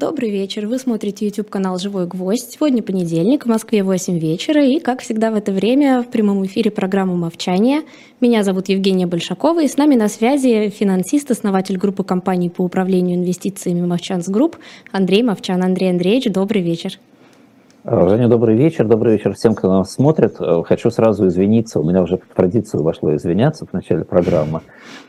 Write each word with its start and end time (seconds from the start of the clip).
Добрый 0.00 0.30
вечер. 0.30 0.66
Вы 0.66 0.78
смотрите 0.78 1.26
YouTube-канал 1.26 1.78
«Живой 1.78 2.06
гвоздь». 2.06 2.52
Сегодня 2.54 2.82
понедельник, 2.82 3.44
в 3.44 3.48
Москве 3.50 3.82
8 3.82 4.18
вечера. 4.18 4.64
И, 4.64 4.80
как 4.80 5.02
всегда 5.02 5.30
в 5.30 5.34
это 5.34 5.52
время, 5.52 6.00
в 6.00 6.06
прямом 6.06 6.46
эфире 6.46 6.70
программа 6.70 7.16
«Мовчание». 7.16 7.82
Меня 8.18 8.42
зовут 8.42 8.70
Евгения 8.70 9.06
Большакова, 9.06 9.62
и 9.62 9.68
с 9.68 9.76
нами 9.76 9.96
на 9.96 10.08
связи 10.08 10.70
финансист, 10.70 11.30
основатель 11.30 11.76
группы 11.76 12.02
компаний 12.02 12.48
по 12.48 12.62
управлению 12.62 13.18
инвестициями 13.18 13.84
«Movchan's 13.84 14.26
Group» 14.30 14.56
Андрей 14.90 15.22
Мовчан. 15.22 15.62
Андрей 15.62 15.90
Андреевич, 15.90 16.32
добрый 16.32 16.62
вечер. 16.62 16.98
Женя, 17.82 18.28
добрый 18.28 18.56
вечер. 18.56 18.86
Добрый 18.86 19.14
вечер 19.14 19.32
всем, 19.32 19.54
кто 19.54 19.70
нас 19.70 19.92
смотрит. 19.92 20.36
Э, 20.38 20.62
хочу 20.66 20.90
сразу 20.90 21.26
извиниться. 21.28 21.80
У 21.80 21.82
меня 21.82 22.02
уже 22.02 22.18
в 22.18 22.34
традицию 22.34 22.82
вошло 22.82 23.16
извиняться 23.16 23.64
в 23.64 23.72
начале 23.72 24.04
программы. 24.04 24.60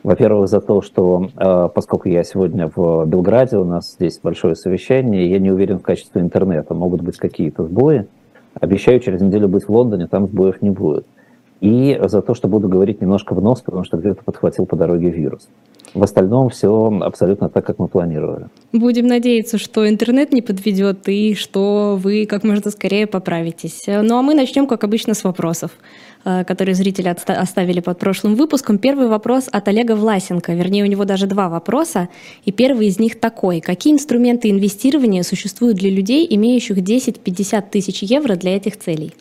Во-первых, 0.04 0.48
за 0.48 0.62
то, 0.62 0.82
что 0.82 1.28
э, 1.36 1.70
поскольку 1.76 2.08
я 2.08 2.24
сегодня 2.24 2.72
в 2.74 3.06
Белграде, 3.08 3.58
у 3.58 3.66
нас 3.66 3.96
здесь 3.96 4.22
большое 4.24 4.56
совещание, 4.56 5.30
я 5.30 5.40
не 5.40 5.52
уверен 5.52 5.80
в 5.80 5.82
качестве 5.82 6.22
интернета. 6.22 6.74
Могут 6.74 7.02
быть 7.02 7.18
какие-то 7.18 7.66
сбои. 7.66 8.08
Обещаю 8.58 9.02
через 9.02 9.20
неделю 9.20 9.50
быть 9.50 9.68
в 9.68 9.70
Лондоне, 9.70 10.08
там 10.08 10.28
сбоев 10.28 10.62
не 10.62 10.70
будет. 10.70 11.06
И 11.62 12.00
за 12.04 12.22
то, 12.22 12.34
что 12.34 12.48
буду 12.48 12.68
говорить 12.68 13.02
немножко 13.02 13.36
в 13.36 13.42
нос, 13.42 13.62
потому 13.62 13.84
что 13.84 13.98
где-то 13.98 14.24
подхватил 14.24 14.66
по 14.66 14.76
дороге 14.76 15.10
вирус. 15.10 15.48
В 15.94 16.04
остальном 16.04 16.50
все 16.50 17.00
абсолютно 17.02 17.50
так, 17.50 17.66
как 17.66 17.78
мы 17.78 17.88
планировали. 17.88 18.48
Будем 18.72 19.08
надеяться, 19.08 19.58
что 19.58 19.88
интернет 19.88 20.32
не 20.32 20.42
подведет 20.42 21.08
и 21.08 21.36
что 21.36 22.00
вы 22.02 22.26
как 22.26 22.44
можно 22.44 22.72
скорее 22.72 23.08
поправитесь. 23.08 23.84
Ну 23.88 24.18
а 24.18 24.22
мы 24.22 24.34
начнем, 24.34 24.68
как 24.68 24.84
обычно, 24.84 25.14
с 25.14 25.24
вопросов, 25.24 25.72
э, 26.24 26.46
которые 26.46 26.76
зрители 26.76 27.14
оставили 27.28 27.82
под 27.82 28.00
прошлым 28.00 28.36
выпуском. 28.36 28.78
Первый 28.78 29.08
вопрос 29.08 29.50
от 29.52 29.68
Олега 29.68 29.96
Власенко. 29.96 30.54
Вернее, 30.54 30.84
у 30.84 30.88
него 30.88 31.04
даже 31.04 31.28
два 31.28 31.50
вопроса. 31.50 32.08
И 32.46 32.52
первый 32.54 32.88
из 32.88 32.98
них 32.98 33.20
такой. 33.20 33.60
Какие 33.60 33.94
инструменты 33.94 34.50
инвестирования 34.50 35.24
существуют 35.24 35.78
для 35.78 35.90
людей, 35.90 36.26
имеющих 36.30 36.78
10-50 36.78 37.66
тысяч 37.70 38.02
евро 38.02 38.36
для 38.36 38.56
этих 38.56 38.80
целей? 38.80 39.14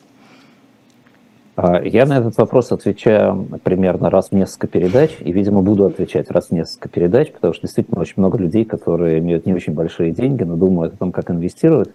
А, 1.62 1.83
я 1.84 2.06
на 2.06 2.16
этот 2.16 2.39
вопрос 2.39 2.72
отвечаю 2.72 3.47
примерно 3.62 4.08
раз 4.08 4.30
в 4.30 4.33
несколько 4.33 4.66
передач, 4.66 5.11
и, 5.20 5.30
видимо, 5.30 5.61
буду 5.61 5.84
отвечать 5.84 6.30
раз 6.30 6.47
в 6.47 6.53
несколько 6.53 6.89
передач, 6.89 7.30
потому 7.30 7.53
что 7.53 7.66
действительно 7.66 8.00
очень 8.00 8.14
много 8.16 8.39
людей, 8.39 8.64
которые 8.64 9.19
имеют 9.19 9.44
не 9.44 9.53
очень 9.53 9.75
большие 9.75 10.11
деньги, 10.11 10.42
но 10.42 10.56
думают 10.56 10.94
о 10.94 10.97
том, 10.97 11.12
как 11.12 11.31
инвестировать. 11.31 11.91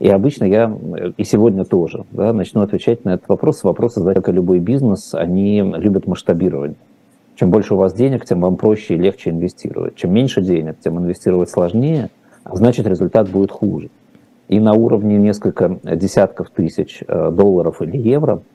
И 0.00 0.08
обычно 0.08 0.46
я, 0.46 0.76
и 1.16 1.22
сегодня 1.22 1.64
тоже, 1.64 2.06
да, 2.10 2.32
начну 2.32 2.62
отвечать 2.62 3.04
на 3.04 3.14
этот 3.14 3.28
вопрос. 3.28 3.62
Вопросы, 3.62 4.02
да, 4.02 4.14
как 4.14 4.30
и 4.30 4.32
любой 4.32 4.58
бизнес, 4.58 5.14
они 5.14 5.60
любят 5.62 6.08
масштабирование. 6.08 6.76
Чем 7.36 7.52
больше 7.52 7.74
у 7.74 7.76
вас 7.76 7.94
денег, 7.94 8.24
тем 8.24 8.40
вам 8.40 8.56
проще 8.56 8.94
и 8.94 8.98
легче 8.98 9.30
инвестировать. 9.30 9.94
Чем 9.94 10.12
меньше 10.12 10.42
денег, 10.42 10.74
тем 10.82 10.98
инвестировать 10.98 11.50
сложнее, 11.50 12.10
а 12.42 12.56
значит 12.56 12.84
результат 12.88 13.28
будет 13.28 13.52
хуже. 13.52 13.90
И 14.48 14.58
на 14.58 14.72
уровне 14.72 15.18
несколько 15.18 15.78
десятков 15.84 16.50
тысяч 16.50 17.04
э, 17.06 17.30
долларов 17.30 17.80
или 17.80 17.96
евро– 17.96 18.42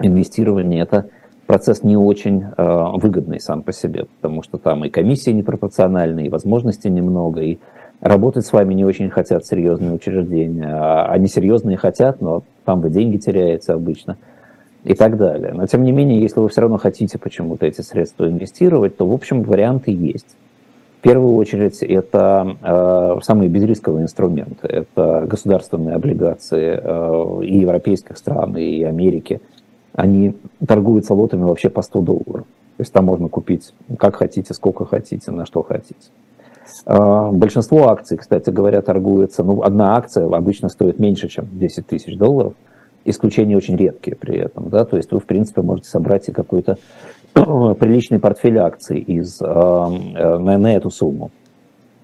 инвестирование 0.00 0.82
это 0.82 1.08
процесс 1.48 1.82
не 1.82 1.96
очень 1.96 2.44
э, 2.44 2.84
выгодный 2.94 3.40
сам 3.40 3.62
по 3.62 3.72
себе, 3.72 4.04
потому 4.04 4.42
что 4.42 4.58
там 4.58 4.84
и 4.84 4.90
комиссии 4.90 5.30
непропорциональные, 5.30 6.26
и 6.26 6.28
возможностей 6.28 6.90
немного, 6.90 7.40
и 7.40 7.58
работать 8.00 8.46
с 8.46 8.52
вами 8.52 8.74
не 8.74 8.84
очень 8.84 9.08
хотят 9.08 9.46
серьезные 9.46 9.92
учреждения, 9.92 10.68
а 10.68 11.06
они 11.06 11.26
серьезные 11.26 11.78
хотят, 11.78 12.20
но 12.20 12.42
там 12.66 12.82
вы 12.82 12.90
деньги 12.90 13.16
теряете 13.16 13.72
обычно 13.72 14.18
и 14.84 14.94
так 14.94 15.16
далее. 15.16 15.54
Но 15.54 15.66
тем 15.66 15.84
не 15.84 15.90
менее, 15.90 16.20
если 16.20 16.38
вы 16.38 16.50
все 16.50 16.60
равно 16.60 16.76
хотите 16.76 17.18
почему-то 17.18 17.64
эти 17.64 17.80
средства 17.80 18.28
инвестировать, 18.28 18.98
то, 18.98 19.06
в 19.06 19.12
общем, 19.12 19.42
варианты 19.42 19.90
есть. 19.90 20.36
В 20.98 21.00
первую 21.00 21.34
очередь, 21.36 21.82
это 21.82 22.56
э, 22.60 23.20
самые 23.22 23.48
безрисковые 23.48 24.02
инструменты. 24.02 24.66
Это 24.66 25.26
государственные 25.26 25.94
облигации 25.94 26.78
э, 26.82 27.44
и 27.44 27.60
европейских 27.60 28.18
стран, 28.18 28.54
и 28.58 28.82
Америки– 28.82 29.40
они 29.94 30.36
торгуются 30.66 31.14
лотами 31.14 31.42
вообще 31.42 31.70
по 31.70 31.82
100 31.82 32.00
долларов. 32.02 32.46
То 32.76 32.82
есть 32.82 32.92
там 32.92 33.06
можно 33.06 33.28
купить 33.28 33.74
как 33.98 34.16
хотите, 34.16 34.54
сколько 34.54 34.84
хотите, 34.84 35.30
на 35.32 35.46
что 35.46 35.62
хотите. 35.62 36.10
А, 36.86 37.30
большинство 37.32 37.88
акций, 37.88 38.16
кстати 38.16 38.50
говоря, 38.50 38.82
торгуется, 38.82 39.42
ну, 39.42 39.62
одна 39.62 39.96
акция 39.96 40.26
обычно 40.26 40.68
стоит 40.68 40.98
меньше, 40.98 41.28
чем 41.28 41.48
10 41.52 41.86
тысяч 41.86 42.16
долларов. 42.16 42.54
Исключения 43.04 43.56
очень 43.56 43.76
редкие 43.76 44.16
при 44.16 44.36
этом, 44.36 44.68
да, 44.68 44.84
то 44.84 44.96
есть 44.96 45.12
вы, 45.12 45.20
в 45.20 45.24
принципе, 45.24 45.62
можете 45.62 45.88
собрать 45.88 46.28
и 46.28 46.32
какой-то 46.32 46.78
приличный 47.32 48.18
портфель 48.18 48.58
акций 48.58 48.98
из, 48.98 49.38
а, 49.40 49.88
на, 49.88 50.58
на 50.58 50.74
эту 50.74 50.90
сумму. 50.90 51.30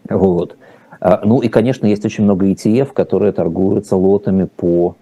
Вот. 0.08 0.56
А, 1.00 1.20
ну 1.24 1.40
и, 1.40 1.48
конечно, 1.48 1.86
есть 1.86 2.04
очень 2.04 2.24
много 2.24 2.46
ETF, 2.46 2.92
которые 2.92 3.32
торгуются 3.32 3.96
лотами 3.96 4.44
по 4.44 4.96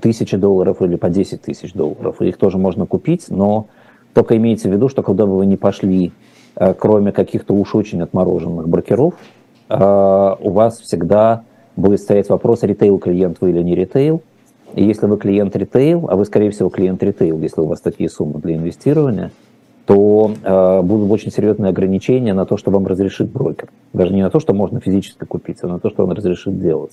тысячи 0.00 0.36
долларов 0.36 0.82
или 0.82 0.96
по 0.96 1.08
10 1.08 1.42
тысяч 1.42 1.72
долларов. 1.72 2.20
Их 2.22 2.36
тоже 2.36 2.58
можно 2.58 2.86
купить, 2.86 3.26
но 3.28 3.66
только 4.14 4.36
имейте 4.36 4.68
в 4.68 4.72
виду, 4.72 4.88
что 4.88 5.02
куда 5.02 5.26
бы 5.26 5.36
вы 5.36 5.46
ни 5.46 5.56
пошли, 5.56 6.12
э, 6.56 6.74
кроме 6.74 7.12
каких-то 7.12 7.54
уж 7.54 7.74
очень 7.74 8.02
отмороженных 8.02 8.68
брокеров, 8.68 9.14
э, 9.68 10.36
у 10.40 10.50
вас 10.50 10.80
всегда 10.80 11.42
будет 11.76 12.00
стоять 12.00 12.28
вопрос, 12.28 12.62
ритейл-клиент 12.62 13.38
вы 13.40 13.50
или 13.50 13.62
не 13.62 13.74
ритейл. 13.74 14.22
И 14.74 14.84
если 14.84 15.06
вы 15.06 15.16
клиент 15.16 15.56
ритейл, 15.56 16.08
а 16.10 16.16
вы, 16.16 16.24
скорее 16.24 16.50
всего, 16.50 16.68
клиент 16.68 17.02
ритейл, 17.02 17.38
если 17.40 17.60
у 17.60 17.66
вас 17.66 17.80
такие 17.80 18.10
суммы 18.10 18.40
для 18.40 18.56
инвестирования, 18.56 19.30
то 19.86 20.32
э, 20.42 20.82
будут 20.82 21.10
очень 21.10 21.32
серьезные 21.32 21.70
ограничения 21.70 22.34
на 22.34 22.44
то, 22.44 22.56
что 22.58 22.70
вам 22.70 22.86
разрешит 22.86 23.30
брокер. 23.30 23.68
Даже 23.94 24.12
не 24.12 24.22
на 24.22 24.30
то, 24.30 24.38
что 24.40 24.52
можно 24.52 24.80
физически 24.80 25.24
купить, 25.24 25.58
а 25.62 25.68
на 25.68 25.78
то, 25.78 25.88
что 25.88 26.04
он 26.04 26.12
разрешит 26.12 26.60
делать. 26.60 26.92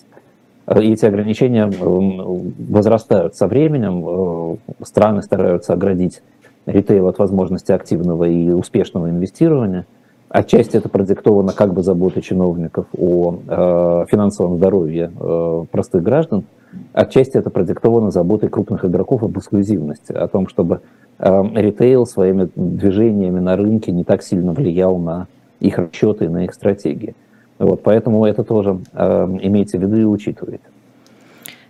И 0.68 0.94
эти 0.94 1.06
ограничения 1.06 1.70
возрастают 1.70 3.36
со 3.36 3.48
временем. 3.48 4.04
Э, 4.08 4.86
страны 4.86 5.22
стараются 5.22 5.74
оградить 5.74 6.24
ритейл 6.66 7.08
от 7.08 7.20
возможности 7.20 7.72
активного 7.72 8.24
и 8.24 8.50
успешного 8.50 9.10
инвестирования. 9.10 9.86
Отчасти 10.28 10.78
это 10.78 10.90
продиктовано 10.90 11.54
как 11.54 11.74
бы 11.74 11.84
заботой 11.84 12.24
чиновников 12.24 12.88
о 12.98 13.38
э, 13.48 14.06
финансовом 14.10 14.58
здоровье 14.58 15.12
э, 15.18 15.66
простых 15.72 16.02
граждан, 16.02 16.46
отчасти 16.94 17.38
это 17.38 17.52
продиктовано 17.52 18.10
заботой 18.10 18.50
крупных 18.50 18.86
игроков 18.86 19.22
об 19.22 19.38
эксклюзивности, 19.38 20.14
о 20.14 20.28
том, 20.28 20.48
чтобы 20.48 20.82
ритейл 21.18 22.06
своими 22.06 22.50
движениями 22.56 23.40
на 23.40 23.56
рынке 23.56 23.94
не 23.94 24.04
так 24.04 24.22
сильно 24.22 24.52
влиял 24.52 24.98
на 24.98 25.28
их 25.62 25.78
расчеты, 25.78 26.28
на 26.28 26.44
их 26.44 26.54
стратегии. 26.54 27.16
Вот, 27.58 27.84
поэтому 27.84 28.26
это 28.26 28.44
тоже 28.44 28.80
э, 28.94 29.38
имейте 29.42 29.78
в 29.78 29.82
виду 29.82 29.96
и 29.96 30.04
учитывайте. 30.04 30.64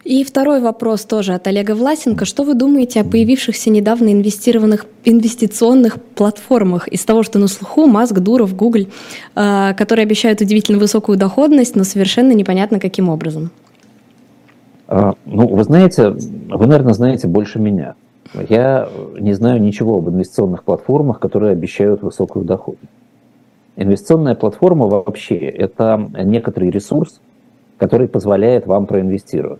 И 0.03 0.23
второй 0.23 0.61
вопрос 0.61 1.03
тоже 1.05 1.33
от 1.33 1.47
Олега 1.47 1.73
Власенко. 1.73 2.25
Что 2.25 2.43
вы 2.43 2.53
думаете 2.53 3.01
о 3.01 3.03
появившихся 3.03 3.71
недавно 3.71 4.11
инвестированных 4.13 4.85
инвестиционных 5.03 5.99
платформах 5.99 6.87
из 6.87 7.03
того, 7.05 7.23
что 7.23 7.39
на 7.39 7.47
слуху 7.47 7.87
Маск, 7.87 8.13
Дуров, 8.19 8.55
Google, 8.55 8.87
э, 9.35 9.73
которые 9.73 10.03
обещают 10.03 10.41
удивительно 10.41 10.77
высокую 10.77 11.17
доходность, 11.17 11.75
но 11.75 11.83
совершенно 11.83 12.33
непонятно 12.33 12.79
каким 12.79 13.09
образом? 13.09 13.49
А, 14.87 15.15
ну, 15.25 15.47
вы 15.47 15.63
знаете, 15.63 16.09
вы, 16.09 16.67
наверное, 16.67 16.93
знаете 16.93 17.27
больше 17.27 17.57
меня. 17.57 17.95
Я 18.49 18.87
не 19.19 19.33
знаю 19.33 19.61
ничего 19.61 19.97
об 19.97 20.09
инвестиционных 20.09 20.63
платформах, 20.63 21.19
которые 21.19 21.51
обещают 21.51 22.03
высокую 22.03 22.45
доходность. 22.45 22.91
Инвестиционная 23.77 24.35
платформа 24.35 24.87
вообще– 24.87 25.35
это 25.37 26.09
некоторый 26.23 26.69
ресурс, 26.69 27.19
который 27.77 28.07
позволяет 28.07 28.67
вам 28.67 28.85
проинвестировать. 28.85 29.59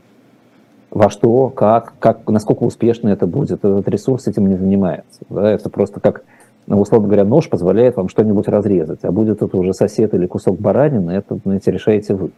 Во 0.90 1.09
что, 1.09 1.50
как, 1.50 1.94
как, 2.00 2.30
насколько 2.30 2.64
успешно 2.64 3.09
это 3.09 3.28
будет. 3.28 3.66
Этот 3.66 3.88
ресурс 3.90 4.28
этим 4.28 4.48
не 4.48 4.56
занимается. 4.56 5.20
Да? 5.30 5.52
Это 5.52 5.70
просто 5.70 6.00
как, 6.00 6.24
ну, 6.68 6.80
условно 6.80 7.08
говоря, 7.08 7.26
нож 7.26 7.50
позволяет 7.50 7.98
вам 7.98 8.08
что-нибудь 8.08 8.48
разрезать. 8.48 9.00
А 9.03 9.12
будет 9.12 9.42
это 9.42 9.58
уже 9.58 9.74
сосед 9.74 10.14
или 10.14 10.28
кусок 10.28 10.59
баранины, 10.59 11.12
это, 11.12 11.38
знаете, 11.44 11.72
решаете 11.72 12.16
вы. 12.16 12.32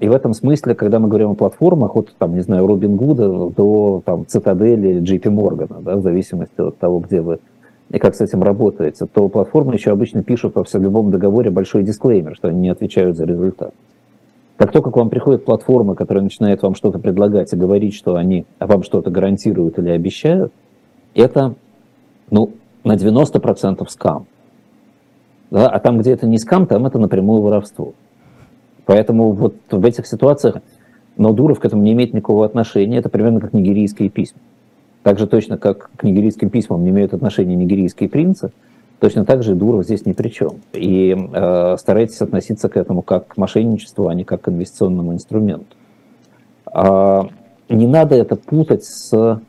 И 0.00 0.08
в 0.08 0.12
этом 0.12 0.34
смысле, 0.34 0.74
когда 0.74 0.98
мы 0.98 1.08
говорим 1.08 1.30
о 1.30 1.34
платформах, 1.34 1.96
от, 1.96 2.14
там, 2.18 2.34
не 2.34 2.42
знаю, 2.42 2.66
Робин 2.66 2.96
Гуда 2.96 3.48
до 3.48 4.02
там, 4.04 4.26
Цитадели 4.26 4.88
или 4.88 5.02
JP 5.02 5.30
Моргана, 5.30 5.80
да, 5.80 5.96
в 5.96 6.02
зависимости 6.02 6.60
от 6.60 6.76
того, 6.76 7.00
где 7.00 7.22
вы 7.22 7.38
и 7.90 7.98
как 7.98 8.14
с 8.14 8.20
этим 8.20 8.42
работаете, 8.42 9.06
то 9.06 9.28
платформы 9.28 9.74
еще 9.74 9.92
обычно 9.92 10.22
пишут 10.22 10.56
во 10.56 10.64
всем 10.64 10.82
любом 10.82 11.10
договоре 11.10 11.50
большой 11.50 11.84
дисклеймер, 11.84 12.34
что 12.34 12.48
они 12.48 12.60
не 12.60 12.68
отвечают 12.68 13.16
за 13.16 13.24
результат. 13.24 13.74
Как 14.56 14.72
только 14.72 14.90
к 14.90 14.96
вам 14.96 15.10
приходит 15.10 15.44
платформа, 15.44 15.94
которая 15.94 16.24
начинает 16.24 16.62
вам 16.62 16.74
что-то 16.74 16.98
предлагать 16.98 17.52
и 17.52 17.56
говорить, 17.56 17.94
что 17.94 18.16
они 18.16 18.46
вам 18.58 18.82
что-то 18.82 19.10
гарантируют 19.10 19.78
или 19.78 19.90
обещают, 19.90 20.52
это 21.14 21.54
ну, 22.30 22.52
на 22.82 22.94
90% 22.94 23.86
скам. 23.88 24.26
Да? 25.50 25.68
А 25.68 25.78
там, 25.78 25.98
где 25.98 26.12
это 26.12 26.26
не 26.26 26.38
скам, 26.38 26.66
там 26.66 26.86
это 26.86 26.98
напрямую 26.98 27.42
воровство. 27.42 27.92
Поэтому 28.86 29.32
вот 29.32 29.54
в 29.70 29.84
этих 29.84 30.06
ситуациях, 30.06 30.56
но 31.16 31.32
Дуров 31.32 31.60
к 31.60 31.64
этому 31.64 31.82
не 31.82 31.92
имеет 31.92 32.14
никакого 32.14 32.46
отношения. 32.46 32.98
Это 32.98 33.08
примерно 33.08 33.40
как 33.40 33.52
нигерийские 33.52 34.08
письма. 34.08 34.40
Так 35.06 35.20
же 35.20 35.28
точно, 35.28 35.56
как 35.56 35.90
к 35.96 36.02
нигерийским 36.02 36.50
письмам 36.50 36.82
не 36.82 36.90
имеют 36.90 37.14
отношения 37.14 37.54
нигерийские 37.54 38.08
принцы, 38.08 38.50
Точно 38.98 39.24
так 39.24 39.44
же 39.44 39.54
Дуров 39.54 39.84
здесь 39.84 40.04
ни 40.04 40.12
при 40.12 40.30
чем. 40.30 40.54
И 40.72 41.14
э, 41.16 41.76
старайтесь 41.78 42.20
относиться 42.22 42.68
к 42.68 42.76
этому 42.76 43.02
как 43.02 43.28
к 43.28 43.36
мошенничеству, 43.36 44.08
а 44.08 44.14
не 44.14 44.24
как 44.24 44.40
к 44.40 44.48
инвестиционному 44.48 45.12
инструменту. 45.12 45.76
Э, 46.74 47.22
не 47.68 47.86
надо 47.86 48.16
это 48.16 48.34
путать 48.34 48.82
с 48.82 49.40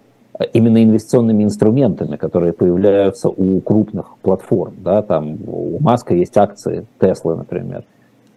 именно 0.54 0.84
инвестиционными 0.84 1.44
инструментами, 1.44 2.18
которые 2.18 2.54
появляются 2.54 3.30
у 3.30 3.60
крупных 3.62 4.18
платформ. 4.22 4.76
Да, 4.84 5.02
там 5.02 5.38
у 5.48 5.80
Маска 5.80 6.14
есть 6.14 6.38
акции 6.38 6.86
Tesla, 7.00 7.36
например. 7.36 7.84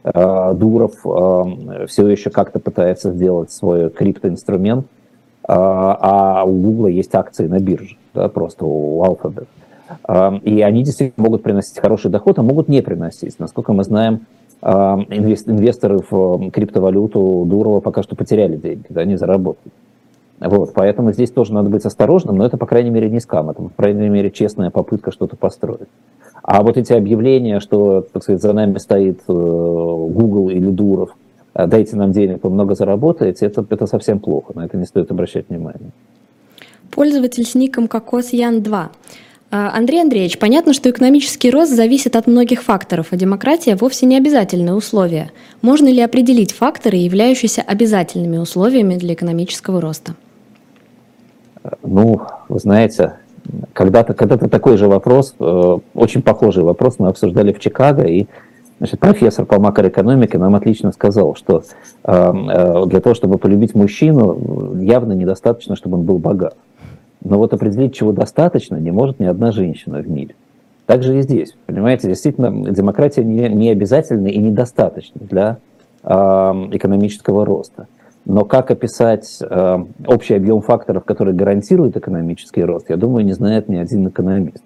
Э, 0.04 0.54
Дуров 0.54 0.94
э, 1.04 1.86
все 1.86 2.06
еще 2.06 2.30
как-то 2.30 2.60
пытается 2.60 3.12
сделать 3.12 3.50
свой 3.50 3.90
криптоинструмент, 3.90 4.86
э, 4.86 4.99
а 5.52 6.44
у 6.44 6.52
Google 6.52 6.86
есть 6.88 7.14
акции 7.14 7.46
на 7.46 7.58
бирже, 7.58 7.96
да, 8.14 8.28
просто 8.28 8.64
у 8.64 9.02
Alphabet. 9.04 9.46
И 10.42 10.60
они 10.62 10.84
действительно 10.84 11.24
могут 11.24 11.42
приносить 11.42 11.78
хороший 11.78 12.10
доход, 12.10 12.38
а 12.38 12.42
могут 12.42 12.68
не 12.68 12.80
приносить. 12.82 13.38
Насколько 13.38 13.72
мы 13.72 13.82
знаем, 13.82 14.26
инвесторы 14.62 16.00
в 16.08 16.50
криптовалюту 16.50 17.44
Дурова 17.46 17.80
пока 17.80 18.02
что 18.02 18.14
потеряли 18.14 18.56
деньги, 18.56 18.86
да, 18.90 19.04
не 19.04 19.16
заработали. 19.16 19.72
Вот, 20.38 20.72
поэтому 20.72 21.12
здесь 21.12 21.30
тоже 21.30 21.52
надо 21.52 21.68
быть 21.68 21.84
осторожным, 21.84 22.38
но 22.38 22.46
это, 22.46 22.56
по 22.56 22.66
крайней 22.66 22.90
мере, 22.90 23.10
не 23.10 23.20
скам, 23.20 23.50
это, 23.50 23.60
по 23.62 23.70
крайней 23.76 24.08
мере, 24.08 24.30
честная 24.30 24.70
попытка 24.70 25.12
что-то 25.12 25.36
построить. 25.36 25.88
А 26.42 26.62
вот 26.62 26.78
эти 26.78 26.94
объявления, 26.94 27.60
что, 27.60 28.00
так 28.00 28.22
сказать, 28.22 28.40
за 28.40 28.54
нами 28.54 28.78
стоит 28.78 29.20
э, 29.28 29.32
Google 29.32 30.48
или 30.48 30.70
Дуров, 30.70 31.14
дайте 31.66 31.96
нам 31.96 32.12
денег, 32.12 32.40
вы 32.42 32.50
много 32.50 32.74
заработаете, 32.74 33.46
это, 33.46 33.64
это 33.68 33.86
совсем 33.86 34.20
плохо, 34.20 34.52
на 34.54 34.64
это 34.64 34.76
не 34.76 34.84
стоит 34.84 35.10
обращать 35.10 35.48
внимание. 35.48 35.90
Пользователь 36.90 37.44
с 37.44 37.54
ником 37.54 37.86
Кокосьян2. 37.86 38.88
А, 39.52 39.76
Андрей 39.76 40.02
Андреевич, 40.02 40.38
понятно, 40.38 40.72
что 40.72 40.90
экономический 40.90 41.50
рост 41.50 41.74
зависит 41.74 42.14
от 42.14 42.26
многих 42.26 42.62
факторов, 42.62 43.08
а 43.10 43.16
демократия 43.16 43.74
вовсе 43.74 44.06
не 44.06 44.16
обязательное 44.16 44.74
условие. 44.74 45.30
Можно 45.60 45.88
ли 45.88 46.00
определить 46.00 46.52
факторы, 46.52 46.96
являющиеся 46.98 47.62
обязательными 47.62 48.36
условиями 48.36 48.94
для 48.94 49.14
экономического 49.14 49.80
роста? 49.80 50.14
Ну, 51.82 52.22
вы 52.48 52.58
знаете, 52.58 53.14
когда-то 53.72 54.14
когда 54.14 54.36
такой 54.36 54.76
же 54.76 54.88
вопрос, 54.88 55.34
э, 55.38 55.78
очень 55.94 56.22
похожий 56.22 56.62
вопрос 56.62 56.96
мы 56.98 57.08
обсуждали 57.08 57.52
в 57.52 57.58
Чикаго, 57.58 58.04
и 58.04 58.26
значит, 58.80 58.98
профессор 58.98 59.44
по 59.44 59.60
макроэкономике 59.60 60.38
нам 60.38 60.56
отлично 60.56 60.90
сказал, 60.90 61.36
что 61.36 61.62
э, 62.04 62.12
э, 62.12 62.86
для 62.86 63.00
того, 63.00 63.14
чтобы 63.14 63.38
полюбить 63.38 63.74
мужчину, 63.74 64.74
явно 64.80 65.12
недостаточно, 65.12 65.76
чтобы 65.76 65.98
он 65.98 66.04
был 66.04 66.18
богат. 66.18 66.56
Но 67.22 67.38
вот 67.38 67.52
определить, 67.52 67.94
чего 67.94 68.12
достаточно, 68.12 68.76
не 68.76 68.90
может 68.90 69.20
ни 69.20 69.26
одна 69.26 69.52
женщина 69.52 69.98
в 69.98 70.10
мире. 70.10 70.34
Так 70.86 71.02
же 71.02 71.18
и 71.18 71.22
здесь. 71.22 71.54
Понимаете, 71.66 72.08
действительно, 72.08 72.72
демократия 72.72 73.22
не, 73.22 73.48
не 73.50 73.70
обязательна 73.70 74.28
и 74.28 74.38
недостаточна 74.38 75.20
для 75.20 75.58
э, 76.02 76.08
экономического 76.72 77.44
роста. 77.44 77.86
Но 78.24 78.44
как 78.44 78.70
описать 78.70 79.38
э, 79.40 79.84
общий 80.06 80.34
объем 80.34 80.62
факторов, 80.62 81.04
которые 81.04 81.34
гарантируют 81.34 81.96
экономический 81.96 82.64
рост, 82.64 82.88
я 82.88 82.96
думаю, 82.96 83.24
не 83.24 83.34
знает 83.34 83.68
ни 83.68 83.76
один 83.76 84.08
экономист. 84.08 84.62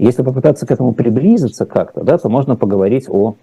Если 0.00 0.22
попытаться 0.22 0.66
к 0.66 0.70
этому 0.70 0.94
приблизиться 0.94 1.66
как-то, 1.66 2.02
да, 2.02 2.16
то 2.16 2.30
можно 2.30 2.56
поговорить 2.56 3.06
о 3.06 3.34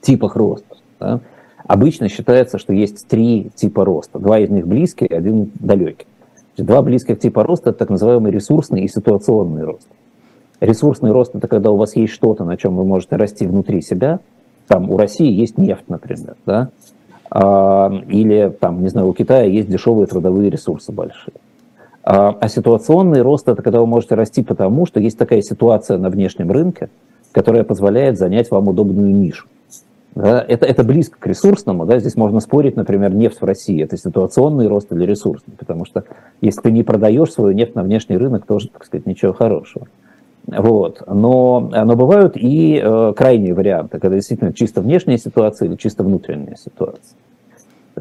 типах 0.00 0.36
роста. 0.36 0.76
Да. 0.98 1.20
Обычно 1.66 2.08
считается, 2.08 2.56
что 2.56 2.72
есть 2.72 3.06
три 3.08 3.50
типа 3.54 3.84
роста. 3.84 4.18
Два 4.18 4.38
из 4.38 4.48
них 4.48 4.66
близкие, 4.66 5.10
один 5.10 5.50
далекий. 5.54 6.06
Два 6.56 6.80
близких 6.80 7.18
типа 7.20 7.44
роста– 7.44 7.70
это 7.70 7.80
так 7.80 7.90
называемый 7.90 8.32
ресурсный 8.32 8.84
и 8.84 8.88
ситуационный 8.88 9.64
рост. 9.64 9.86
Ресурсный 10.60 11.12
рост– 11.12 11.34
это 11.34 11.46
когда 11.46 11.70
у 11.70 11.76
вас 11.76 11.94
есть 11.94 12.14
что-то, 12.14 12.44
на 12.44 12.56
чем 12.56 12.74
вы 12.74 12.86
можете 12.86 13.16
расти 13.16 13.46
внутри 13.46 13.82
себя. 13.82 14.20
Там 14.68 14.90
у 14.90 14.96
России 14.96 15.30
есть 15.30 15.58
нефть, 15.58 15.88
например, 15.88 16.36
да? 16.46 16.70
а, 17.30 17.92
или 18.08 18.50
там, 18.58 18.82
не 18.82 18.88
знаю, 18.88 19.08
у 19.08 19.12
Китая 19.12 19.44
есть 19.44 19.68
дешевые 19.68 20.06
трудовые 20.06 20.48
ресурсы 20.48 20.90
большие. 20.90 21.34
А, 22.04 22.36
а 22.40 22.48
ситуационный 22.48 23.22
рост– 23.22 23.48
это 23.48 23.62
когда 23.62 23.80
вы 23.80 23.86
можете 23.86 24.14
расти 24.14 24.42
потому, 24.42 24.86
что 24.86 25.00
есть 25.00 25.18
такая 25.18 25.42
ситуация 25.42 25.98
на 25.98 26.10
внешнем 26.10 26.50
рынке, 26.50 26.90
которая 27.32 27.64
позволяет 27.64 28.18
занять 28.18 28.50
вам 28.50 28.68
удобную 28.68 29.14
нишу. 29.14 29.46
Да, 30.14 30.44
это, 30.46 30.66
это 30.66 30.84
близко 30.84 31.16
к 31.18 31.26
ресурсному, 31.26 31.86
да, 31.86 31.98
здесь 31.98 32.16
можно 32.16 32.40
спорить, 32.40 32.76
например, 32.76 33.14
нефть 33.14 33.40
в 33.40 33.44
России, 33.44 33.82
это 33.82 33.96
ситуационный 33.96 34.66
рост 34.66 34.92
или 34.92 35.06
ресурсный, 35.06 35.54
потому 35.56 35.86
что 35.86 36.04
если 36.42 36.60
ты 36.60 36.70
не 36.70 36.82
продаешь 36.82 37.32
свою 37.32 37.54
нефть 37.54 37.74
на 37.74 37.82
внешний 37.82 38.18
рынок, 38.18 38.44
тоже, 38.44 38.68
так 38.68 38.84
сказать, 38.84 39.06
ничего 39.06 39.32
хорошего. 39.32 39.86
Вот. 40.46 41.02
Но, 41.06 41.60
но 41.60 41.96
бывают 41.96 42.36
и 42.36 42.78
э, 42.82 43.12
крайние 43.16 43.54
варианты, 43.54 43.98
когда 44.00 44.16
действительно 44.16 44.52
чисто 44.52 44.82
внешняя 44.82 45.16
ситуация 45.16 45.68
или 45.68 45.76
чисто 45.76 46.02
внутренняя 46.02 46.56
ситуация. 46.56 47.16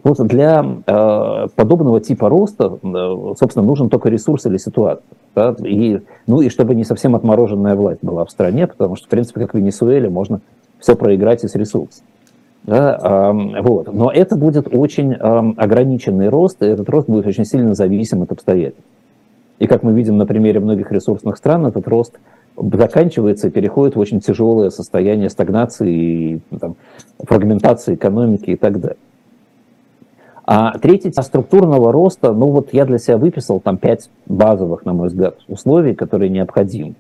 Вот, 0.04 0.20
для 0.28 0.66
э, 0.86 1.48
подобного 1.56 2.00
типа 2.00 2.30
роста, 2.30 2.80
э, 2.82 3.34
собственно, 3.38 3.66
нужен 3.66 3.90
только 3.90 4.10
ресурс 4.10 4.46
или 4.46 4.58
ситуация. 4.58 5.04
Да? 5.36 5.56
И, 5.60 6.00
ну 6.28 6.42
и 6.42 6.50
чтобы 6.50 6.76
не 6.76 6.86
совсем 6.86 7.14
отмороженная 7.16 7.76
власть 7.76 8.00
была 8.02 8.24
в 8.26 8.32
стране, 8.32 8.68
потому 8.68 8.96
что, 8.96 9.08
в 9.08 9.10
принципе, 9.10 9.42
как 9.42 9.54
в 9.54 9.58
Венесуэле, 9.58 10.10
можно 10.10 10.40
все 10.80 10.96
проиграть 10.96 11.44
из 11.44 11.56
ресурсов. 11.56 12.04
Да, 12.64 12.98
э, 13.02 13.62
вот. 13.62 13.94
Но 13.94 14.12
это 14.12 14.38
будет 14.38 14.74
очень 14.74 15.14
э, 15.14 15.18
ограниченный 15.58 16.30
рост, 16.30 16.62
и 16.62 16.68
этот 16.68 16.90
рост 16.90 17.10
будет 17.10 17.28
очень 17.28 17.46
сильно 17.46 17.76
зависим 17.76 18.22
от 18.22 18.32
обстоятельств. 18.32 18.84
И 19.60 19.68
как 19.68 19.84
мы 19.84 19.94
видим 19.94 20.18
на 20.18 20.26
примере 20.26 20.60
многих 20.60 20.92
ресурсных 20.92 21.38
стран, 21.38 21.66
этот 21.66 21.88
рост 21.88 22.18
заканчивается 22.56 23.48
и 23.48 23.52
переходит 23.52 23.96
в 23.96 24.00
очень 24.00 24.20
тяжелое 24.20 24.70
состояние 24.70 25.30
стагнации, 25.30 25.94
и, 25.94 26.40
там, 26.60 26.76
фрагментации 27.20 27.96
экономики 27.96 28.52
и 28.52 28.56
так 28.56 28.80
далее. 28.80 28.98
А 30.46 30.78
третий 30.80 31.12
структурного 31.12 31.92
роста, 31.92 32.34
ну 32.34 32.48
вот 32.48 32.74
я 32.74 32.86
для 32.86 32.98
себя 32.98 33.18
выписал 33.18 33.60
там 33.60 33.78
пять 33.78 34.10
базовых, 34.26 34.86
на 34.86 34.94
мой 34.94 35.08
взгляд, 35.08 35.38
условий, 35.48 35.94
которые 35.94 36.30
необходимы. 36.30 36.96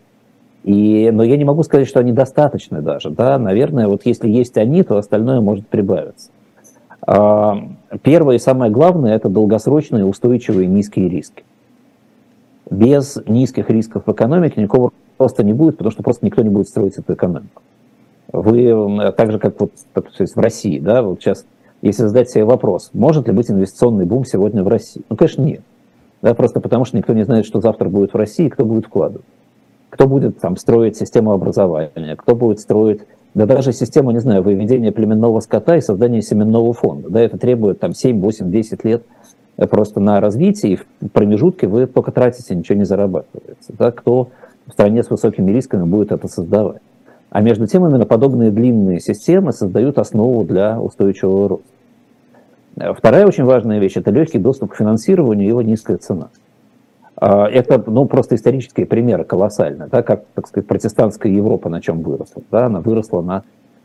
И, 0.63 1.09
но 1.11 1.23
я 1.23 1.37
не 1.37 1.43
могу 1.43 1.63
сказать, 1.63 1.87
что 1.87 1.99
они 1.99 2.11
достаточны 2.11 2.81
даже. 2.81 3.09
Да? 3.09 3.39
Наверное, 3.39 3.87
вот 3.87 4.01
если 4.05 4.29
есть 4.29 4.57
они, 4.57 4.83
то 4.83 4.97
остальное 4.97 5.41
может 5.41 5.67
прибавиться. 5.67 6.29
А, 7.01 7.57
первое 8.03 8.35
и 8.35 8.39
самое 8.39 8.71
главное– 8.71 9.15
это 9.15 9.27
долгосрочные, 9.27 10.05
устойчивые, 10.05 10.67
низкие 10.67 11.09
риски. 11.09 11.43
Без 12.69 13.17
низких 13.25 13.69
рисков 13.69 14.03
в 14.05 14.11
экономике 14.11 14.61
никакого 14.61 14.91
роста 15.17 15.43
не 15.43 15.53
будет, 15.53 15.77
потому 15.77 15.91
что 15.91 16.03
просто 16.03 16.25
никто 16.25 16.43
не 16.43 16.49
будет 16.49 16.67
строить 16.67 16.97
эту 16.97 17.13
экономику. 17.13 17.63
Вы, 18.31 19.11
так 19.17 19.31
же, 19.31 19.39
как 19.39 19.59
вот 19.59 19.71
то 19.93 20.03
есть 20.19 20.35
в 20.35 20.39
России, 20.39 20.79
да, 20.79 21.01
вот 21.01 21.19
сейчас, 21.19 21.45
если 21.81 22.07
задать 22.07 22.29
себе 22.29 22.45
вопрос, 22.45 22.91
может 22.93 23.27
ли 23.27 23.33
быть 23.33 23.49
инвестиционный 23.49 24.05
бум 24.05 24.25
сегодня 24.25 24.63
в 24.63 24.67
России? 24.67 25.01
Ну, 25.09 25.15
конечно, 25.15 25.41
нет. 25.41 25.61
Да, 26.21 26.33
просто 26.33 26.59
потому 26.59 26.85
что 26.85 26.97
никто 26.97 27.13
не 27.13 27.23
знает, 27.23 27.45
что 27.45 27.61
завтра 27.61 27.89
будет 27.89 28.13
в 28.13 28.17
России, 28.17 28.49
кто 28.49 28.65
будет 28.65 28.85
вкладывать 28.85 29.25
кто 29.91 30.07
будет 30.07 30.39
там 30.39 30.57
строить 30.57 30.97
систему 30.97 31.33
образования, 31.33 32.15
кто 32.15 32.33
будет 32.33 32.59
строить, 32.59 33.01
да 33.35 33.45
даже 33.45 33.73
систему, 33.73 34.11
не 34.11 34.19
знаю, 34.19 34.41
выведения 34.41 34.91
племенного 34.91 35.41
скота 35.41 35.75
и 35.75 35.81
создания 35.81 36.21
семенного 36.21 36.73
фонда. 36.73 37.09
Да, 37.09 37.21
это 37.21 37.37
требует 37.37 37.79
там 37.79 37.93
7, 37.93 38.19
8, 38.19 38.51
10 38.51 38.83
лет 38.85 39.03
э, 39.57 39.67
просто 39.67 39.99
на 39.99 40.19
развитие, 40.21 40.73
и 40.73 40.75
в 40.77 41.11
промежутке 41.11 41.67
вы 41.67 41.87
только 41.87 42.11
тратите, 42.11 42.55
ничего 42.55 42.77
не 42.77 42.85
зарабатывается. 42.85 43.73
Да, 43.77 43.91
кто 43.91 44.29
в 44.65 44.71
стране 44.71 45.03
с 45.03 45.09
высокими 45.09 45.51
рисками 45.51 45.83
будет 45.83 46.13
это 46.13 46.27
создавать. 46.29 46.81
А 47.29 47.41
между 47.41 47.67
тем 47.67 47.85
именно 47.85 48.05
подобные 48.05 48.51
длинные 48.51 49.01
системы 49.01 49.51
создают 49.51 49.97
основу 49.97 50.45
для 50.45 50.79
устойчивого 50.79 51.49
роста. 51.49 51.65
Э, 52.77 52.93
вторая 52.93 53.25
очень 53.25 53.43
важная 53.43 53.79
вещь– 53.79 53.93
это 53.95 54.11
легкий 54.11 54.39
доступ 54.39 54.71
к 54.71 54.75
финансированию 54.75 55.45
и 55.45 55.49
его 55.49 55.61
низкая 55.61 55.97
цена. 55.97 56.29
А, 57.15 57.47
это 57.47 57.83
ну, 57.85 58.05
просто 58.05 58.35
исторические 58.35 58.87
примеры 58.87 59.23
колоссальные, 59.23 59.89
да, 59.91 60.01
как, 60.01 60.23
так 60.33 60.47
сказать, 60.47 60.67
протестантская 60.67 61.31
Европа 61.31 61.69
на 61.69 61.79
чем 61.79 62.01
выросла. 62.01 62.41
Да, 62.49 62.65
она 62.65 62.81
выросла 62.81 63.21
на 63.21 63.43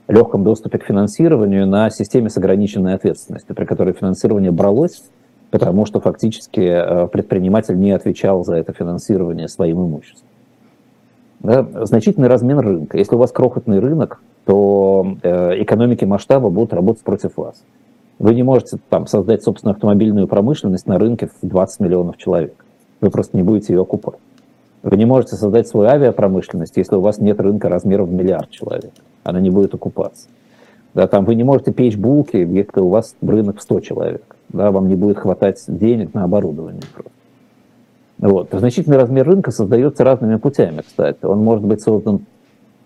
легком 0.09 0.43
доступе 0.43 0.79
к 0.79 0.85
финансированию, 0.85 1.67
на 1.67 1.91
системе 1.91 2.31
с 2.31 2.39
ограниченной 2.39 2.95
ответственностью, 2.95 3.55
при 3.55 3.67
которой 3.67 3.93
финансирование 3.93 4.53
бралось, 4.53 5.03
потому 5.51 5.85
что 5.85 6.01
фактически 6.01 6.61
э, 6.61 7.09
предприниматель 7.09 7.79
не 7.79 7.91
отвечал 7.91 8.43
за 8.43 8.55
это 8.57 8.73
финансирование 8.73 9.49
своим 9.49 9.85
имуществом. 9.85 10.27
Да, 11.41 11.67
значительный 11.85 12.29
размен 12.29 12.59
рынка. 12.59 12.97
Если 12.97 13.15
у 13.15 13.19
вас 13.19 13.33
крохотный 13.33 13.81
рынок, 13.81 14.21
то 14.47 15.17
э, 15.23 15.63
экономики 15.63 16.05
масштаба 16.05 16.49
будут 16.49 16.73
работать 16.73 17.03
против 17.03 17.37
вас. 17.37 17.63
Вы 18.19 18.35
не 18.35 18.43
можете 18.43 18.79
там, 18.89 19.07
создать 19.07 19.43
собственную 19.43 19.75
автомобильную 19.75 20.27
промышленность 20.27 20.87
на 20.87 20.99
рынке 20.99 21.29
в 21.43 21.47
20 21.47 21.81
миллионов 21.81 22.17
человек 22.17 22.55
вы 23.01 23.11
просто 23.11 23.37
не 23.37 23.43
будете 23.43 23.73
ее 23.73 23.83
окупать. 23.83 24.19
Вы 24.83 24.97
не 24.97 25.05
можете 25.05 25.37
создать 25.37 25.67
свою 25.69 25.89
авиапромышленность, 25.89 26.77
если 26.77 26.97
у 26.97 27.01
вас 27.01 27.19
нет 27.19 27.41
рынка 27.41 27.69
размером 27.69 28.07
в 28.07 28.13
миллиард 28.13 28.51
человек. 28.51 28.93
Она 29.25 29.41
не 29.41 29.51
будет 29.51 29.75
окупаться. 29.75 30.29
Да, 30.95 31.07
там 31.09 31.25
вы 31.25 31.35
не 31.35 31.45
можете 31.45 31.73
печь 31.73 31.97
булки, 31.97 32.37
если 32.37 32.81
у 32.81 32.89
вас 32.89 33.15
рынок 33.21 33.59
в 33.59 33.63
100 33.63 33.81
человек. 33.81 34.37
Да, 34.49 34.71
вам 34.71 34.89
не 34.89 34.95
будет 34.95 35.19
хватать 35.19 35.63
денег 35.67 36.15
на 36.15 36.25
оборудование. 36.25 36.83
Вот. 38.19 38.49
Значительный 38.53 38.97
размер 38.97 39.27
рынка 39.27 39.51
создается 39.51 40.05
разными 40.05 40.37
путями, 40.37 40.83
кстати. 40.87 41.25
Он 41.25 41.43
может 41.43 41.65
быть 41.65 41.83
создан 41.83 42.25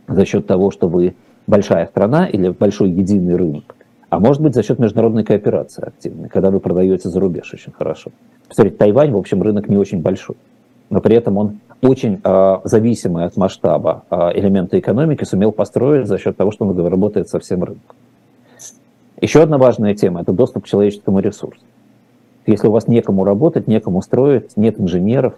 за 0.08 0.25
счет 0.25 0.46
того, 0.46 0.70
что 0.70 0.88
вы 0.88 1.14
большая 1.46 1.87
страна 1.87 2.26
или 2.26 2.49
большой 2.49 2.90
единый 2.90 3.37
рынок, 3.37 3.76
а 4.10 4.18
может 4.18 4.42
быть 4.42 4.54
за 4.54 4.62
счет 4.62 4.78
международной 4.78 5.24
кооперации 5.24 5.86
активной, 5.86 6.28
когда 6.28 6.50
вы 6.50 6.60
продаете 6.60 7.08
за 7.08 7.20
рубеж 7.20 7.54
очень 7.54 7.72
хорошо. 7.72 8.10
Посмотрите, 8.48 8.76
Тайвань, 8.76 9.12
в 9.12 9.16
общем, 9.16 9.40
рынок 9.40 9.68
не 9.68 9.76
очень 9.76 10.02
большой, 10.02 10.36
но 10.90 11.00
при 11.00 11.16
этом 11.16 11.36
он 11.36 11.60
очень 11.80 12.20
э, 12.22 12.56
зависимый 12.64 13.24
от 13.24 13.36
масштаба 13.36 14.02
э, 14.10 14.16
элемента 14.34 14.78
экономики 14.78 15.24
сумел 15.24 15.52
построить 15.52 16.08
за 16.08 16.18
счет 16.18 16.36
того, 16.36 16.50
что 16.50 16.66
он 16.66 16.86
работает 16.86 17.28
со 17.28 17.38
всем 17.38 17.62
рынком. 17.62 17.96
Еще 19.20 19.42
одна 19.42 19.58
важная 19.58 19.94
тема– 19.94 20.20
это 20.22 20.32
доступ 20.32 20.64
к 20.64 20.66
человеческому 20.66 21.20
ресурсу. 21.20 21.60
Если 22.46 22.66
у 22.66 22.72
вас 22.72 22.88
некому 22.88 23.24
работать, 23.24 23.68
некому 23.68 24.02
строить, 24.02 24.56
нет 24.56 24.80
инженеров, 24.80 25.34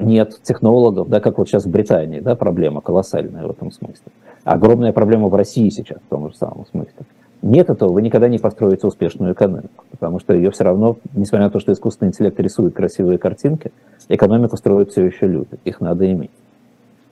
нет 0.00 0.40
технологов, 0.42 1.08
да, 1.08 1.20
как 1.20 1.38
вот 1.38 1.48
сейчас 1.48 1.66
в 1.66 1.70
Британии, 1.70 2.20
да, 2.20 2.34
проблема 2.34 2.80
колоссальная 2.80 3.46
в 3.46 3.50
этом 3.50 3.70
смысле. 3.70 4.12
Огромная 4.44 4.92
проблема 4.92 5.28
в 5.28 5.34
России 5.34 5.68
сейчас 5.68 5.98
в 5.98 6.08
том 6.08 6.30
же 6.30 6.36
самом 6.36 6.66
смысле. 6.66 7.04
Нет 7.42 7.70
этого, 7.70 7.92
вы 7.92 8.02
никогда 8.02 8.28
не 8.28 8.38
построите 8.38 8.86
успешную 8.86 9.32
экономику, 9.32 9.84
потому 9.90 10.20
что 10.20 10.32
ее 10.32 10.52
все 10.52 10.62
равно, 10.62 10.96
несмотря 11.12 11.46
на 11.46 11.50
то, 11.50 11.58
что 11.58 11.72
искусственный 11.72 12.10
интеллект 12.10 12.38
рисует 12.38 12.72
красивые 12.72 13.18
картинки, 13.18 13.72
экономику 14.08 14.56
строят 14.56 14.92
все 14.92 15.04
еще 15.04 15.26
люди, 15.26 15.58
их 15.64 15.80
надо 15.80 16.10
иметь. 16.10 16.30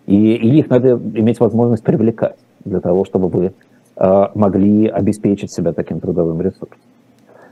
И, 0.06 0.34
и 0.34 0.58
их 0.58 0.70
надо 0.70 0.90
иметь 0.92 1.40
возможность 1.40 1.82
привлекать 1.82 2.36
для 2.64 2.78
того, 2.78 3.04
чтобы 3.04 3.28
вы 3.28 3.52
э, 3.96 4.26
могли 4.34 4.86
обеспечить 4.86 5.50
себя 5.50 5.72
таким 5.72 5.98
трудовым 5.98 6.40
ресурсом. 6.40 6.78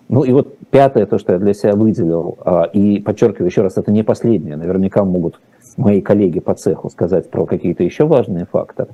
Ну 0.08 0.22
и 0.22 0.32
вот 0.32 0.56
пятое, 0.70 1.06
то, 1.06 1.18
что 1.18 1.32
я 1.32 1.38
для 1.40 1.54
себя 1.54 1.74
выделил, 1.74 2.38
э, 2.44 2.62
и 2.74 3.00
подчеркиваю 3.00 3.48
еще 3.48 3.62
раз, 3.62 3.76
это 3.76 3.90
не 3.90 4.04
последнее, 4.04 4.56
наверняка 4.56 5.04
могут 5.04 5.40
мои 5.76 6.00
коллеги 6.00 6.38
по 6.38 6.54
цеху 6.54 6.90
сказать 6.90 7.28
про 7.28 7.44
какие-то 7.44 7.82
еще 7.82 8.06
важные 8.06 8.46
факторы. 8.46 8.90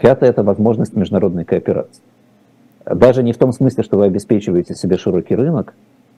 Пятое– 0.00 0.30
это 0.30 0.44
возможность 0.44 0.94
международной 0.94 1.44
кооперации. 1.44 2.02
Даже 2.86 3.22
не 3.22 3.32
в 3.32 3.38
том 3.38 3.52
смысле, 3.52 3.82
что 3.82 3.98
вы 3.98 4.04
обеспечиваете 4.06 4.74
себе 4.74 4.96
широкий 4.96 5.34
рынок, 5.34 5.74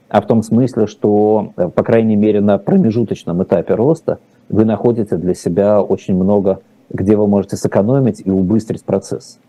а 0.07 0.21
в 0.21 0.27
том 0.27 0.43
смысле, 0.43 0.87
что, 0.87 1.53
э, 1.57 1.69
по 1.69 1.83
крайней 1.83 2.15
мере, 2.15 2.41
на 2.41 2.57
промежуточном 2.57 3.43
этапе 3.43 3.75
роста 3.75 4.19
вы 4.49 4.65
находите 4.65 5.17
для 5.17 5.33
себя 5.33 5.81
очень 5.81 6.15
много, 6.15 6.61
где 6.89 7.15
вы 7.15 7.27
можете 7.27 7.55
сэкономить 7.57 8.21
и 8.23 8.29
убыстрить 8.29 8.83
процесс. 8.83 9.39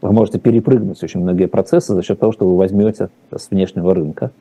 Вы 0.00 0.12
можете 0.12 0.38
перепрыгнуть 0.38 1.02
очень 1.02 1.20
многие 1.20 1.46
процессы 1.46 1.94
за 1.94 2.02
счет 2.02 2.20
того, 2.20 2.32
что 2.32 2.48
вы 2.48 2.56
возьмете 2.56 3.08
с 3.34 3.50
внешнего 3.50 3.94
рынка– 3.94 4.30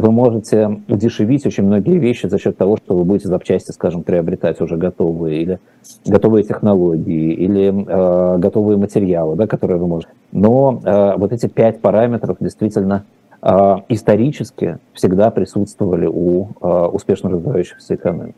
вы 0.00 0.10
можете 0.10 0.80
удешевить 0.88 1.46
очень 1.46 1.64
многие 1.64 1.98
вещи 1.98 2.26
за 2.26 2.38
счет 2.38 2.56
того, 2.56 2.76
что 2.76 2.96
вы 2.96 3.04
будете 3.04 3.28
запчасти, 3.28 3.70
скажем, 3.70 4.02
приобретать 4.02 4.60
уже 4.60 4.76
готовые, 4.76 5.42
или 5.42 5.58
готовые 6.04 6.42
технологии, 6.42 7.32
или 7.32 7.68
э, 7.68 8.38
готовые 8.38 8.76
материалы, 8.76 9.36
да, 9.36 9.46
которые 9.46 9.78
вы 9.78 9.86
можете. 9.86 10.12
Но 10.32 10.80
э, 10.84 11.14
вот 11.16 11.32
эти 11.32 11.46
пять 11.46 11.80
параметров 11.80 12.38
действительно 12.40 13.04
э, 13.40 13.76
исторически 13.88 14.78
всегда 14.94 15.30
присутствовали 15.30 16.06
у 16.06 16.48
э, 16.60 16.88
успешно 16.92 17.30
развивающихся 17.30 17.94
экономик. 17.94 18.34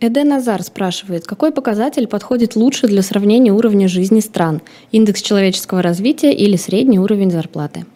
Эден 0.00 0.28
Назар 0.28 0.62
спрашивает, 0.62 1.26
какой 1.26 1.52
показатель 1.52 2.08
подходит 2.08 2.56
лучше 2.56 2.88
для 2.88 3.02
сравнения 3.02 3.52
уровня 3.52 3.88
жизни 3.88 4.20
стран? 4.20 4.60
Индекс 4.90 5.22
человеческого 5.22 5.80
развития 5.80 6.32
или 6.32 6.56
средний 6.56 6.98
уровень 6.98 7.30
зарплаты? 7.30 7.86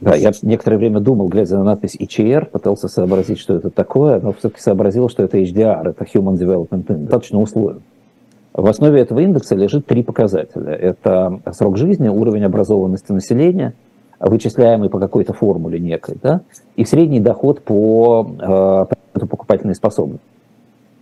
Да, 0.00 0.14
я 0.14 0.32
некоторое 0.42 0.76
время 0.76 1.00
думал, 1.00 1.28
глядя 1.28 1.56
на 1.56 1.64
надпись 1.64 1.96
HDR, 1.96 2.46
пытался 2.46 2.88
сообразить, 2.88 3.38
что 3.38 3.54
это 3.54 3.70
такое, 3.70 4.20
но 4.20 4.32
все-таки 4.32 4.60
сообразил, 4.60 5.08
что 5.08 5.22
это 5.22 5.38
HDR, 5.38 5.90
это 5.90 6.04
Human 6.04 6.36
Development 6.36 6.84
Index, 6.86 6.96
достаточно 6.98 7.40
условен. 7.40 7.82
В 8.52 8.66
основе 8.66 9.00
этого 9.00 9.20
индекса 9.20 9.54
лежит 9.54 9.86
три 9.86 10.02
показателя. 10.02 10.72
Это 10.72 11.40
срок 11.52 11.76
жизни, 11.76 12.08
уровень 12.08 12.44
образованности 12.44 13.12
населения, 13.12 13.74
вычисляемый 14.18 14.90
по 14.90 14.98
какой-то 14.98 15.32
формуле 15.32 15.78
некой, 15.78 16.16
да, 16.20 16.40
и 16.74 16.84
средний 16.84 17.20
доход 17.20 17.62
по, 17.62 18.28
э, 18.36 18.86
по 19.12 19.26
покупательной 19.26 19.76
способности. 19.76 20.24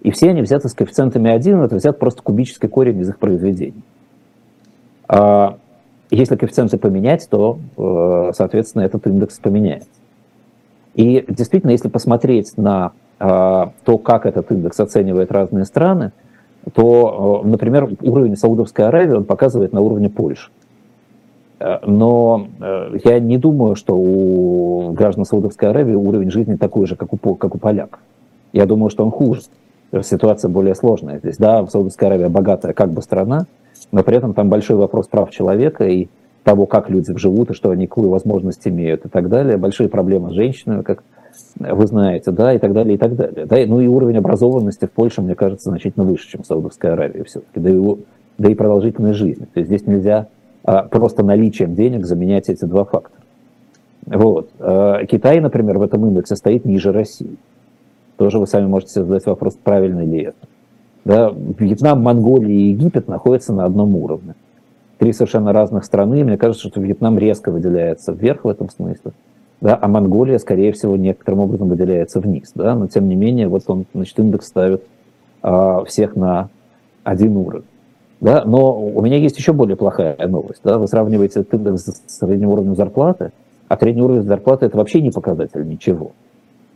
И 0.02 0.10
все 0.10 0.30
они 0.30 0.42
взяты 0.42 0.68
с 0.68 0.74
коэффициентами 0.74 1.30
1, 1.30 1.62
это 1.62 1.76
взят 1.76 1.98
просто 1.98 2.22
кубический 2.22 2.68
корень 2.68 3.00
из 3.00 3.08
их 3.08 3.18
произведений. 3.18 3.82
Если 6.10 6.36
коэффициенты 6.36 6.78
поменять, 6.78 7.26
то, 7.28 7.58
э, 7.76 8.32
соответственно, 8.34 8.82
этот 8.82 9.06
индекс 9.06 9.38
поменяется. 9.38 9.88
И 10.94 11.24
действительно, 11.28 11.72
если 11.72 11.88
посмотреть 11.88 12.56
на 12.56 12.92
э, 13.18 13.66
то, 13.84 13.98
как 13.98 14.24
этот 14.24 14.50
индекс 14.52 14.78
оценивает 14.78 15.32
разные 15.32 15.64
страны, 15.64 16.12
то, 16.74 17.42
э, 17.44 17.48
например, 17.48 17.90
уровень 18.02 18.36
Саудовской 18.36 18.86
Аравии 18.86 19.14
он 19.14 19.24
показывает 19.24 19.72
на 19.72 19.80
уровне 19.80 20.08
Польши. 20.08 20.50
Но 21.86 22.48
я 23.02 23.18
не 23.18 23.38
думаю, 23.38 23.76
что 23.76 23.96
у 23.96 24.92
граждан 24.92 25.24
Саудовской 25.24 25.70
Аравии 25.70 25.94
уровень 25.94 26.30
жизни 26.30 26.56
такой 26.56 26.86
же, 26.86 26.96
как 26.96 27.14
у, 27.14 27.34
как 27.34 27.54
у 27.54 27.58
поляк. 27.58 27.98
Я 28.52 28.66
думаю, 28.66 28.90
что 28.90 29.04
он 29.04 29.10
хуже. 29.10 29.40
Ситуация 30.02 30.50
более 30.50 30.74
сложная 30.74 31.18
здесь. 31.18 31.38
Да, 31.38 31.66
Саудовская 31.66 32.10
Аравия 32.10 32.28
богатая 32.28 32.74
как 32.74 32.90
бы 32.90 33.00
страна, 33.00 33.46
но 33.92 34.02
при 34.02 34.16
этом 34.16 34.34
там 34.34 34.48
большой 34.48 34.76
вопрос 34.76 35.06
прав 35.08 35.30
человека 35.30 35.86
и 35.86 36.08
того, 36.44 36.66
как 36.66 36.90
люди 36.90 37.16
живут 37.16 37.50
и 37.50 37.54
что 37.54 37.70
они 37.70 37.86
какую 37.86 38.08
возможность 38.08 38.66
имеют 38.68 39.04
и 39.04 39.08
так 39.08 39.28
далее. 39.28 39.56
Большие 39.56 39.88
проблемы 39.88 40.30
с 40.30 40.34
женщинами, 40.34 40.82
как 40.82 41.02
вы 41.58 41.86
знаете, 41.86 42.30
да, 42.30 42.54
и 42.54 42.58
так 42.58 42.72
далее, 42.72 42.94
и 42.94 42.98
так 42.98 43.16
далее. 43.16 43.46
Да, 43.46 43.56
ну 43.66 43.80
и 43.80 43.86
уровень 43.86 44.16
образованности 44.18 44.86
в 44.86 44.92
Польше, 44.92 45.22
мне 45.22 45.34
кажется, 45.34 45.70
значительно 45.70 46.04
выше, 46.04 46.28
чем 46.28 46.42
в 46.42 46.46
Саудовской 46.46 46.92
Аравии 46.92 47.22
все-таки, 47.24 47.60
да 47.60 47.70
и, 47.70 47.96
да 48.38 48.50
и 48.50 48.54
продолжительность 48.54 49.18
жизни. 49.18 49.46
То 49.52 49.60
есть 49.60 49.68
здесь 49.68 49.86
нельзя 49.86 50.28
а, 50.64 50.82
просто 50.84 51.24
наличием 51.24 51.74
денег 51.74 52.06
заменять 52.06 52.48
эти 52.48 52.64
два 52.64 52.84
фактора. 52.84 53.22
Вот. 54.06 54.50
А, 54.60 55.04
Китай, 55.04 55.40
например, 55.40 55.78
в 55.78 55.82
этом 55.82 56.06
индексе 56.06 56.36
стоит 56.36 56.64
ниже 56.64 56.92
России. 56.92 57.36
Тоже 58.16 58.38
вы 58.38 58.46
сами 58.46 58.66
можете 58.66 59.00
задать 59.00 59.26
вопрос, 59.26 59.58
правильно 59.62 60.00
ли 60.00 60.22
это. 60.22 60.48
Да, 61.06 61.32
Вьетнам, 61.32 62.02
Монголия 62.02 62.52
и 62.52 62.70
Египет 62.70 63.06
находятся 63.06 63.52
на 63.52 63.64
одном 63.64 63.94
уровне. 63.94 64.34
Три 64.98 65.12
совершенно 65.12 65.52
разных 65.52 65.84
страны. 65.84 66.24
Мне 66.24 66.36
кажется, 66.36 66.66
что 66.66 66.80
Вьетнам 66.80 67.16
резко 67.16 67.52
выделяется 67.52 68.10
вверх 68.10 68.42
в 68.42 68.48
этом 68.48 68.68
смысле. 68.68 69.12
Да, 69.60 69.78
а 69.80 69.86
Монголия, 69.86 70.38
скорее 70.38 70.72
всего, 70.72 70.96
некоторым 70.96 71.38
образом 71.38 71.68
выделяется 71.68 72.18
вниз. 72.18 72.50
Да, 72.56 72.74
но 72.74 72.88
тем 72.88 73.08
не 73.08 73.14
менее, 73.14 73.46
вот 73.46 73.62
он, 73.68 73.86
значит, 73.94 74.18
индекс 74.18 74.48
ставит 74.48 74.82
а, 75.42 75.84
всех 75.84 76.16
на 76.16 76.48
один 77.04 77.36
уровень. 77.36 77.66
Да, 78.20 78.42
но 78.44 78.76
у 78.76 79.00
меня 79.00 79.16
есть 79.16 79.38
еще 79.38 79.52
более 79.52 79.76
плохая 79.76 80.16
новость. 80.26 80.62
Да, 80.64 80.76
вы 80.76 80.88
сравниваете 80.88 81.40
этот 81.40 81.54
индекс 81.54 81.84
с 81.84 82.18
средним 82.18 82.48
уровнем 82.48 82.74
зарплаты, 82.74 83.30
а 83.68 83.78
средний 83.78 84.02
уровень 84.02 84.24
зарплаты 84.24 84.66
это 84.66 84.76
вообще 84.76 85.00
не 85.00 85.12
показатель 85.12 85.68
ничего. 85.68 86.10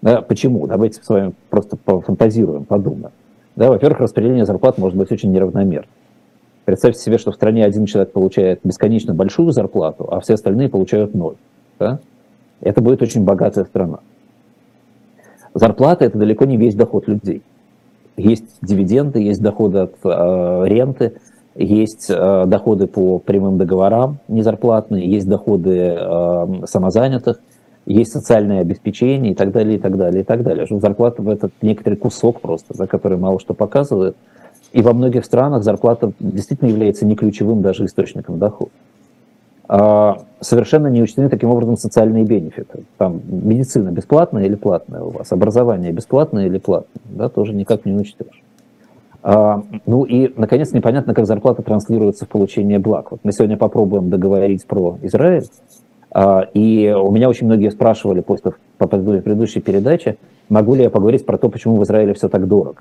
Да, 0.02 0.22
почему? 0.22 0.68
Давайте 0.68 1.02
с 1.02 1.08
вами 1.08 1.32
просто 1.49 1.76
пофантазируем, 1.76 2.64
подумаем. 2.64 3.10
Да, 3.57 3.69
во-первых, 3.69 4.00
распределение 4.00 4.47
зарплат 4.47 4.78
может 4.78 4.97
быть 4.97 5.11
очень 5.11 5.33
неравномерно. 5.33 5.88
Представьте 6.64 7.00
себе, 7.00 7.19
что 7.19 7.33
в 7.33 7.35
стране 7.35 7.64
один 7.64 7.87
человек 7.87 8.12
получает 8.12 8.61
бесконечно 8.62 9.14
большую 9.14 9.50
зарплату, 9.52 10.09
а 10.11 10.21
все 10.21 10.35
остальные 10.35 10.69
получают 10.69 11.14
ноль. 11.14 11.35
Да? 11.78 11.99
Это 12.61 12.80
будет 12.80 13.02
очень 13.02 13.25
богатая 13.25 13.64
страна. 13.64 13.99
Зарплата– 15.54 16.04
это 16.07 16.19
далеко 16.19 16.45
не 16.45 16.57
весь 16.57 16.75
доход 16.75 17.09
людей. 17.09 17.42
Есть 18.16 18.59
дивиденды, 18.62 19.21
есть 19.21 19.42
доходы 19.42 19.78
от 19.78 19.95
э, 20.04 20.62
ренты, 20.66 21.14
есть 21.57 22.07
э, 22.09 22.45
доходы 22.47 22.87
по 22.87 23.19
прямым 23.19 23.59
договорам 23.59 24.19
незарплатные, 24.28 25.11
есть 25.11 25.28
доходы 25.28 25.97
э, 25.99 26.47
самозанятых, 26.66 27.40
есть 27.92 28.12
социальное 28.12 28.61
обеспечение 28.61 29.32
и 29.32 29.35
так 29.35 29.50
далее, 29.52 29.76
и 29.76 29.78
так 29.78 29.97
далее, 29.97 30.23
и 30.23 30.25
так 30.25 30.42
далее. 30.42 30.66
Что 30.66 30.78
зарплата 30.78 31.23
в 31.23 31.28
этот 31.28 31.52
некоторый 31.62 31.97
кусок 31.97 32.40
просто, 32.40 32.76
да, 32.76 32.87
который 32.87 33.18
мало 33.18 33.40
что 33.40 33.54
показывает. 33.54 34.16
И 34.73 34.82
во 34.82 34.92
многих 34.92 35.25
странах 35.25 35.64
зарплата 35.64 36.12
действительно 36.20 36.68
является 36.68 37.04
не 37.04 37.16
ключевым 37.16 37.62
даже 37.62 37.85
источником 37.85 38.38
дохода. 38.38 38.70
А 39.68 40.23
совершенно 40.40 40.88
не 40.88 41.02
учтены 41.02 41.28
таким 41.28 41.50
образом 41.50 41.76
социальные 41.76 42.25
бенефиты. 42.25 42.85
Там 42.97 43.20
медицина 43.26 43.90
бесплатная 43.90 44.44
или 44.44 44.54
платная 44.54 45.02
у 45.02 45.11
вас, 45.11 45.32
образование 45.32 45.92
бесплатное 45.92 46.47
или 46.47 46.59
платное, 46.59 47.02
да, 47.04 47.28
тоже 47.28 47.54
никак 47.54 47.87
не 47.87 47.94
учтешь. 47.94 48.42
А, 49.23 49.62
ну 49.87 50.04
и, 50.04 50.32
наконец, 50.37 50.73
непонятно, 50.73 51.14
как 51.14 51.26
зарплата 51.26 51.62
транслируется 51.62 52.25
в 52.25 52.28
получение 52.28 52.78
благ. 52.78 53.11
Вот 53.11 53.20
мы 53.23 53.32
сегодня 53.32 53.56
попробуем 53.56 54.11
договорить 54.11 54.64
про 54.64 54.99
Израиль, 55.02 55.47
и 56.14 56.96
у 56.96 57.10
меня 57.10 57.28
очень 57.28 57.46
многие 57.46 57.70
спрашивали 57.70 58.20
после 58.20 58.52
по 58.78 58.86
предыдущей 58.86 59.60
передаче, 59.60 60.16
могу 60.48 60.74
ли 60.74 60.82
я 60.82 60.90
поговорить 60.90 61.24
про 61.26 61.38
то, 61.38 61.48
почему 61.48 61.76
в 61.76 61.84
Израиле 61.84 62.14
все 62.14 62.28
так 62.28 62.48
дорого. 62.48 62.80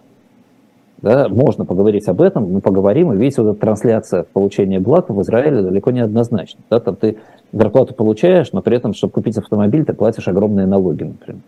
Да, 1.02 1.30
можно 1.30 1.64
поговорить 1.64 2.08
об 2.10 2.22
этом, 2.22 2.52
мы 2.52 2.60
поговорим, 2.60 3.14
и 3.14 3.18
видите, 3.18 3.42
вот 3.42 3.52
эта 3.52 3.60
трансляция 3.62 4.24
получения 4.24 4.80
благ 4.80 5.10
в 5.10 5.22
Израиле 5.22 5.62
далеко 5.62 5.92
не 5.92 6.02
однозначна. 6.02 6.60
Да, 6.70 6.80
там 6.80 6.98
ты 6.98 7.18
зарплату 7.54 7.94
получаешь, 7.94 8.52
но 8.52 8.62
при 8.62 8.76
этом, 8.76 8.94
чтобы 8.94 9.14
купить 9.14 9.38
автомобиль, 9.38 9.86
ты 9.86 9.94
платишь 9.94 10.28
огромные 10.28 10.66
налоги, 10.66 11.04
например. 11.04 11.42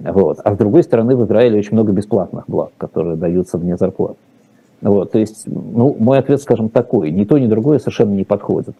Вот. 0.00 0.40
А 0.42 0.54
с 0.54 0.58
другой 0.58 0.82
стороны, 0.82 1.14
в 1.14 1.24
Израиле 1.24 1.58
очень 1.58 1.74
много 1.74 1.92
бесплатных 1.92 2.44
благ, 2.48 2.70
которые 2.76 3.16
даются 3.16 3.56
вне 3.56 3.76
зарплаты. 3.76 4.16
Вот, 4.82 5.12
то 5.12 5.18
есть, 5.18 5.44
ну, 5.46 5.96
мой 5.98 6.18
ответ, 6.18 6.40
скажем, 6.42 6.68
такой, 6.68 7.10
ни 7.10 7.24
то, 7.24 7.38
ни 7.38 7.46
другое 7.46 7.78
совершенно 7.78 8.14
не 8.14 8.24
подходит. 8.24 8.74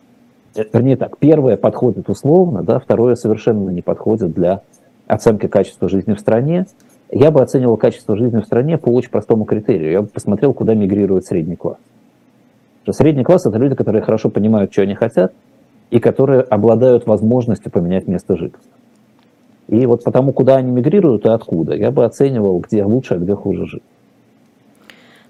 Вернее 0.72 0.96
так, 0.96 1.18
первое 1.18 1.56
подходит 1.56 2.08
условно, 2.08 2.62
да, 2.62 2.78
второе 2.78 3.14
совершенно 3.14 3.70
не 3.70 3.82
подходит 3.82 4.32
для 4.32 4.62
оценки 5.06 5.46
качества 5.46 5.88
жизни 5.88 6.14
в 6.14 6.20
стране. 6.20 6.66
Я 7.10 7.30
бы 7.30 7.40
оценивал 7.40 7.76
качество 7.76 8.16
жизни 8.16 8.40
в 8.40 8.44
стране 8.44 8.78
по 8.78 8.88
очень 8.88 9.10
простому 9.10 9.44
критерию. 9.44 9.92
Я 9.92 10.02
бы 10.02 10.08
посмотрел, 10.08 10.52
куда 10.52 10.74
мигрирует 10.74 11.24
средний 11.26 11.56
класс. 11.56 11.78
Средний 12.88 13.24
класс– 13.24 13.46
это 13.46 13.58
люди, 13.58 13.74
которые 13.74 14.02
хорошо 14.02 14.30
понимают, 14.30 14.72
что 14.72 14.82
они 14.82 14.94
хотят, 14.94 15.32
и 15.90 15.98
которые 15.98 16.42
обладают 16.42 17.06
возможностью 17.06 17.70
поменять 17.70 18.06
место 18.06 18.36
жительства. 18.36 18.72
И 19.68 19.84
вот 19.86 20.04
потому, 20.04 20.32
куда 20.32 20.56
они 20.56 20.70
мигрируют 20.70 21.24
и 21.24 21.28
откуда, 21.28 21.74
я 21.74 21.90
бы 21.90 22.04
оценивал, 22.04 22.60
где 22.60 22.84
лучше, 22.84 23.14
а 23.14 23.18
где 23.18 23.34
хуже 23.34 23.66
жить. 23.66 23.82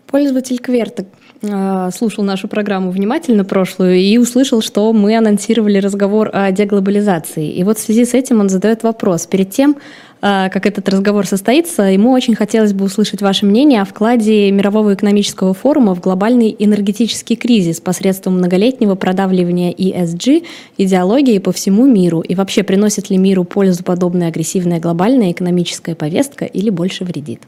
Пользователь 0.07 0.59
Кверта 0.59 1.05
э, 1.43 1.91
слушал 1.93 2.23
нашу 2.23 2.47
программу 2.47 2.91
внимательно 2.91 3.45
прошлую 3.45 3.97
и 3.97 4.19
услышал, 4.19 4.63
что 4.63 4.93
мы 4.93 5.17
анонсировали 5.17 5.79
разговор 5.79 6.31
о 6.33 6.53
деглобализации. 6.53 7.51
И 7.51 7.65
вот 7.65 7.79
в 7.79 7.81
связи 7.81 8.05
с 8.05 8.15
этим 8.15 8.41
он 8.41 8.49
задает 8.49 8.85
вопрос. 8.85 9.27
Перед 9.27 9.51
тем, 9.51 9.77
э, 10.23 10.49
как 10.49 10.65
этот 10.65 10.89
разговор 10.89 11.27
состоится, 11.27 11.83
ему 11.83 12.13
очень 12.13 12.37
хотелось 12.37 12.73
бы 12.73 12.85
услышать 12.85 13.21
ваше 13.21 13.47
мнение 13.47 13.83
о 13.83 13.85
вкладе 13.85 14.49
Мирового 14.53 14.95
экономического 14.95 15.55
форума 15.55 15.97
в 15.97 16.01
глобальный 16.01 16.55
энергетический 16.57 17.35
кризис 17.35 17.81
посредством 17.81 18.39
многолетнего 18.39 18.95
продавливания 18.95 19.73
ESG 19.73 20.45
идеологии 20.79 21.39
по 21.39 21.51
всему 21.51 21.85
миру. 21.85 22.21
И 22.21 22.37
вообще, 22.37 22.63
приносит 22.63 23.11
ли 23.11 23.17
миру 23.17 23.43
пользу 23.43 23.83
подобная 23.83 24.29
агрессивная 24.29 24.79
глобальная 24.79 25.33
экономическая 25.33 25.97
повестка 25.97 26.45
или 26.45 26.71
больше 26.71 27.05
вредит? 27.05 27.41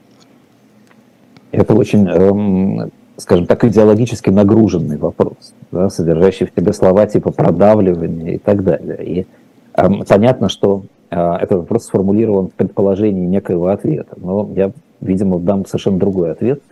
Это 1.52 1.74
очень, 1.74 2.06
эм, 2.08 2.90
скажем 3.16 3.46
так, 3.46 3.64
идеологически 3.64 4.30
нагруженный 4.30 4.98
вопрос, 4.98 5.54
да, 5.72 5.88
содержащий 5.88 6.46
в 6.46 6.52
себе 6.58 6.72
слова 6.72 7.06
типа 7.06 7.32
продавливания 7.32 8.34
и 8.34 8.38
так 8.38 8.62
далее. 8.62 9.04
И 9.04 9.26
эм, 9.74 10.04
понятно, 10.06 10.48
что 10.48 10.82
э, 11.10 11.16
этот 11.16 11.60
вопрос 11.60 11.86
сформулирован 11.86 12.48
в 12.48 12.52
предположении 12.52 13.26
некоего 13.26 13.68
ответа, 13.68 14.16
но 14.16 14.48
я, 14.54 14.72
видимо, 15.00 15.38
дам 15.38 15.64
совершенно 15.64 15.98
другой 15.98 16.32
ответ. 16.32 16.62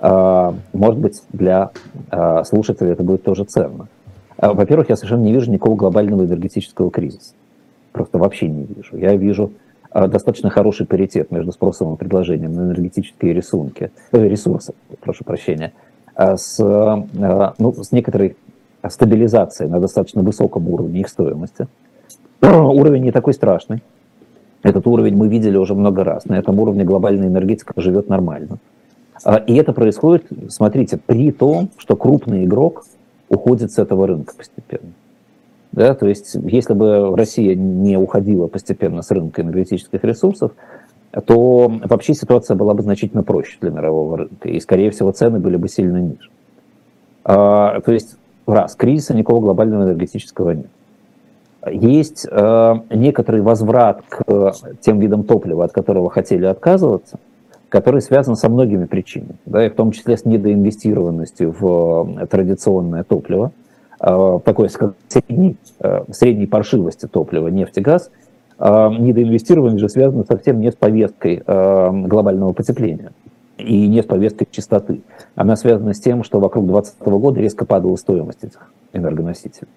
Э, 0.00 0.52
может 0.74 1.00
быть, 1.00 1.22
для 1.32 1.70
э, 2.10 2.44
слушателей 2.44 2.92
это 2.92 3.02
будет 3.02 3.22
тоже 3.22 3.44
ценно. 3.44 3.88
Во-первых, 4.36 4.88
я 4.88 4.96
совершенно 4.96 5.22
не 5.22 5.34
вижу 5.34 5.50
никакого 5.50 5.76
глобального 5.76 6.24
энергетического 6.24 6.90
кризиса. 6.90 7.34
Просто 7.92 8.16
вообще 8.16 8.48
не 8.48 8.64
вижу. 8.64 8.96
Я 8.96 9.14
вижу 9.14 9.50
достаточно 9.92 10.50
хороший 10.50 10.86
паритет 10.86 11.30
между 11.30 11.52
спросом 11.52 11.94
и 11.94 11.96
предложением 11.96 12.54
на 12.54 12.60
энергетические 12.62 13.32
рисунки, 13.32 13.90
э, 14.12 14.28
ресурсы, 14.28 14.72
прошу 15.00 15.24
прощения, 15.24 15.72
а, 16.14 16.36
с, 16.36 16.60
а, 16.60 17.54
ну, 17.58 17.72
с 17.72 17.92
некоторой 17.92 18.36
стабилизацией 18.88 19.70
на 19.70 19.80
достаточно 19.80 20.22
высоком 20.22 20.68
уровне 20.68 21.00
их 21.00 21.08
стоимости. 21.08 21.66
Уровень 22.42 23.02
не 23.02 23.12
такой 23.12 23.34
страшный. 23.34 23.82
Этот 24.62 24.86
уровень 24.86 25.16
мы 25.16 25.28
видели 25.28 25.56
уже 25.56 25.74
много 25.74 26.04
раз. 26.04 26.26
На 26.26 26.38
этом 26.38 26.58
уровне 26.60 26.84
глобальная 26.84 27.28
энергетика 27.28 27.72
живет 27.76 28.08
нормально. 28.08 28.58
И 29.46 29.54
это 29.54 29.72
происходит, 29.72 30.26
смотрите, 30.48 30.98
при 30.98 31.30
том, 31.30 31.70
что 31.76 31.96
крупный 31.96 32.44
игрок 32.44 32.84
уходит 33.28 33.72
с 33.72 33.78
этого 33.78 34.06
рынка 34.06 34.34
постепенно. 34.34 34.92
Да? 35.72 35.94
То 35.94 36.08
есть, 36.08 36.36
если 36.42 36.74
бы 36.74 37.14
Россия 37.16 37.54
не 37.54 37.96
уходила 37.96 38.46
постепенно 38.46 39.02
с 39.02 39.10
рынка 39.10 39.42
энергетических 39.42 40.02
ресурсов, 40.04 40.52
то 41.26 41.72
вообще 41.84 42.14
ситуация 42.14 42.56
была 42.56 42.74
бы 42.74 42.82
значительно 42.82 43.22
проще 43.22 43.56
для 43.60 43.70
мирового 43.70 44.18
рынка, 44.18 44.48
и, 44.48 44.60
скорее 44.60 44.90
всего, 44.90 45.10
цены 45.12 45.40
были 45.40 45.56
бы 45.56 45.68
сильно 45.68 45.98
ниже. 45.98 46.30
А, 47.24 47.80
то 47.80 47.92
есть, 47.92 48.16
раз, 48.46 48.74
кризиса 48.76 49.14
никакого 49.14 49.40
глобального 49.40 49.84
энергетического 49.84 50.52
нет. 50.52 50.70
Есть 51.68 52.26
а, 52.30 52.82
некоторый 52.90 53.42
возврат 53.42 54.02
к 54.08 54.54
тем 54.80 55.00
видам 55.00 55.24
топлива, 55.24 55.64
от 55.64 55.72
которого 55.72 56.10
хотели 56.10 56.46
отказываться, 56.46 57.18
который 57.68 58.02
связан 58.02 58.36
со 58.36 58.48
многими 58.48 58.86
причинами, 58.86 59.36
да, 59.46 59.66
и 59.66 59.68
в 59.68 59.74
том 59.74 59.90
числе 59.90 60.16
с 60.16 60.24
недоинвестированностью 60.24 61.54
в 61.58 62.26
традиционное 62.28 63.04
топливо– 63.04 63.52
Э, 63.62 63.69
такой 64.00 64.70
средней, 65.08 65.56
э, 65.80 66.04
средней 66.10 66.46
паршивости 66.46 67.06
топлива 67.06 67.48
нефть 67.48 67.76
и 67.76 67.80
газ, 67.82 68.10
э, 68.58 68.88
недоинвестирование 68.98 69.78
же 69.78 69.90
связано 69.90 70.24
совсем 70.24 70.60
не 70.60 70.72
с 70.72 70.74
повесткой 70.74 71.42
глобального 71.44 72.52
потепления 72.52 73.12
и 73.58 73.86
не 73.88 74.02
с 74.02 74.06
повесткой 74.06 74.48
чистоты. 74.50 75.02
Она 75.34 75.54
связана 75.56 75.92
с 75.92 76.00
тем, 76.00 76.24
что 76.24 76.40
вокруг 76.40 76.66
2020 76.66 77.18
года 77.18 77.40
резко 77.40 77.66
падала 77.66 77.96
стоимость 77.96 78.42
этих 78.42 78.72
энергоносителей. 78.94 79.68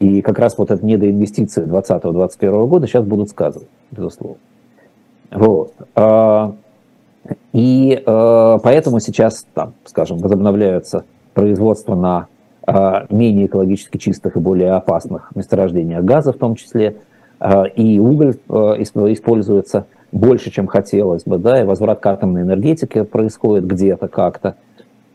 И 0.00 0.20
как 0.20 0.38
раз 0.38 0.58
вот 0.58 0.70
эта 0.70 0.84
недоинвестиции 0.84 1.64
2020-2021 1.64 2.66
года 2.66 2.86
сейчас 2.86 3.06
будут 3.06 3.30
сказывать, 3.30 3.68
безусловно. 3.90 4.36
Вот. 5.30 5.72
И 7.54 8.02
поэтому 8.04 9.00
сейчас, 9.00 9.46
там, 9.54 9.72
скажем, 9.86 10.18
возобновляются 10.18 11.04
производство 11.32 11.94
на 11.94 12.26
менее 13.10 13.46
экологически 13.46 13.96
чистых 13.96 14.36
и 14.36 14.40
более 14.40 14.72
опасных 14.72 15.30
месторождениях 15.34 16.04
газа 16.04 16.32
в 16.32 16.36
том 16.36 16.56
числе, 16.56 16.96
а, 17.38 17.64
и 17.64 17.98
уголь 17.98 18.36
а, 18.48 18.74
используется 18.82 19.86
больше, 20.12 20.50
чем 20.50 20.66
хотелось 20.66 21.24
бы, 21.24 21.38
да, 21.38 21.60
и 21.60 21.64
возврат 21.64 22.00
к 22.00 22.06
атомной 22.06 22.42
энергетике 22.42 23.04
происходит 23.04 23.66
где-то 23.66 24.08
как-то. 24.08 24.56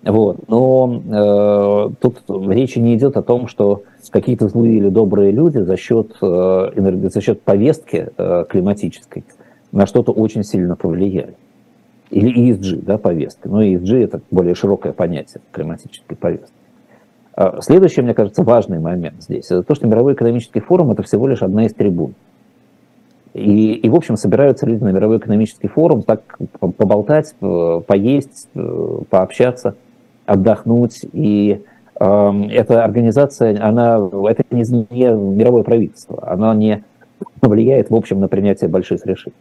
Вот. 0.03 0.47
Но 0.47 1.01
э, 1.05 1.93
тут 2.01 2.23
речи 2.49 2.79
не 2.79 2.95
идет 2.95 3.17
о 3.17 3.21
том, 3.21 3.47
что 3.47 3.83
какие-то 4.09 4.47
злые 4.47 4.77
или 4.77 4.89
добрые 4.89 5.31
люди 5.31 5.59
за 5.59 5.77
счет, 5.77 6.13
э, 6.21 7.09
за 7.09 7.21
счет 7.21 7.41
повестки 7.43 8.09
э, 8.17 8.45
климатической 8.49 9.23
на 9.71 9.85
что-то 9.85 10.11
очень 10.11 10.43
сильно 10.43 10.75
повлияли. 10.75 11.35
Или 12.09 12.51
ESG, 12.51 12.83
да, 12.83 12.97
повестка. 12.97 13.47
Но 13.47 13.63
ESG 13.63 14.03
это 14.03 14.21
более 14.31 14.55
широкое 14.55 14.91
понятие 14.91 15.41
климатической 15.51 16.17
повестки. 16.17 16.51
А, 17.41 17.59
следующий, 17.61 18.03
мне 18.03 18.13
кажется, 18.13 18.43
важный 18.43 18.79
момент 18.79 19.23
здесь, 19.23 19.45
это 19.45 19.63
то, 19.63 19.73
что 19.73 19.87
Мировой 19.87 20.13
экономический 20.13 20.59
форум– 20.59 20.91
это 20.91 21.01
всего 21.01 21.27
лишь 21.27 21.41
одна 21.41 21.65
из 21.65 21.73
трибун. 21.73 22.13
И, 23.33 23.73
и, 23.73 23.89
в 23.89 23.95
общем, 23.95 24.15
собираются 24.15 24.67
люди 24.67 24.83
на 24.83 24.91
Мировой 24.91 25.17
экономический 25.17 25.67
форум 25.67 26.03
так 26.03 26.21
поболтать, 26.59 27.33
э, 27.41 27.81
поесть, 27.87 28.47
э, 28.53 28.99
пообщаться, 29.09 29.75
отдохнуть. 30.27 30.99
И 31.13 31.63
э, 31.99 32.31
эта 32.51 32.83
организация, 32.83 33.59
она, 33.65 33.95
это 34.29 34.43
не, 34.51 34.63
не 34.93 35.05
мировое 35.05 35.63
правительство, 35.63 36.19
она 36.21 36.53
не 36.53 36.83
влияет, 37.41 37.89
в 37.89 37.95
общем, 37.95 38.19
на 38.19 38.27
принятие 38.27 38.69
больших 38.69 39.03
решений. 39.07 39.35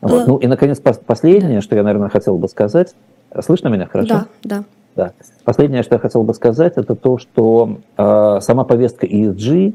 Вот. 0.00 0.26
Ну 0.26 0.36
и, 0.38 0.46
наконец, 0.46 0.80
последнее, 0.80 1.60
что 1.60 1.76
я, 1.76 1.82
наверное, 1.82 2.08
хотел 2.08 2.38
бы 2.38 2.48
сказать. 2.48 2.94
Слышно 3.40 3.68
меня 3.68 3.86
хорошо? 3.86 4.08
Да, 4.08 4.26
да. 4.42 4.64
Да. 4.96 5.12
Последнее, 5.44 5.82
что 5.82 5.96
я 5.96 5.98
хотел 5.98 6.22
бы 6.22 6.34
сказать, 6.34 6.74
это 6.76 6.94
то, 6.94 7.18
что 7.18 7.78
э, 7.96 8.38
сама 8.40 8.64
повестка 8.64 9.06
ESG, 9.06 9.70
э, 9.70 9.74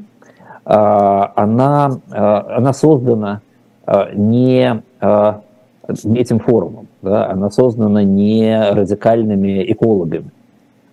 она, 0.64 1.98
э, 2.10 2.16
она 2.16 2.72
создана 2.72 3.42
э, 3.86 4.14
не 4.14 4.82
э, 5.00 5.32
этим 6.14 6.38
форумом, 6.38 6.88
да, 7.02 7.28
она 7.30 7.50
создана 7.50 8.02
не 8.02 8.72
радикальными 8.72 9.70
экологами, 9.70 10.30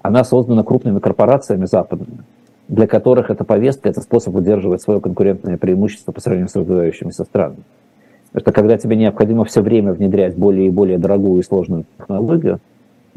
она 0.01 0.23
создана 0.23 0.63
крупными 0.63 0.99
корпорациями 0.99 1.65
западными, 1.65 2.23
для 2.67 2.85
которых 2.85 3.29
эта 3.29 3.45
повестка– 3.45 3.87
это 3.89 4.01
способ 4.01 4.35
удерживать 4.35 4.81
свое 4.81 4.99
конкурентное 4.99 5.57
преимущество 5.57 6.11
по 6.11 6.19
сравнению 6.19 6.49
с 6.49 6.55
развивающимися 6.55 7.23
странами. 7.23 7.63
Что 8.35 8.51
когда 8.51 8.77
тебе 8.77 8.97
необходимо 8.97 9.45
все 9.45 9.61
время 9.61 9.93
внедрять 9.93 10.35
более 10.35 10.67
и 10.67 10.69
более 10.69 10.97
дорогую 10.97 11.39
и 11.39 11.45
сложную 11.45 11.85
технологию, 11.97 12.59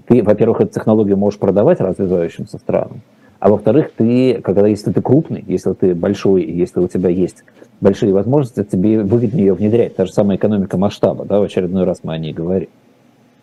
ты, 0.07 0.23
во-первых, 0.23 0.61
эту 0.61 0.75
технологию 0.75 1.17
можешь 1.17 1.39
продавать 1.39 1.81
развивающимся 1.81 2.59
странам, 2.59 3.03
а 3.39 3.49
во-вторых, 3.49 3.93
ты, 3.97 4.41
когда, 4.43 4.67
если 4.67 4.93
ты 4.93 5.01
крупный, 5.01 5.43
если 5.47 5.73
ты 5.73 5.95
большой, 5.95 6.45
если 6.45 6.81
у 6.81 6.89
тебя 6.89 7.09
есть 7.09 7.43
большие 7.81 8.13
возможности, 8.13 8.63
тебе 8.65 9.03
выгоднее 9.03 9.47
ее 9.47 9.55
внедрять. 9.55 9.97
Та 9.97 10.05
же 10.05 10.13
самая 10.13 10.37
экономика 10.37 10.77
масштаба, 10.77 11.25
да, 11.25 11.41
в 11.41 11.45
очередной 11.45 11.85
раз 11.85 12.01
мы 12.03 12.13
о 12.13 12.19
ней 12.19 12.35
говорим. 12.35 12.69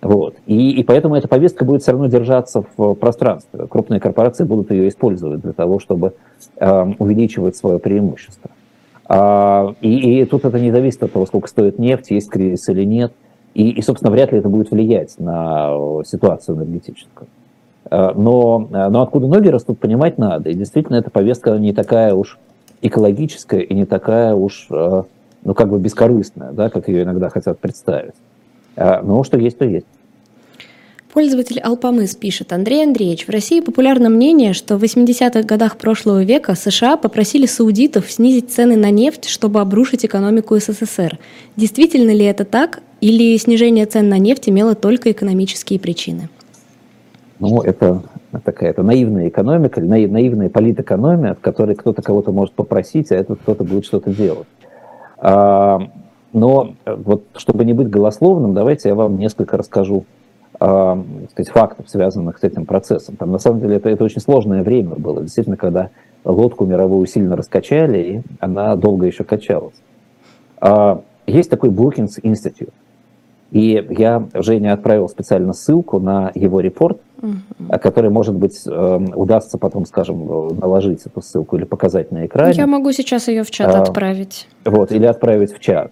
Вот. 0.02 0.36
И, 0.46 0.72
и 0.72 0.84
поэтому 0.84 1.16
эта 1.16 1.28
повестка 1.28 1.66
будет 1.66 1.82
все 1.82 1.92
равно 1.92 2.06
держаться 2.06 2.64
в 2.78 2.94
пространстве. 2.94 3.66
Крупные 3.68 4.00
корпорации 4.00 4.44
будут 4.44 4.70
ее 4.70 4.90
использовать 4.90 5.42
для 5.42 5.54
того, 5.54 5.80
чтобы 5.80 6.14
э, 6.58 6.86
увеличивать 7.00 7.56
свое 7.56 7.80
преимущество. 7.80 8.52
А, 9.10 9.74
и, 9.82 10.22
и 10.22 10.26
тут 10.26 10.46
это 10.46 10.60
не 10.60 10.72
зависит 10.72 11.02
от 11.02 11.14
того, 11.14 11.26
сколько 11.26 11.48
стоит 11.48 11.80
нефть, 11.80 12.12
есть 12.12 12.30
кризис 12.30 12.70
или 12.70 12.84
нет– 12.84 13.14
и, 13.58 13.72
и, 13.72 13.82
собственно, 13.82 14.12
вряд 14.12 14.32
ли 14.32 14.38
это 14.38 14.50
будет 14.50 14.70
влиять 14.70 15.16
на 15.18 15.72
э, 15.72 16.04
ситуацию 16.06 16.56
энергетическую. 16.58 17.28
Э, 17.90 18.12
но, 18.16 18.70
э, 18.72 18.90
но 18.90 19.02
откуда 19.02 19.26
ноги 19.26 19.48
растут, 19.48 19.80
понимать 19.80 20.20
надо. 20.20 20.52
И 20.52 20.54
действительно, 20.54 20.98
эта 20.98 21.10
повестка 21.10 21.58
не 21.58 21.74
такая 21.74 22.14
уж 22.14 22.38
экологическая 22.84 23.62
и 23.62 23.74
не 23.74 23.86
такая 23.86 24.36
уж, 24.36 24.68
ну, 24.70 25.54
как 25.56 25.70
бы 25.70 25.80
бескорыстная, 25.80 26.52
да, 26.52 26.70
как 26.70 26.88
ее 26.88 27.02
иногда 27.02 27.30
хотят 27.30 27.58
представить. 27.58 28.14
Но 28.76 29.24
что 29.24 29.40
есть, 29.40 29.58
то 29.58 29.66
есть. 29.66 29.88
Пользователь 31.12 31.60
Алпамыс 31.60 32.16
пишет, 32.16 32.54
Андрей 32.54 32.84
Андреевич, 32.84 33.26
в 33.26 33.32
России 33.32 33.62
популярно 33.62 34.10
мнение, 34.10 34.54
что 34.54 34.78
в 34.78 34.84
80-х 34.84 35.42
годах 35.42 35.78
прошлого 35.78 36.24
века 36.24 36.54
США 36.54 36.98
попросили 36.98 37.48
саудитов 37.48 38.12
снизить 38.12 38.52
цены 38.52 38.78
на 38.78 38.92
нефть, 38.92 39.28
чтобы 39.28 39.60
обрушить 39.60 40.06
экономику 40.06 40.60
СССР. 40.60 41.18
Действительно 41.56 42.12
ли 42.12 42.26
это 42.26 42.46
так, 42.46 42.84
или 43.02 43.38
снижение 43.38 43.86
цен 43.86 44.10
на 44.10 44.18
нефть 44.18 44.50
имело 44.50 44.76
только 44.76 45.12
экономические 45.12 45.80
причины? 45.80 46.30
Ну, 47.40 47.62
это 47.62 48.02
такая 48.44 48.72
это 48.72 48.84
наивная 48.84 49.30
экономика, 49.30 49.82
наивная 49.82 50.50
политэкономия, 50.50 51.36
в 51.36 51.40
которой 51.40 51.76
кто-то 51.76 52.02
кого-то 52.02 52.32
может 52.32 52.54
попросить, 52.54 53.12
а 53.12 53.16
этот 53.16 53.40
кто-то 53.40 53.64
будет 53.64 53.86
что-то 53.86 54.14
делать. 54.14 54.48
А, 55.20 55.82
но 56.34 56.74
вот 56.86 57.24
чтобы 57.36 57.66
не 57.66 57.74
быть 57.74 57.90
голословным, 57.90 58.54
давайте 58.54 58.90
я 58.90 58.96
вам 58.96 59.18
несколько 59.18 59.58
расскажу 59.58 60.06
э, 60.60 61.04
сказать, 61.32 61.50
фактов, 61.50 61.90
связанных 61.90 62.38
с 62.38 62.44
этим 62.44 62.66
процессом. 62.66 63.16
Там, 63.16 63.32
на 63.32 63.40
самом 63.40 63.62
деле 63.62 63.78
это, 63.78 63.90
это 63.90 64.04
очень 64.04 64.22
сложное 64.22 64.64
время 64.64 64.96
было, 64.96 65.22
действительно, 65.22 65.58
когда 65.58 65.90
лодку 66.26 66.66
мировую 66.66 67.06
сильно 67.08 67.36
раскачали, 67.36 68.00
и 68.00 68.22
она 68.40 68.76
долго 68.76 69.06
еще 69.06 69.24
качалась. 69.24 69.76
Э, 70.62 70.98
есть 71.26 71.50
такой 71.50 71.70
Brookings 71.70 72.22
Institute, 72.22 72.74
и 73.52 73.86
я 73.98 74.28
Жене 74.34 74.74
отправил 74.74 75.08
специально 75.08 75.54
ссылку 75.54 76.00
на 76.00 76.32
его 76.36 76.60
репорт, 76.60 77.00
uh-huh. 77.20 77.80
который, 77.80 78.10
может 78.10 78.36
быть, 78.36 78.62
э, 78.66 79.00
удастся 79.16 79.58
потом, 79.58 79.86
скажем, 79.86 80.58
наложить 80.58 81.06
эту 81.06 81.22
ссылку 81.22 81.56
или 81.56 81.64
показать 81.64 82.12
на 82.12 82.26
экране. 82.26 82.54
Я 82.54 82.68
могу 82.68 82.92
сейчас 82.92 83.28
ее 83.30 83.44
в 83.44 83.52
чат 83.52 83.74
а, 83.74 83.82
отправить. 83.82 84.48
Вот, 84.66 84.92
или 84.92 85.06
отправить 85.06 85.54
в 85.54 85.60
чат. 85.60 85.92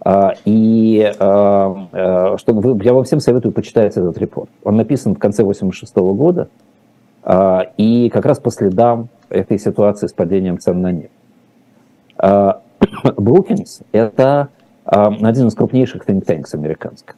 А, 0.00 0.34
и 0.44 1.12
а, 1.18 1.88
а, 1.92 2.38
что 2.38 2.52
вы, 2.52 2.82
я 2.84 2.92
вам 2.92 3.04
всем 3.04 3.20
советую 3.20 3.52
почитать 3.52 3.96
этот 3.96 4.18
репорт. 4.18 4.50
Он 4.64 4.76
написан 4.76 5.14
в 5.14 5.18
конце 5.18 5.44
86 5.44 5.94
года, 5.96 6.48
и 7.76 8.10
как 8.10 8.24
раз 8.24 8.38
по 8.38 8.50
следам 8.50 9.08
этой 9.28 9.58
ситуации 9.58 10.06
с 10.06 10.12
падением 10.12 10.58
цен 10.58 10.80
на 10.80 10.92
нефть. 10.92 11.10
Brookings– 13.04 13.82
это 13.92 14.48
один 14.90 15.48
из 15.48 15.54
крупнейших 15.54 16.04
think 16.06 16.24
tanks 16.24 16.54
американских. 16.54 17.14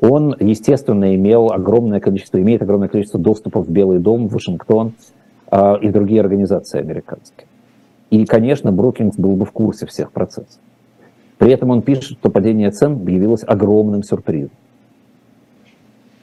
Он, 0.00 0.36
естественно, 0.38 1.14
имел 1.14 1.52
огромное 1.52 2.00
количество, 2.00 2.40
имеет 2.40 2.62
огромное 2.62 2.88
количество 2.88 3.18
доступов 3.20 3.66
в 3.66 3.70
Белый 3.70 3.98
дом, 3.98 4.28
в 4.28 4.32
Вашингтон 4.32 4.94
и 5.52 5.88
в 5.88 5.92
другие 5.92 6.20
организации 6.20 6.78
американские. 6.80 7.46
И, 8.10 8.24
конечно, 8.24 8.72
Брукингс 8.72 9.16
был 9.16 9.36
бы 9.36 9.44
в 9.44 9.52
курсе 9.52 9.86
всех 9.86 10.12
процессов. 10.12 10.60
При 11.36 11.52
этом 11.52 11.70
он 11.70 11.82
пишет, 11.82 12.04
что 12.04 12.30
падение 12.30 12.70
цен 12.70 13.06
явилось 13.06 13.44
огромным 13.46 14.02
сюрпризом. 14.02 14.50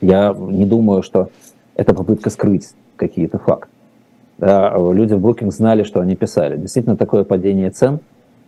Я 0.02 0.36
не 0.38 0.66
думаю, 0.66 1.04
что 1.04 1.30
это 1.76 1.94
попытка 1.94 2.30
скрыть 2.30 2.70
какие-то 2.98 3.40
факты. 3.40 3.70
Да, 4.38 4.76
люди 4.78 5.14
в 5.14 5.26
Brookings 5.26 5.52
знали, 5.52 5.84
что 5.84 6.02
они 6.02 6.16
писали. 6.16 6.58
Действительно, 6.58 6.98
такое 6.98 7.24
падение 7.24 7.70
цен 7.70 8.00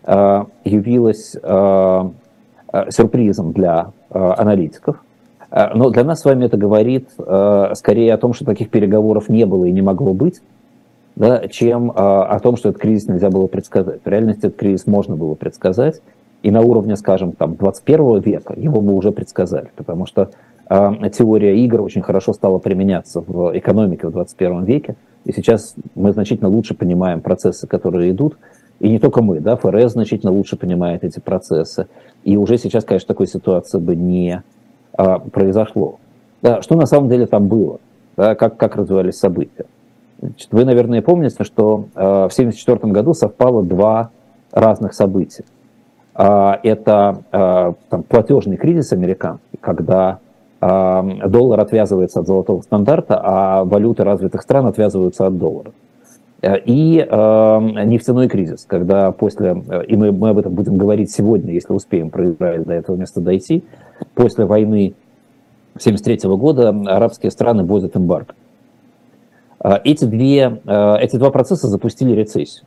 э, 0.07 0.45
явилось 0.63 1.35
э, 1.41 2.09
э 2.73 2.91
сюрпризом 2.91 3.53
для 3.53 3.91
аналитиков. 4.09 5.03
Но 5.51 5.89
для 5.89 6.03
нас 6.03 6.21
с 6.21 6.25
вами 6.25 6.45
это 6.45 6.57
говорит 6.57 7.09
скорее 7.75 8.13
о 8.13 8.17
том, 8.17 8.33
что 8.33 8.45
таких 8.45 8.69
переговоров 8.69 9.29
не 9.29 9.45
было 9.45 9.65
и 9.65 9.71
не 9.71 9.81
могло 9.81 10.13
быть, 10.13 10.41
да, 11.15 11.47
чем 11.47 11.91
о 11.95 12.39
том, 12.39 12.57
что 12.57 12.69
этот 12.69 12.81
кризис 12.81 13.07
нельзя 13.07 13.29
было 13.29 13.47
предсказать. 13.47 14.01
В 14.03 14.07
реальности 14.07 14.45
этот 14.47 14.57
кризис 14.57 14.85
можно 14.85 15.15
было 15.15 15.35
предсказать 15.35 16.01
и 16.43 16.51
на 16.51 16.61
уровне, 16.61 16.95
скажем, 16.95 17.31
там, 17.31 17.55
21 17.55 18.19
века 18.19 18.53
его 18.57 18.81
мы 18.81 18.93
уже 18.93 19.11
предсказали, 19.11 19.71
потому 19.75 20.05
что 20.05 20.31
теория 20.69 21.57
игр 21.63 21.81
очень 21.81 22.01
хорошо 22.01 22.33
стала 22.33 22.59
применяться 22.59 23.21
в 23.25 23.57
экономике 23.57 24.07
в 24.07 24.11
21 24.11 24.65
веке, 24.65 24.95
и 25.25 25.31
сейчас 25.31 25.75
мы 25.95 26.13
значительно 26.13 26.49
лучше 26.49 26.73
понимаем 26.73 27.21
процессы, 27.21 27.67
которые 27.67 28.11
идут, 28.11 28.37
и 28.79 28.89
не 28.89 28.99
только 28.99 29.21
мы, 29.21 29.39
да, 29.39 29.55
ФРС 29.55 29.93
значительно 29.93 30.31
лучше 30.31 30.57
понимает 30.57 31.03
эти 31.03 31.19
процессы, 31.19 31.87
и 32.23 32.37
уже 32.37 32.57
сейчас, 32.57 32.83
конечно, 32.83 33.07
такой 33.07 33.27
ситуации 33.27 33.79
бы 33.79 33.95
не 33.95 34.43
э, 34.97 35.19
произошло. 35.31 35.99
Да, 36.41 36.61
что 36.61 36.75
на 36.75 36.85
самом 36.85 37.09
деле 37.09 37.25
там 37.25 37.47
было, 37.47 37.79
да, 38.15 38.35
как, 38.35 38.57
как 38.57 38.75
развивались 38.75 39.17
события. 39.17 39.65
Значит, 40.19 40.49
вы, 40.51 40.65
наверное, 40.65 41.01
помните, 41.01 41.43
что 41.43 41.85
э, 41.95 41.99
в 41.99 42.33
1974 42.33 42.93
году 42.93 43.13
совпало 43.13 43.63
два 43.63 44.11
разных 44.51 44.93
события. 44.93 45.43
А, 46.19 46.59
это 46.63 47.23
а, 47.31 47.73
там, 47.89 48.01
платежный 48.01 48.57
кризис 48.57 48.91
американский, 48.91 49.57
когда 49.61 50.17
а, 50.59 51.03
доллар 51.27 51.59
отвязывается 51.59 52.21
от 52.21 52.27
золотого 52.27 52.61
стандарта, 52.61 53.21
а 53.23 53.63
валюты 53.63 54.03
развитых 54.03 54.41
стран 54.41 54.65
отвязываются 54.65 55.27
от 55.27 55.37
доллара. 55.37 55.71
И 56.43 56.99
э, 56.99 57.59
нефтяной 57.85 58.27
кризис, 58.27 58.65
когда 58.67 59.11
после, 59.11 59.63
и 59.87 59.95
мы, 59.95 60.11
мы 60.11 60.29
об 60.29 60.37
этом 60.37 60.53
будем 60.53 60.77
говорить 60.77 61.11
сегодня, 61.11 61.51
если 61.51 61.73
успеем 61.73 62.11
про 62.11 62.29
Израиль 62.29 62.63
до 62.63 62.73
этого 62.73 62.95
места 62.95 63.21
дойти, 63.21 63.63
после 64.13 64.45
войны 64.45 64.93
1973 65.77 66.29
года 66.37 66.69
арабские 66.69 67.31
страны 67.31 67.63
вводят 67.63 67.97
эмбарго. 67.97 68.35
Эти, 69.83 70.05
две, 70.05 70.61
эти 70.65 71.15
два 71.15 71.31
процесса 71.31 71.67
запустили 71.67 72.11
рецессию. 72.11 72.65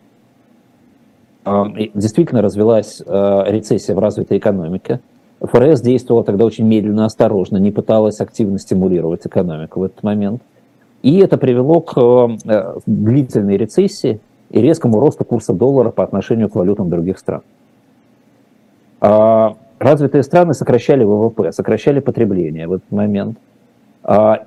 А, 1.45 1.67
действительно 1.95 2.43
развилась 2.43 3.03
а, 3.07 3.45
рецессия 3.49 3.95
в 3.95 3.99
развитой 3.99 4.39
экономике. 4.39 5.01
ФРС 5.41 5.81
действовала 5.81 6.23
тогда 6.23 6.45
очень 6.45 6.67
медленно, 6.67 7.07
осторожно, 7.07 7.57
не 7.57 7.71
пыталась 7.71 8.21
активно 8.21 8.59
стимулировать 8.59 9.27
экономику 9.27 9.81
в 9.81 9.85
этот 9.85 10.03
момент. 10.03 10.43
И 11.03 11.19
это 11.19 11.39
привело 11.39 11.81
к 11.81 11.97
а, 11.97 12.77
длительной 12.87 13.57
рецессии 13.57 14.21
и 14.51 14.61
резкому 14.61 15.01
росту 15.01 15.25
курса 15.25 15.53
доллара 15.53 15.91
по 15.91 16.05
отношению 16.05 16.49
к 16.49 16.57
валютам 16.57 16.91
других 16.91 17.19
стран. 17.19 17.43
Развитые 19.01 20.23
страны 20.25 20.53
сокращали 20.53 21.05
ВВП, 21.05 21.53
сокращали 21.53 22.01
потребление 22.01 22.67
в 22.67 22.73
этот 22.75 22.91
момент. 22.91 23.39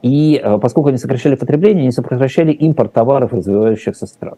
И 0.03 0.43
поскольку 0.61 0.89
они 0.89 0.97
сокращали 0.99 1.33
потребление, 1.33 1.83
они 1.83 1.91
сокращали 1.91 2.51
импорт 2.51 2.93
товаров 2.93 3.33
развивающихся 3.33 4.05
стран 4.05 4.35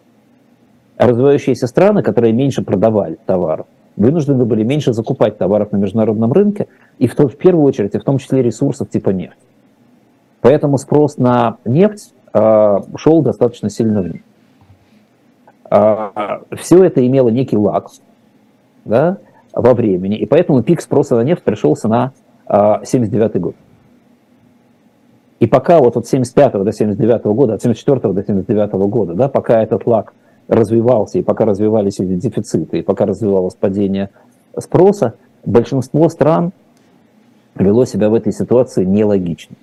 развивающиеся 0.97 1.67
страны, 1.67 2.01
которые 2.03 2.33
меньше 2.33 2.63
продавали 2.63 3.17
товаров, 3.25 3.67
вынуждены 3.95 4.45
были 4.45 4.63
меньше 4.63 4.93
закупать 4.93 5.37
товаров 5.37 5.71
на 5.71 5.77
международном 5.77 6.31
рынке, 6.31 6.67
и 6.99 7.07
в, 7.07 7.15
то, 7.15 7.27
в 7.27 7.37
первую 7.37 7.65
очередь, 7.65 7.95
и 7.95 7.99
в 7.99 8.03
том 8.03 8.17
числе 8.17 8.41
ресурсов 8.41 8.89
типа 8.89 9.09
нефти. 9.09 9.37
Поэтому 10.45 10.77
спрос 10.77 11.17
на 11.17 11.57
нефть 11.65 12.13
э, 12.31 12.79
шел 12.97 13.23
достаточно 13.23 13.71
сильно 13.71 14.03
вниз. 14.03 14.21
Э, 15.71 16.09
все 16.55 16.83
это 16.83 17.03
имело 17.03 17.29
некий 17.29 17.57
лак 17.57 17.89
да, 18.85 19.17
во 19.53 19.73
времени, 19.73 20.17
и 20.17 20.27
поэтому 20.27 20.61
пик 20.61 20.81
спроса 20.81 21.15
на 21.15 21.21
нефть 21.23 21.41
пришелся 21.41 21.87
на 21.87 22.11
э, 22.47 22.85
79 22.85 23.41
год. 23.41 23.55
И 25.39 25.47
пока 25.47 25.79
вот 25.79 25.97
от 25.97 26.05
75 26.05 26.63
до 26.63 26.71
79 26.71 27.23
года, 27.25 27.55
от 27.55 27.63
74 27.63 28.13
до 28.13 28.23
79 28.23 28.71
года, 28.73 29.15
да, 29.15 29.27
пока 29.27 29.63
этот 29.63 29.87
лак– 29.87 30.13
развивался, 30.47 31.17
и 31.17 31.23
пока 31.23 31.45
развивались 31.45 31.99
эти 31.99 32.13
дефициты, 32.17 32.77
и 32.77 32.81
пока 32.83 33.07
развивалось 33.07 33.55
падение 33.55 34.11
спроса, 34.59 35.15
большинство 35.43 36.07
стран 36.09 36.51
вело 37.55 37.85
себя 37.85 38.09
в 38.09 38.13
этой 38.13 38.31
ситуации 38.31 38.85
нелогично. 38.85 39.55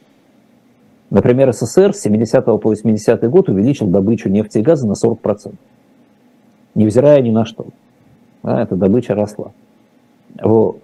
Например, 1.13 1.53
СССР 1.53 1.93
с 1.93 2.01
70 2.01 2.43
по 2.47 2.57
80 2.57 3.29
год 3.29 3.51
увеличил 3.51 3.87
добычу 3.87 4.31
нефти 4.31 4.59
и 4.59 4.63
газа 4.63 4.89
на 4.89 4.93
40%, 4.93 5.53
невзирая 6.75 7.21
ни 7.21 7.31
на 7.31 7.45
что. 7.45 7.67
Да, 8.43 8.63
эта 8.63 8.77
добыча 8.77 9.15
росла. 9.15 9.51
Вот. 10.43 10.79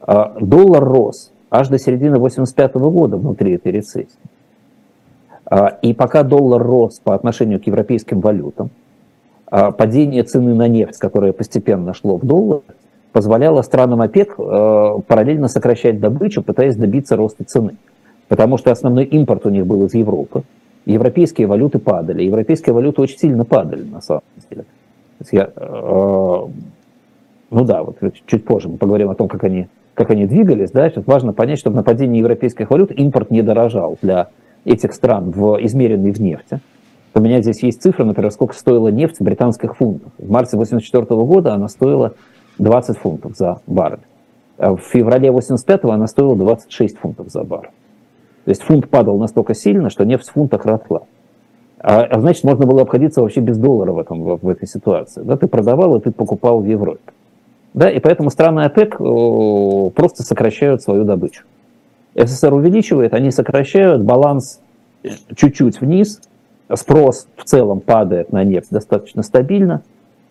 А 0.00 0.34
доллар 0.40 0.82
рос 0.82 1.30
аж 1.48 1.68
до 1.68 1.78
середины 1.78 2.18
85 2.18 2.74
года 2.74 3.18
внутри 3.18 3.52
этой 3.52 3.70
рецессии. 3.70 4.08
А, 5.44 5.78
и 5.80 5.94
пока 5.94 6.24
доллар 6.24 6.60
рос 6.60 7.00
по 7.04 7.14
отношению 7.14 7.62
к 7.62 7.68
европейским 7.68 8.18
валютам, 8.18 8.70
а, 9.46 9.70
падение 9.70 10.24
цены 10.24 10.54
на 10.54 10.66
нефть, 10.66 10.98
которое 10.98 11.32
постепенно 11.32 11.94
шло 11.94 12.16
в 12.16 12.26
доллар, 12.26 12.62
позволяло 13.12 13.62
странам 13.62 14.02
ОПЕК 14.02 14.34
э, 14.38 14.94
параллельно 15.06 15.48
сокращать 15.48 15.98
добычу, 15.98 16.42
пытаясь 16.42 16.76
добиться 16.76 17.16
роста 17.16 17.44
цены. 17.44 17.76
Потому 18.28 18.58
что 18.58 18.70
основной 18.70 19.04
импорт 19.04 19.46
у 19.46 19.50
них 19.50 19.66
был 19.66 19.84
из 19.86 19.94
Европы. 19.94 20.42
Европейские 20.84 21.46
валюты 21.46 21.78
падали. 21.78 22.22
Европейские 22.22 22.74
валюты 22.74 23.02
очень 23.02 23.18
сильно 23.18 23.44
падали, 23.44 23.82
на 23.82 24.00
самом 24.00 24.22
деле. 24.50 24.64
Я, 25.32 25.50
э, 25.54 26.46
ну 27.50 27.64
да, 27.64 27.82
вот 27.82 27.96
чуть 28.26 28.44
позже 28.44 28.68
мы 28.68 28.76
поговорим 28.76 29.10
о 29.10 29.14
том, 29.14 29.28
как 29.28 29.44
они, 29.44 29.68
как 29.94 30.10
они 30.10 30.26
двигались. 30.26 30.70
Да? 30.70 30.88
Сейчас 30.88 31.06
важно 31.06 31.32
понять, 31.32 31.58
что 31.58 31.70
в 31.70 31.74
нападении 31.74 32.20
европейских 32.20 32.70
валют 32.70 32.92
импорт 32.92 33.30
не 33.30 33.42
дорожал 33.42 33.98
для 34.00 34.28
этих 34.64 34.92
стран, 34.94 35.30
в, 35.30 35.58
измеренный 35.64 36.12
в 36.12 36.20
нефти. 36.20 36.60
У 37.14 37.20
меня 37.20 37.40
здесь 37.42 37.62
есть 37.62 37.82
цифра, 37.82 38.04
например, 38.04 38.30
сколько 38.30 38.54
стоила 38.54 38.88
нефть 38.88 39.18
в 39.18 39.24
британских 39.24 39.76
фунтах. 39.76 40.12
В 40.18 40.30
марте 40.30 40.56
1984 40.56 41.20
года 41.24 41.54
она 41.54 41.68
стоила 41.68 42.14
20 42.58 42.98
фунтов 42.98 43.36
за 43.36 43.60
баррель. 43.66 44.00
А 44.58 44.74
в 44.74 44.80
феврале 44.80 45.30
1985 45.30 45.84
она 45.92 46.06
стоила 46.06 46.36
26 46.36 46.98
фунтов 46.98 47.28
за 47.30 47.44
баррель. 47.44 47.70
То 48.48 48.52
есть 48.52 48.62
фунт 48.62 48.88
падал 48.88 49.18
настолько 49.18 49.52
сильно, 49.52 49.90
что 49.90 50.06
нефть 50.06 50.30
в 50.30 50.32
фунтах 50.32 50.64
росла. 50.64 51.02
А, 51.80 52.00
а 52.04 52.18
значит, 52.18 52.44
можно 52.44 52.64
было 52.64 52.80
обходиться 52.80 53.20
вообще 53.20 53.40
без 53.40 53.58
доллара 53.58 53.92
в, 53.92 53.98
этом, 53.98 54.22
в, 54.22 54.38
в 54.40 54.48
этой 54.48 54.66
ситуации. 54.66 55.20
Да, 55.20 55.36
ты 55.36 55.48
продавал, 55.48 55.94
и 55.96 56.00
ты 56.00 56.12
покупал 56.12 56.60
в 56.60 56.64
Европе. 56.64 57.02
Да, 57.74 57.90
и 57.90 58.00
поэтому 58.00 58.30
страны 58.30 58.60
ОПЕК 58.60 58.96
просто 59.94 60.22
сокращают 60.22 60.80
свою 60.80 61.04
добычу. 61.04 61.44
СССР 62.14 62.54
увеличивает, 62.54 63.12
они 63.12 63.32
сокращают, 63.32 64.00
баланс 64.04 64.62
чуть-чуть 65.36 65.82
вниз, 65.82 66.22
спрос 66.74 67.28
в 67.36 67.44
целом 67.44 67.80
падает 67.80 68.32
на 68.32 68.44
нефть 68.44 68.68
достаточно 68.70 69.22
стабильно. 69.22 69.82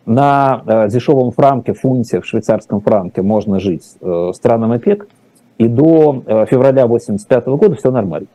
На 0.07 0.63
э, 0.65 0.89
дешевом 0.89 1.33
франке, 1.33 1.73
фунте, 1.73 2.19
в 2.21 2.25
швейцарском 2.25 2.81
франке 2.81 3.21
можно 3.21 3.59
жить 3.59 3.83
э, 4.01 4.31
странам 4.33 4.71
ОПЕК, 4.71 5.07
и 5.57 5.67
до 5.67 6.23
э, 6.25 6.45
февраля 6.49 6.83
1985 6.83 7.45
года 7.47 7.75
все 7.75 7.91
нормально. 7.91 8.27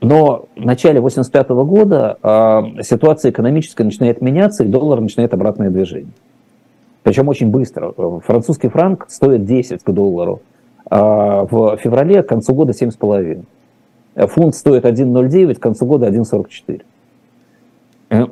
Но 0.00 0.46
в 0.56 0.64
начале 0.64 0.98
1985 0.98 1.48
года 1.66 2.18
э, 2.22 2.82
ситуация 2.82 3.30
экономическая 3.30 3.84
начинает 3.84 4.22
меняться, 4.22 4.64
и 4.64 4.68
доллар 4.68 5.00
начинает 5.00 5.34
обратное 5.34 5.70
движение. 5.70 6.12
Причем 7.02 7.28
очень 7.28 7.50
быстро. 7.50 7.92
Французский 8.24 8.68
франк 8.68 9.06
стоит 9.08 9.44
10 9.44 9.82
к 9.82 9.90
доллару. 9.90 10.40
А 10.88 11.44
в 11.44 11.76
феврале 11.78 12.22
к 12.22 12.28
концу 12.28 12.54
года 12.54 12.72
7,5. 12.72 13.44
Фунт 14.28 14.54
стоит 14.54 14.84
1,09, 14.84 15.54
к 15.54 15.60
концу 15.60 15.86
года 15.86 16.08
1,44. 16.08 16.82
Э, 18.10 18.26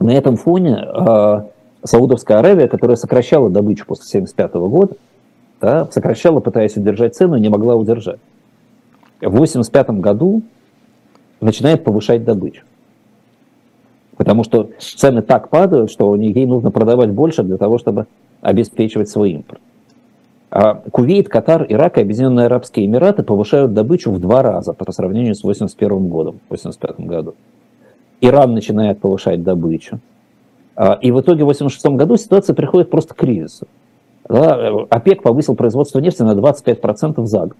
на 0.00 0.10
этом 0.10 0.36
фоне 0.36 0.84
э, 0.84 1.42
Саудовская 1.82 2.38
Аравия, 2.38 2.68
которая 2.68 2.96
сокращала 2.96 3.50
добычу 3.50 3.86
после 3.86 4.20
1975 4.20 4.54
года, 4.70 4.96
да, 5.60 5.88
сокращала, 5.90 6.40
пытаясь 6.40 6.76
удержать 6.76 7.16
цену, 7.16 7.36
не 7.36 7.48
могла 7.48 7.74
удержать. 7.74 8.20
В 9.20 9.26
1985 9.26 10.00
году 10.00 10.42
начинает 11.40 11.84
повышать 11.84 12.24
добычу. 12.24 12.62
Потому 14.16 14.44
что 14.44 14.70
цены 14.78 15.22
так 15.22 15.48
падают, 15.48 15.90
что 15.90 16.14
ей 16.16 16.46
нужно 16.46 16.70
продавать 16.70 17.10
больше 17.10 17.42
для 17.42 17.56
того, 17.56 17.78
чтобы 17.78 18.06
обеспечивать 18.40 19.08
свой 19.08 19.32
импорт. 19.32 19.60
А 20.50 20.74
Кувейт, 20.90 21.28
Катар, 21.28 21.66
Ирак 21.68 21.98
и 21.98 22.00
Объединенные 22.00 22.46
Арабские 22.46 22.86
Эмираты 22.86 23.22
повышают 23.22 23.74
добычу 23.74 24.10
в 24.10 24.18
два 24.18 24.42
раза 24.42 24.72
по 24.72 24.90
сравнению 24.92 25.34
с 25.34 25.40
1981 25.40 26.08
годом, 26.08 26.40
1985 26.48 27.06
году. 27.06 27.34
Иран 28.20 28.54
начинает 28.54 28.98
повышать 28.98 29.42
добычу. 29.42 30.00
А, 30.74 30.98
и 31.00 31.10
в 31.10 31.20
итоге 31.20 31.44
в 31.44 31.50
1986 31.50 31.96
году 31.96 32.16
ситуация 32.16 32.54
приходит 32.54 32.90
просто 32.90 33.14
к 33.14 33.18
кризису. 33.18 33.68
Да, 34.28 34.70
ОПЕК 34.90 35.22
повысил 35.22 35.54
производство 35.54 36.00
нефти 36.00 36.22
на 36.22 36.32
25% 36.32 37.24
за 37.24 37.40
год. 37.40 37.56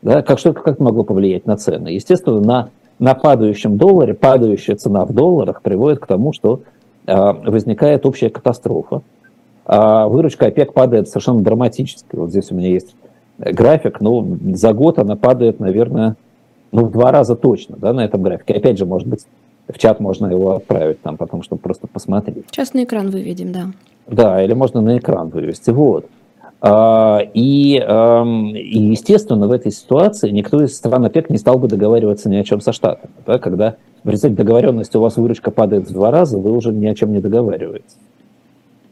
Да, 0.00 0.22
как, 0.22 0.38
что, 0.38 0.52
как 0.52 0.66
это 0.66 0.82
могло 0.82 1.04
повлиять 1.04 1.46
на 1.46 1.56
цены? 1.56 1.88
Естественно, 1.88 2.40
на, 2.40 2.70
на 2.98 3.14
падающем 3.14 3.76
долларе, 3.76 4.14
падающая 4.14 4.74
цена 4.74 5.04
в 5.04 5.12
долларах 5.12 5.62
приводит 5.62 6.00
к 6.00 6.06
тому, 6.06 6.32
что 6.32 6.62
э, 7.06 7.14
возникает 7.14 8.04
общая 8.06 8.30
катастрофа. 8.30 9.02
А 9.64 10.08
выручка 10.08 10.46
ОПЕК 10.46 10.72
падает 10.72 11.08
совершенно 11.08 11.40
драматически. 11.40 12.16
Вот 12.16 12.30
здесь 12.30 12.50
у 12.50 12.56
меня 12.56 12.68
есть 12.68 12.96
график, 13.38 14.00
но 14.00 14.26
за 14.54 14.72
год 14.72 14.98
она 14.98 15.14
падает, 15.14 15.60
наверное, 15.60 16.16
ну, 16.72 16.86
в 16.86 16.90
два 16.90 17.12
раза 17.12 17.36
точно 17.36 17.76
да, 17.76 17.92
на 17.92 18.04
этом 18.04 18.22
графике. 18.22 18.54
Опять 18.54 18.78
же, 18.78 18.86
может 18.86 19.06
быть, 19.06 19.26
в 19.68 19.78
чат 19.78 20.00
можно 20.00 20.26
его 20.26 20.56
отправить 20.56 21.00
там 21.02 21.16
потом, 21.16 21.42
чтобы 21.42 21.62
просто 21.62 21.86
посмотреть. 21.86 22.44
Сейчас 22.50 22.74
на 22.74 22.84
экран 22.84 23.10
выведем, 23.10 23.52
да. 23.52 23.66
Да, 24.06 24.42
или 24.42 24.52
можно 24.52 24.80
на 24.80 24.98
экран 24.98 25.28
вывести. 25.28 25.70
Вот. 25.70 26.06
А, 26.60 27.20
и, 27.34 27.74
и, 27.74 27.78
естественно, 27.78 29.48
в 29.48 29.52
этой 29.52 29.72
ситуации 29.72 30.30
никто 30.30 30.62
из 30.62 30.76
стран 30.76 31.04
ОПЕК 31.04 31.30
не 31.30 31.38
стал 31.38 31.58
бы 31.58 31.66
договариваться 31.68 32.28
ни 32.28 32.36
о 32.36 32.44
чем 32.44 32.60
со 32.60 32.72
Штатами. 32.72 33.12
Да? 33.26 33.38
Когда 33.38 33.76
в 34.04 34.08
результате 34.08 34.34
договоренности 34.34 34.96
у 34.96 35.00
вас 35.00 35.16
выручка 35.16 35.50
падает 35.50 35.88
в 35.88 35.92
два 35.92 36.10
раза, 36.10 36.38
вы 36.38 36.52
уже 36.52 36.72
ни 36.72 36.86
о 36.86 36.94
чем 36.94 37.12
не 37.12 37.20
договариваетесь. 37.20 37.96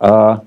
А 0.00 0.42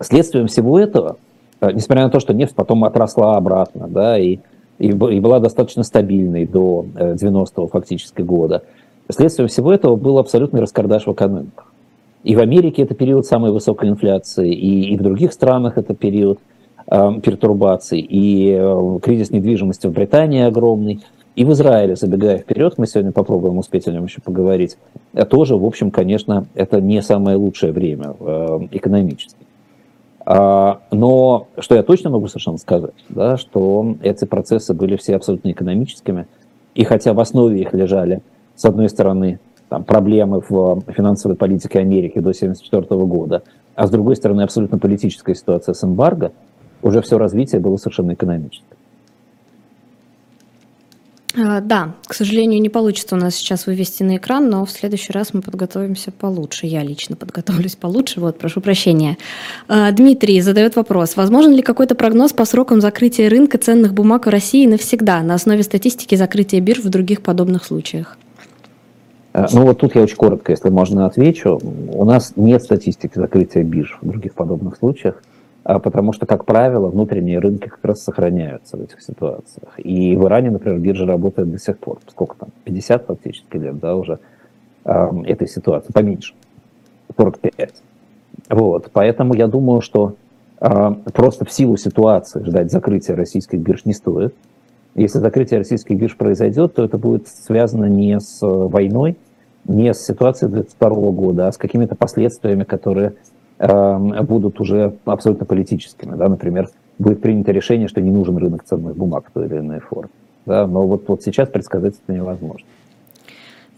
следствием 0.00 0.46
всего 0.46 0.78
этого, 0.78 1.16
э, 1.60 1.70
несмотря 1.72 2.04
на 2.04 2.10
то, 2.10 2.20
что 2.20 2.34
нефть 2.34 2.54
потом 2.54 2.84
отросла 2.84 3.36
обратно, 3.36 3.86
да, 3.88 4.18
и, 4.18 4.38
и, 4.78 4.92
была 4.92 5.40
достаточно 5.40 5.82
стабильной 5.82 6.46
до 6.46 6.86
90-го 6.94 7.64
э, 7.64 7.68
фактически 7.68 8.22
года, 8.22 8.62
Следствием 9.10 9.48
всего 9.48 9.72
этого 9.72 9.96
был 9.96 10.18
абсолютный 10.18 10.60
раскардаш 10.60 11.06
в 11.06 11.12
экономиках. 11.12 11.70
И 12.22 12.34
в 12.34 12.40
Америке 12.40 12.82
это 12.82 12.94
период 12.94 13.26
самой 13.26 13.52
высокой 13.52 13.90
инфляции, 13.90 14.50
и, 14.50 14.94
и 14.94 14.96
в 14.96 15.02
других 15.02 15.32
странах 15.32 15.76
это 15.76 15.94
период 15.94 16.38
э, 16.90 17.20
пертурбаций, 17.22 18.00
и 18.00 18.56
э, 18.58 18.98
кризис 19.02 19.30
недвижимости 19.30 19.86
в 19.86 19.92
Британии 19.92 20.42
огромный, 20.42 21.02
и 21.36 21.44
в 21.44 21.52
Израиле, 21.52 21.96
забегая 21.96 22.38
вперед, 22.38 22.74
мы 22.78 22.86
сегодня 22.86 23.12
попробуем 23.12 23.58
успеть 23.58 23.86
о 23.88 23.92
нем 23.92 24.04
еще 24.04 24.22
поговорить, 24.22 24.78
э, 25.12 25.26
тоже, 25.26 25.56
в 25.56 25.66
общем, 25.66 25.90
конечно, 25.90 26.46
это 26.54 26.80
не 26.80 27.02
самое 27.02 27.36
лучшее 27.36 27.72
время 27.72 28.14
э, 28.18 28.68
экономически. 28.70 29.43
А, 30.26 30.80
но 30.90 31.48
что 31.58 31.74
я 31.74 31.82
точно 31.82 32.10
могу 32.10 32.28
совершенно 32.28 32.58
сказать, 32.58 32.94
да, 33.08 33.36
что 33.36 33.96
эти 34.02 34.24
процессы 34.24 34.72
были 34.72 34.96
все 34.96 35.16
абсолютно 35.16 35.50
экономическими, 35.50 36.26
и 36.74 36.84
хотя 36.84 37.12
в 37.12 37.20
основе 37.20 37.60
их 37.60 37.72
лежали 37.74 38.22
с 38.56 38.64
одной 38.64 38.88
стороны, 38.88 39.38
там, 39.68 39.84
проблемы 39.84 40.42
в 40.48 40.82
финансовой 40.92 41.36
политике 41.36 41.80
Америки 41.80 42.14
до 42.14 42.30
1974 42.30 43.02
года, 43.04 43.42
а 43.74 43.86
с 43.86 43.90
другой 43.90 44.16
стороны, 44.16 44.42
абсолютно 44.42 44.78
политическая 44.78 45.34
ситуация 45.34 45.74
с 45.74 45.84
эмбарго, 45.84 46.32
уже 46.82 47.02
все 47.02 47.18
развитие 47.18 47.60
было 47.60 47.76
совершенно 47.76 48.12
экономическое. 48.12 48.76
А, 51.36 51.60
да, 51.60 51.94
к 52.06 52.14
сожалению, 52.14 52.60
не 52.60 52.68
получится 52.68 53.16
у 53.16 53.18
нас 53.18 53.34
сейчас 53.34 53.66
вывести 53.66 54.02
на 54.02 54.16
экран, 54.16 54.48
но 54.48 54.64
в 54.64 54.70
следующий 54.70 55.12
раз 55.12 55.34
мы 55.34 55.42
подготовимся 55.42 56.12
получше. 56.12 56.66
Я 56.66 56.82
лично 56.82 57.16
подготовлюсь 57.16 57.74
получше. 57.74 58.20
Вот, 58.20 58.38
прошу 58.38 58.60
прощения. 58.60 59.18
А, 59.66 59.90
Дмитрий 59.90 60.40
задает 60.40 60.76
вопрос. 60.76 61.16
Возможен 61.16 61.52
ли 61.52 61.62
какой-то 61.62 61.94
прогноз 61.96 62.32
по 62.32 62.44
срокам 62.44 62.80
закрытия 62.80 63.28
рынка 63.28 63.58
ценных 63.58 63.94
бумаг 63.94 64.26
в 64.26 64.28
России 64.28 64.66
навсегда 64.66 65.22
на 65.22 65.34
основе 65.34 65.62
статистики 65.64 66.14
закрытия 66.14 66.60
бирж 66.60 66.80
в 66.80 66.88
других 66.88 67.20
подобных 67.20 67.64
случаях? 67.64 68.16
Э, 69.32 69.46
ну 69.52 69.62
вот 69.62 69.80
тут 69.80 69.96
я 69.96 70.02
очень 70.02 70.16
коротко, 70.16 70.52
если 70.52 70.68
можно, 70.68 71.06
отвечу. 71.06 71.60
У 71.92 72.04
нас 72.04 72.34
нет 72.36 72.62
статистики 72.62 73.18
закрытия 73.18 73.64
бирж 73.64 73.98
в 74.00 74.06
других 74.06 74.34
подобных 74.34 74.76
случаях, 74.76 75.20
потому 75.64 76.12
что, 76.12 76.26
как 76.26 76.44
правило, 76.44 76.88
внутренние 76.88 77.38
рынки 77.38 77.68
как 77.68 77.82
раз 77.82 78.02
сохраняются 78.02 78.76
в 78.76 78.82
этих 78.82 79.00
ситуациях. 79.02 79.78
И 79.78 80.14
в 80.16 80.26
Иране, 80.26 80.50
например, 80.50 80.78
биржа 80.78 81.06
работает 81.06 81.50
до 81.50 81.58
сих 81.58 81.78
пор. 81.78 81.98
Сколько 82.08 82.36
там? 82.36 82.50
50 82.64 83.06
фактически 83.06 83.56
лет, 83.56 83.78
да, 83.78 83.96
уже 83.96 84.18
этой 84.84 85.48
ситуации, 85.48 85.92
поменьше. 85.92 86.34
45. 87.16 87.74
Вот, 88.50 88.90
поэтому 88.92 89.34
я 89.34 89.46
думаю, 89.46 89.80
что 89.80 90.16
э, 90.60 90.94
просто 91.12 91.44
в 91.44 91.52
силу 91.52 91.76
ситуации 91.76 92.44
ждать 92.44 92.70
закрытия 92.70 93.16
российских 93.16 93.60
бирж 93.60 93.84
не 93.84 93.94
стоит. 93.94 94.34
Если 94.94 95.18
закрытие 95.18 95.58
российских 95.58 95.96
бирж 95.96 96.16
произойдет, 96.16 96.74
то 96.74 96.84
это 96.84 96.98
будет 96.98 97.28
связано 97.28 97.86
не 97.86 98.20
с 98.20 98.42
э, 98.42 98.46
войной, 98.46 99.16
не 99.66 99.94
с 99.94 100.04
ситуацией 100.04 100.50
2022 100.50 101.10
года, 101.12 101.48
а 101.48 101.52
с 101.52 101.56
какими-то 101.56 101.94
последствиями, 101.94 102.64
которые 102.64 103.14
будут 103.58 104.60
уже 104.60 104.94
абсолютно 105.04 105.46
политическими. 105.46 106.16
Да? 106.16 106.28
Например, 106.28 106.68
будет 106.98 107.20
принято 107.20 107.52
решение, 107.52 107.88
что 107.88 108.00
не 108.00 108.10
нужен 108.10 108.36
рынок 108.36 108.64
ценных 108.64 108.96
бумаг 108.96 109.24
в 109.28 109.32
той 109.32 109.46
или 109.46 109.58
иной 109.58 109.80
форме. 109.80 110.10
Да? 110.46 110.66
Но 110.66 110.86
вот, 110.86 111.04
вот 111.08 111.22
сейчас 111.22 111.48
предсказать 111.48 111.94
это 112.04 112.12
невозможно. 112.12 112.66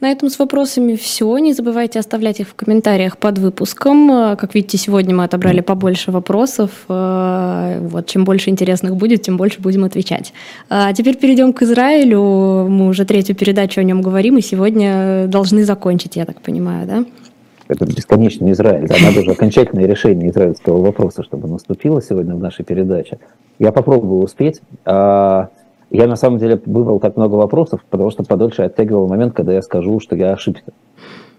На 0.01 0.11
этом 0.11 0.29
с 0.29 0.39
вопросами 0.39 0.95
все. 0.95 1.39
Не 1.39 1.55
забывайте 1.55 1.99
оставлять 1.99 2.41
их 2.41 2.49
в 2.49 2.55
комментариях 2.55 3.17
под 3.17 3.39
выпуском. 3.39 4.11
Э, 4.11 4.37
как 4.37 4.55
видите, 4.55 4.77
сегодня 4.77 5.15
мы 5.15 5.25
отобрали 5.25 5.61
побольше 5.61 6.11
вопросов. 6.11 6.71
Э, 6.89 7.79
вот, 7.81 8.07
чем 8.07 8.25
больше 8.25 8.51
интересных 8.51 8.95
будет, 8.95 9.23
тем 9.23 9.39
больше 9.39 9.61
будем 9.61 9.85
отвечать. 9.85 10.35
А 10.69 10.93
теперь 10.93 11.17
перейдем 11.17 11.55
к 11.55 11.63
Израилю. 11.63 12.69
Мы 12.69 12.89
уже 12.89 13.07
третью 13.07 13.35
передачу 13.37 13.81
о 13.81 13.85
нем 13.85 14.03
говорим, 14.03 14.37
и 14.37 14.43
сегодня 14.43 15.29
должны 15.29 15.65
закончить, 15.65 16.17
я 16.17 16.27
так 16.27 16.43
понимаю, 16.43 16.87
да? 16.87 17.05
Это 17.69 17.85
бесконечный 17.85 18.53
Израиль. 18.53 18.87
Да, 18.87 18.95
надо 19.03 19.21
уже 19.21 19.33
окончательное 19.33 19.87
решение 19.87 20.31
израильского 20.31 20.81
вопроса, 20.81 21.23
чтобы 21.23 21.49
наступило 21.49 22.01
сегодня 22.01 22.35
в 22.35 22.39
нашей 22.39 22.65
передаче. 22.65 23.19
Я 23.59 23.73
попробую 23.73 24.23
успеть. 24.23 24.61
А, 24.85 25.49
я 25.91 26.07
на 26.07 26.17
самом 26.17 26.39
деле 26.39 26.61
выбрал 26.65 27.01
так 27.01 27.17
много 27.17 27.35
вопросов, 27.35 27.85
потому 27.91 28.11
что 28.11 28.23
подольше 28.23 28.63
оттягивал 28.63 29.09
момент, 29.09 29.35
когда 29.35 29.53
я 29.53 29.63
скажу, 29.63 29.99
что 29.99 30.15
я 30.15 30.33
ошибся. 30.33 30.73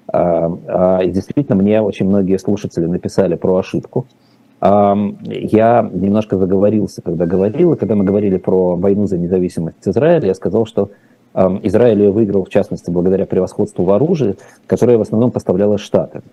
А, 0.07 0.51
а, 0.67 0.99
и 1.03 1.11
действительно, 1.11 1.55
мне 1.55 1.81
очень 1.81 2.07
многие 2.07 2.37
слушатели 2.37 2.85
написали 2.85 3.35
про 3.35 3.57
ошибку. 3.57 4.05
Я 4.59 5.87
немножко 5.93 6.35
заговорился, 6.35 7.03
когда 7.03 7.27
говорил, 7.27 7.73
и 7.73 7.77
когда 7.77 7.93
мы 7.93 8.03
говорили 8.03 8.37
про 8.37 8.75
войну 8.75 9.05
за 9.05 9.19
независимость 9.19 9.77
Израиля, 9.85 10.25
я 10.25 10.33
сказал, 10.33 10.65
что 10.65 10.89
Израиль 11.63 12.02
ее 12.02 12.12
выиграл, 12.12 12.45
в 12.45 12.50
частности, 12.50 12.89
благодаря 12.89 13.26
превосходству 13.26 13.84
в 13.84 13.91
оружии, 13.91 14.38
которое 14.65 14.97
в 14.97 15.02
основном 15.02 15.32
поставлялось 15.32 15.82
Штатами. 15.82 16.23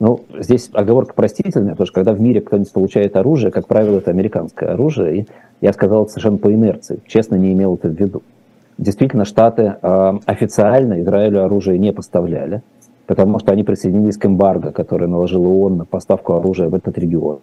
Ну, 0.00 0.22
здесь 0.38 0.70
оговорка 0.72 1.14
простительная, 1.14 1.72
потому 1.72 1.86
что 1.86 1.94
когда 1.94 2.12
в 2.12 2.20
мире 2.20 2.40
кто-нибудь 2.40 2.72
получает 2.72 3.16
оружие, 3.16 3.50
как 3.50 3.66
правило, 3.66 3.98
это 3.98 4.10
американское 4.10 4.72
оружие, 4.72 5.16
и 5.16 5.26
я 5.60 5.72
сказал 5.72 6.02
это 6.04 6.12
совершенно 6.12 6.38
по 6.38 6.52
инерции, 6.52 7.00
честно, 7.06 7.36
не 7.36 7.52
имел 7.52 7.74
это 7.74 7.88
в 7.88 7.92
виду. 7.92 8.22
Действительно, 8.76 9.24
Штаты 9.24 9.76
официально 10.26 11.00
Израилю 11.00 11.44
оружие 11.44 11.78
не 11.78 11.92
поставляли, 11.92 12.62
потому 13.06 13.38
что 13.38 13.52
они 13.52 13.62
присоединились 13.62 14.16
к 14.16 14.26
эмбарго, 14.26 14.72
которое 14.72 15.06
наложил 15.06 15.46
ООН 15.46 15.76
на 15.76 15.84
поставку 15.84 16.34
оружия 16.34 16.68
в 16.68 16.74
этот 16.74 16.98
регион. 16.98 17.40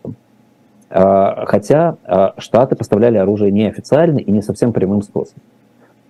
Э, 0.92 1.46
хотя 1.46 1.96
э, 2.06 2.32
Штаты 2.38 2.76
поставляли 2.76 3.18
оружие 3.18 3.52
неофициально 3.52 4.18
и 4.18 4.30
не 4.30 4.42
совсем 4.42 4.74
прямым 4.74 5.02
способом. 5.02 5.42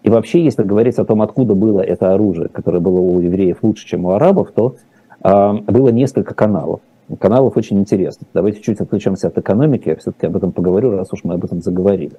И 0.04 0.10
вообще, 0.10 0.44
если 0.44 0.64
говорить 0.64 0.98
о 0.98 1.06
том, 1.06 1.22
откуда 1.22 1.54
было 1.54 1.82
это 1.82 2.14
оружие, 2.14 2.50
которое 2.50 2.80
было 2.80 3.00
у 3.00 3.20
евреев 3.20 3.58
лучше, 3.62 3.86
чем 3.86 4.06
у 4.06 4.12
арабов, 4.12 4.52
то 4.52 4.76
э, 5.24 5.54
было 5.68 5.90
несколько 5.90 6.34
каналов. 6.34 6.82
Каналов 7.20 7.58
очень 7.58 7.80
интересных. 7.80 8.28
Давайте 8.34 8.62
чуть 8.62 8.80
отвлечемся 8.80 9.28
от 9.28 9.38
экономики, 9.38 9.90
я 9.90 9.96
все-таки 9.98 10.28
об 10.28 10.38
этом 10.38 10.52
поговорю, 10.52 10.92
раз 10.92 11.12
уж 11.12 11.24
мы 11.24 11.36
об 11.36 11.44
этом 11.44 11.62
заговорили. 11.62 12.14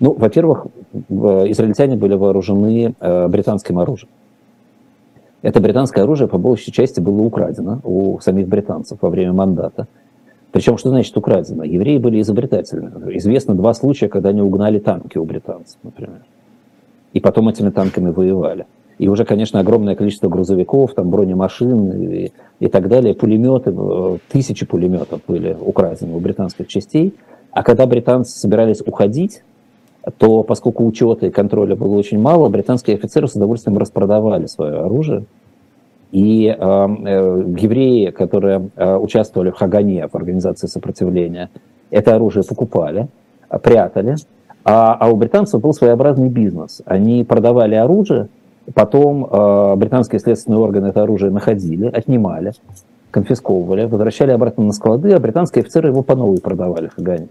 Ну, 0.00 0.12
во-первых, 0.12 0.66
израильтяне 1.08 1.96
были 1.96 2.14
вооружены 2.14 2.94
э, 3.00 3.28
британским 3.28 3.78
оружием. 3.78 4.10
Это 5.42 5.60
британское 5.60 6.04
оружие 6.04 6.28
по 6.28 6.38
большей 6.38 6.72
части 6.72 7.00
было 7.00 7.22
украдено 7.22 7.80
у 7.84 8.18
самих 8.20 8.48
британцев 8.48 8.98
во 9.00 9.10
время 9.10 9.32
мандата. 9.32 9.86
Причем, 10.50 10.76
что 10.76 10.90
значит 10.90 11.16
украдено? 11.16 11.64
Евреи 11.64 11.98
были 11.98 12.20
изобретательны. 12.20 13.16
Известно 13.16 13.54
два 13.54 13.72
случая, 13.74 14.08
когда 14.08 14.30
они 14.30 14.42
угнали 14.42 14.78
танки 14.78 15.18
у 15.18 15.24
британцев, 15.24 15.78
например. 15.82 16.22
И 17.16 17.20
потом 17.20 17.48
этими 17.48 17.70
танками 17.70 18.10
воевали. 18.10 18.66
И 18.98 19.08
уже, 19.08 19.24
конечно, 19.24 19.58
огромное 19.58 19.94
количество 19.94 20.28
грузовиков, 20.28 20.92
там, 20.92 21.08
бронемашин 21.08 22.12
и, 22.12 22.32
и 22.60 22.68
так 22.68 22.88
далее, 22.88 23.14
пулеметы, 23.14 23.74
э, 23.74 24.18
тысячи 24.28 24.66
пулеметов 24.66 25.22
были 25.26 25.56
украдены 25.58 26.14
у 26.14 26.20
британских 26.20 26.68
частей. 26.68 27.14
А 27.52 27.62
когда 27.62 27.86
британцы 27.86 28.38
собирались 28.38 28.82
уходить, 28.82 29.42
то 30.18 30.42
поскольку 30.42 30.84
учета 30.84 31.24
и 31.24 31.30
контроля 31.30 31.74
было 31.74 31.96
очень 31.96 32.20
мало, 32.20 32.50
британские 32.50 32.96
офицеры 32.96 33.28
с 33.28 33.32
удовольствием 33.34 33.78
распродавали 33.78 34.44
свое 34.44 34.80
оружие. 34.80 35.24
И 36.12 36.48
э, 36.48 36.54
э, 36.54 37.44
евреи, 37.56 38.10
которые 38.10 38.68
э, 38.76 38.96
участвовали 38.96 39.48
в 39.48 39.54
Хагане, 39.54 40.06
в 40.06 40.14
организации 40.14 40.66
сопротивления, 40.66 41.48
это 41.88 42.14
оружие 42.14 42.44
покупали, 42.44 43.08
прятали. 43.62 44.16
А, 44.68 44.96
а 44.98 45.08
у 45.10 45.16
британцев 45.16 45.60
был 45.60 45.72
своеобразный 45.72 46.28
бизнес. 46.28 46.82
Они 46.86 47.22
продавали 47.22 47.76
оружие, 47.76 48.26
потом 48.74 49.24
э, 49.24 49.76
британские 49.76 50.18
следственные 50.18 50.58
органы 50.58 50.88
это 50.88 51.04
оружие 51.04 51.30
находили, 51.30 51.86
отнимали, 51.86 52.52
конфисковывали, 53.12 53.84
возвращали 53.84 54.32
обратно 54.32 54.64
на 54.64 54.72
склады, 54.72 55.12
а 55.12 55.20
британские 55.20 55.62
офицеры 55.62 55.90
его 55.90 56.02
по 56.02 56.16
новой 56.16 56.40
продавали 56.40 56.88
в 56.88 56.96
Хагане. 56.96 57.28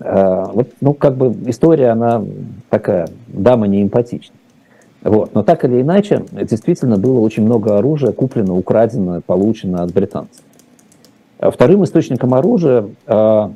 Э, 0.00 0.46
вот, 0.54 0.68
ну, 0.80 0.94
как 0.94 1.16
бы 1.16 1.36
история, 1.50 1.90
она 1.90 2.24
такая, 2.70 3.08
дама 3.28 3.66
не 3.66 3.82
эмпатична. 3.82 4.34
Вот. 5.02 5.34
Но 5.34 5.42
так 5.42 5.66
или 5.66 5.82
иначе, 5.82 6.24
действительно 6.32 6.96
было 6.96 7.20
очень 7.20 7.44
много 7.44 7.76
оружия 7.76 8.12
куплено, 8.12 8.56
украдено, 8.56 9.20
получено 9.20 9.82
от 9.82 9.92
британцев. 9.92 10.42
А 11.40 11.50
вторым 11.50 11.84
источником 11.84 12.32
оружия 12.32 12.86
э, 13.06 13.48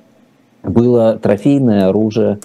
было 0.62 1.19
трофейное 1.19 1.89
оружие 1.89 2.39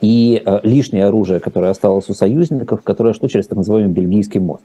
и 0.00 0.42
э, 0.44 0.60
лишнее 0.62 1.06
оружие, 1.06 1.40
которое 1.40 1.70
осталось 1.70 2.08
у 2.08 2.14
союзников, 2.14 2.82
которое 2.82 3.14
шло 3.14 3.28
через 3.28 3.46
так 3.46 3.58
называемый 3.58 3.92
Бельгийский 3.92 4.40
мост. 4.40 4.62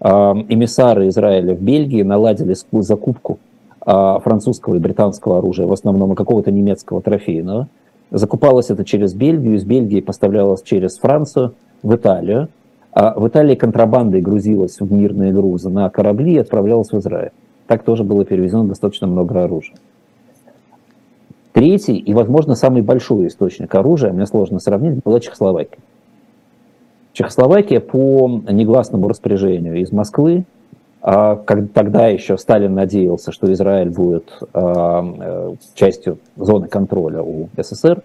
Э, 0.00 0.08
эмиссары 0.48 1.08
Израиля 1.08 1.54
в 1.54 1.60
Бельгии 1.62 2.02
наладили 2.02 2.54
закупку 2.72 3.38
а, 3.86 4.18
французского 4.20 4.76
и 4.76 4.78
британского 4.78 5.38
оружия, 5.38 5.66
в 5.66 5.72
основном 5.72 6.12
и 6.12 6.16
какого-то 6.16 6.50
немецкого 6.50 7.02
трофейного. 7.02 7.68
Закупалось 8.10 8.70
это 8.70 8.84
через 8.84 9.12
Бельгию, 9.12 9.56
из 9.56 9.64
Бельгии 9.64 10.00
поставлялось 10.00 10.62
через 10.62 10.98
Францию 10.98 11.54
в 11.82 11.94
Италию. 11.94 12.48
А 12.92 13.18
в 13.18 13.26
Италии 13.26 13.56
контрабандой 13.56 14.20
грузилось 14.20 14.80
в 14.80 14.90
мирные 14.90 15.32
грузы 15.32 15.68
на 15.68 15.90
корабли 15.90 16.34
и 16.34 16.38
отправлялось 16.38 16.92
в 16.92 16.98
Израиль. 16.98 17.32
Так 17.66 17.82
тоже 17.82 18.04
было 18.04 18.24
перевезено 18.24 18.64
достаточно 18.64 19.06
много 19.06 19.42
оружия. 19.42 19.76
Третий 21.54 21.96
и, 21.96 22.12
возможно, 22.12 22.56
самый 22.56 22.82
большой 22.82 23.28
источник 23.28 23.72
оружия, 23.76 24.12
мне 24.12 24.26
сложно 24.26 24.58
сравнить, 24.58 25.00
была 25.04 25.20
Чехословакия. 25.20 25.78
Чехословакия 27.12 27.78
по 27.78 28.28
негласному 28.50 29.06
распоряжению 29.08 29.76
из 29.76 29.92
Москвы 29.92 30.46
а, 31.00 31.36
как, 31.36 31.70
тогда 31.72 32.08
еще 32.08 32.36
Сталин 32.38 32.74
надеялся, 32.74 33.30
что 33.30 33.52
Израиль 33.52 33.90
будет 33.90 34.36
а, 34.52 35.04
э, 35.16 35.54
частью 35.74 36.18
зоны 36.34 36.66
контроля 36.66 37.22
у 37.22 37.48
СССР, 37.56 38.02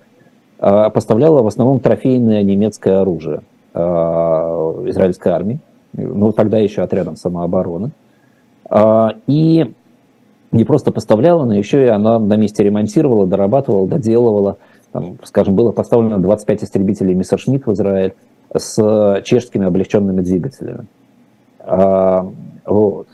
а, 0.60 0.92
поставляла 0.92 1.42
в 1.42 1.48
основном 1.48 1.80
трофейное 1.80 2.44
немецкое 2.44 3.02
оружие 3.02 3.42
израильской 3.72 5.32
армии, 5.32 5.60
ну 5.94 6.34
тогда 6.34 6.58
еще 6.58 6.82
отрядом 6.82 7.16
самообороны. 7.16 7.92
И 9.28 9.74
не 10.52 10.64
просто 10.64 10.92
поставляла, 10.92 11.46
но 11.46 11.54
еще 11.54 11.86
и 11.86 11.88
она 11.88 12.20
на 12.20 12.36
месте 12.36 12.64
ремонтировала, 12.64 13.28
дорабатывала, 13.28 13.88
доделывала. 13.88 14.58
Там, 14.92 15.18
скажем, 15.24 15.56
было 15.56 15.72
поставлено 15.72 16.18
25 16.18 16.64
истребителей 16.64 17.14
Мессершмитт 17.14 17.68
в 17.68 17.74
Израиль 17.74 18.14
с 18.56 19.22
чешскими 19.24 19.68
облегченными 19.68 20.22
двигателями. 20.22 20.88
Вот. 22.66 23.08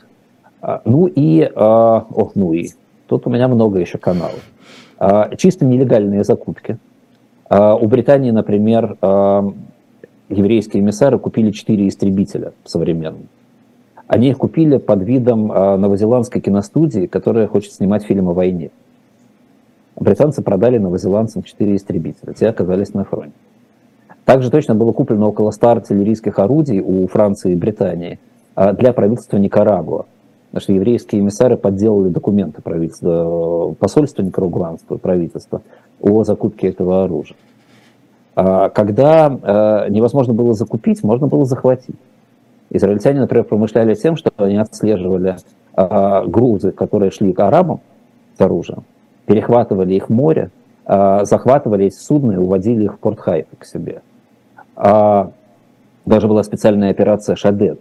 А, 0.66 0.82
ну 0.84 1.06
и, 1.06 1.48
а, 1.54 2.06
ох, 2.10 2.32
ну 2.34 2.52
и, 2.52 2.70
тут 3.06 3.26
у 3.26 3.30
меня 3.30 3.46
много 3.46 3.78
еще 3.78 3.98
каналов. 3.98 4.42
А, 4.98 5.34
чисто 5.36 5.64
нелегальные 5.64 6.24
закупки. 6.24 6.78
У 7.48 7.86
Британии, 7.86 8.32
например, 8.32 8.96
еврейские 10.28 10.82
эмиссары 10.82 11.16
купили 11.20 11.52
четыре 11.52 11.86
истребителя 11.86 12.54
современных. 12.64 13.28
Они 14.06 14.28
их 14.28 14.38
купили 14.38 14.76
под 14.76 15.02
видом 15.02 15.48
новозеландской 15.48 16.40
киностудии, 16.40 17.06
которая 17.06 17.48
хочет 17.48 17.72
снимать 17.72 18.04
фильм 18.04 18.28
о 18.28 18.34
войне. 18.34 18.70
Британцы 19.96 20.42
продали 20.42 20.78
новозеландцам 20.78 21.42
четыре 21.42 21.76
истребителя, 21.76 22.32
те 22.32 22.48
оказались 22.48 22.94
на 22.94 23.04
фронте. 23.04 23.32
Также 24.24 24.50
точно 24.50 24.74
было 24.74 24.92
куплено 24.92 25.28
около 25.28 25.50
100 25.50 25.68
артиллерийских 25.68 26.38
орудий 26.38 26.80
у 26.80 27.06
Франции 27.08 27.52
и 27.52 27.56
Британии– 27.56 28.18
а, 28.56 28.72
для 28.72 28.92
правительства 28.92 29.36
Никарагуа. 29.36 30.06
Потому 30.50 30.62
что 30.62 30.72
еврейские 30.72 31.20
эмиссары 31.20 31.58
подделали 31.58 32.08
документы 32.08 32.62
правительства, 32.62 33.74
посольства 33.78 34.22
никарагуанского 34.22 34.96
правительства 34.96 35.60
о 36.00 36.24
закупке 36.24 36.68
этого 36.68 37.04
оружия. 37.04 37.36
А, 38.34 38.70
когда 38.70 39.26
а, 39.26 39.88
невозможно 39.90 40.32
было 40.32 40.54
закупить, 40.54 41.04
можно 41.04 41.26
было 41.26 41.44
захватить. 41.44 41.96
Израильтяне, 42.70 43.20
например, 43.20 43.44
промышляли 43.44 43.94
тем, 43.94 44.16
что 44.16 44.30
они 44.36 44.56
отслеживали 44.56 45.36
грузы, 46.26 46.72
которые 46.72 47.10
шли 47.10 47.32
к 47.32 47.40
арабам 47.40 47.80
с 48.36 48.40
оружием, 48.40 48.84
перехватывали 49.26 49.94
их 49.94 50.08
в 50.08 50.12
море, 50.12 50.50
захватывали 50.86 51.86
эти 51.86 51.96
судна 51.96 52.32
и 52.32 52.36
уводили 52.36 52.84
их 52.84 52.94
в 52.94 52.98
порт 52.98 53.20
Хайфа 53.20 53.56
к 53.58 53.64
себе. 53.64 54.02
Даже 54.74 56.28
была 56.28 56.42
специальная 56.42 56.90
операция 56.90 57.36
«Шадет», 57.36 57.80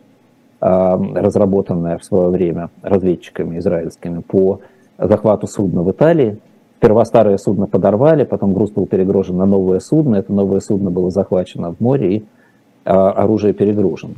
разработанная 0.59 1.97
в 1.97 2.03
свое 2.03 2.29
время 2.29 2.69
разведчиками 2.81 3.59
израильскими 3.59 4.19
по 4.19 4.61
захвату 4.97 5.47
судна 5.47 5.83
в 5.83 5.91
Италии. 5.91 6.39
Сперва 6.77 7.05
старое 7.05 7.37
судно 7.37 7.67
подорвали, 7.67 8.23
потом 8.23 8.53
груз 8.53 8.71
был 8.71 8.85
перегружен 8.85 9.37
на 9.37 9.45
новое 9.45 9.79
судно. 9.79 10.15
Это 10.15 10.31
новое 10.33 10.59
судно 10.59 10.91
было 10.91 11.09
захвачено 11.11 11.73
в 11.73 11.79
море 11.79 12.15
и 12.15 12.25
оружие 12.83 13.53
перегружено. 13.53 14.13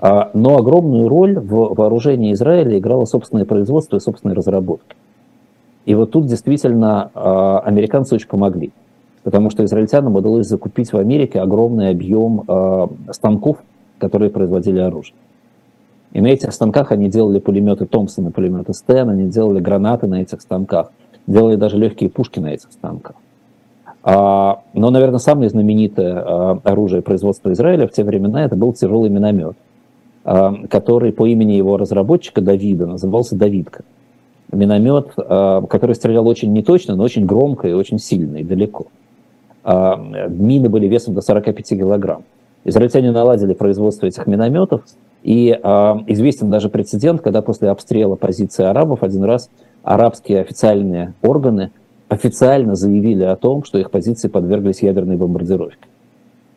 Но 0.00 0.56
огромную 0.56 1.08
роль 1.08 1.38
в 1.38 1.74
вооружении 1.74 2.32
Израиля 2.32 2.78
играло 2.78 3.04
собственное 3.04 3.44
производство 3.44 3.96
и 3.96 4.00
собственные 4.00 4.34
разработки. 4.34 4.96
И 5.84 5.94
вот 5.94 6.12
тут 6.12 6.26
действительно 6.26 7.10
американцы 7.64 8.14
очень 8.14 8.28
помогли, 8.28 8.72
потому 9.24 9.50
что 9.50 9.64
израильтянам 9.64 10.16
удалось 10.16 10.46
закупить 10.46 10.92
в 10.92 10.96
Америке 10.96 11.40
огромный 11.40 11.90
объем 11.90 12.44
станков, 13.10 13.58
которые 13.98 14.30
производили 14.30 14.78
оружие. 14.78 15.14
И 16.12 16.20
на 16.20 16.26
этих 16.26 16.52
станках 16.52 16.92
они 16.92 17.08
делали 17.08 17.38
пулеметы 17.38 17.86
Томпсона, 17.86 18.30
пулеметы 18.30 18.74
Стен, 18.74 19.10
они 19.10 19.28
делали 19.28 19.60
гранаты 19.60 20.06
на 20.06 20.22
этих 20.22 20.40
станках, 20.40 20.90
делали 21.26 21.56
даже 21.56 21.76
легкие 21.76 22.10
пушки 22.10 22.40
на 22.40 22.48
этих 22.48 22.72
станках. 22.72 23.14
А, 24.02 24.62
но, 24.72 24.90
наверное, 24.90 25.18
самое 25.18 25.50
знаменитое 25.50 26.14
а, 26.16 26.60
оружие 26.64 27.02
производства 27.02 27.52
Израиля 27.52 27.86
в 27.86 27.92
те 27.92 28.02
времена 28.02 28.44
это 28.44 28.56
был 28.56 28.72
тяжелый 28.72 29.10
миномет, 29.10 29.54
а, 29.54 29.69
который 30.22 31.12
по 31.12 31.26
имени 31.26 31.52
его 31.52 31.76
разработчика 31.78 32.40
Давида 32.42 32.86
назывался 32.86 33.36
Давидка. 33.36 33.84
Миномет, 34.52 35.12
а, 35.16 35.62
который 35.62 35.94
стрелял 35.94 36.26
очень 36.28 36.52
неточно, 36.52 36.96
но 36.96 37.04
очень 37.04 37.24
громко 37.24 37.68
и 37.68 37.72
очень 37.72 37.98
сильно 37.98 38.38
и 38.38 38.44
далеко. 38.44 38.86
А, 39.64 39.96
мины 40.28 40.68
были 40.68 40.86
весом 40.86 41.14
до 41.14 41.20
45 41.20 41.78
килограмм. 41.78 42.24
Израильтяне 42.64 43.10
наладили 43.10 43.54
производство 43.54 44.06
этих 44.06 44.26
минометов, 44.26 44.82
И 45.22 45.50
э, 45.50 45.94
известен 46.06 46.50
даже 46.50 46.70
прецедент, 46.70 47.20
когда 47.20 47.42
после 47.42 47.68
обстрела 47.68 48.16
позиции 48.16 48.64
арабов 48.64 49.02
один 49.02 49.24
раз 49.24 49.50
арабские 49.82 50.40
официальные 50.40 51.12
органы 51.22 51.72
официально 52.08 52.74
заявили 52.74 53.24
о 53.24 53.36
том, 53.36 53.64
что 53.64 53.78
их 53.78 53.90
позиции 53.90 54.28
подверглись 54.28 54.82
ядерной 54.82 55.16
бомбардировке. 55.16 55.88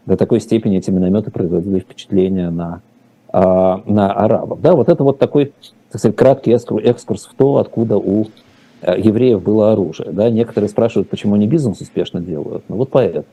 До 0.05 0.15
такой 0.15 0.39
степени 0.39 0.77
эти 0.77 0.91
минометы 0.91 1.29
производили 1.29 1.79
впечатление 1.79 2.49
на, 2.49 2.75
э, 2.75 2.92
на 3.33 4.13
арабов. 4.13 4.61
Да, 4.61 4.75
вот 4.75 4.89
это 4.89 5.03
вот 5.03 5.17
такой, 5.17 5.53
так 5.91 5.99
сказать, 5.99 6.15
краткий 6.15 6.51
экскурс 6.51 7.25
в 7.25 7.33
то, 7.33 7.57
откуда 7.57 7.97
у 7.97 8.27
э, 8.81 8.99
евреев 8.99 9.41
было 9.41 9.71
оружие. 9.71 10.11
Да? 10.11 10.29
Некоторые 10.29 10.69
спрашивают, 10.69 11.09
почему 11.09 11.33
они 11.33 11.47
бизнес 11.47 11.81
успешно 11.81 12.21
делают. 12.21 12.63
Ну 12.69 12.75
вот 12.75 12.89
поэтому. 12.89 13.25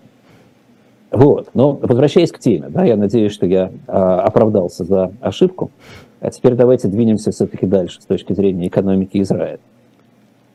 Вот. 1.11 1.49
Но 1.55 1.73
возвращаясь 1.73 2.33
к 2.33 2.39
теме, 2.39 2.69
да, 2.69 2.85
я 2.85 2.97
надеюсь, 2.97 3.33
что 3.33 3.47
я 3.47 3.73
а, 3.87 4.21
оправдался 4.21 4.85
за 4.85 5.13
ошибку. 5.21 5.71
А 6.21 6.31
теперь 6.31 6.55
давайте 6.55 6.89
двинемся 6.89 7.33
все-таки 7.33 7.67
дальше 7.67 8.01
с 8.01 8.05
точки 8.05 8.33
зрения 8.33 8.69
экономики 8.69 9.21
Израиля. 9.21 9.61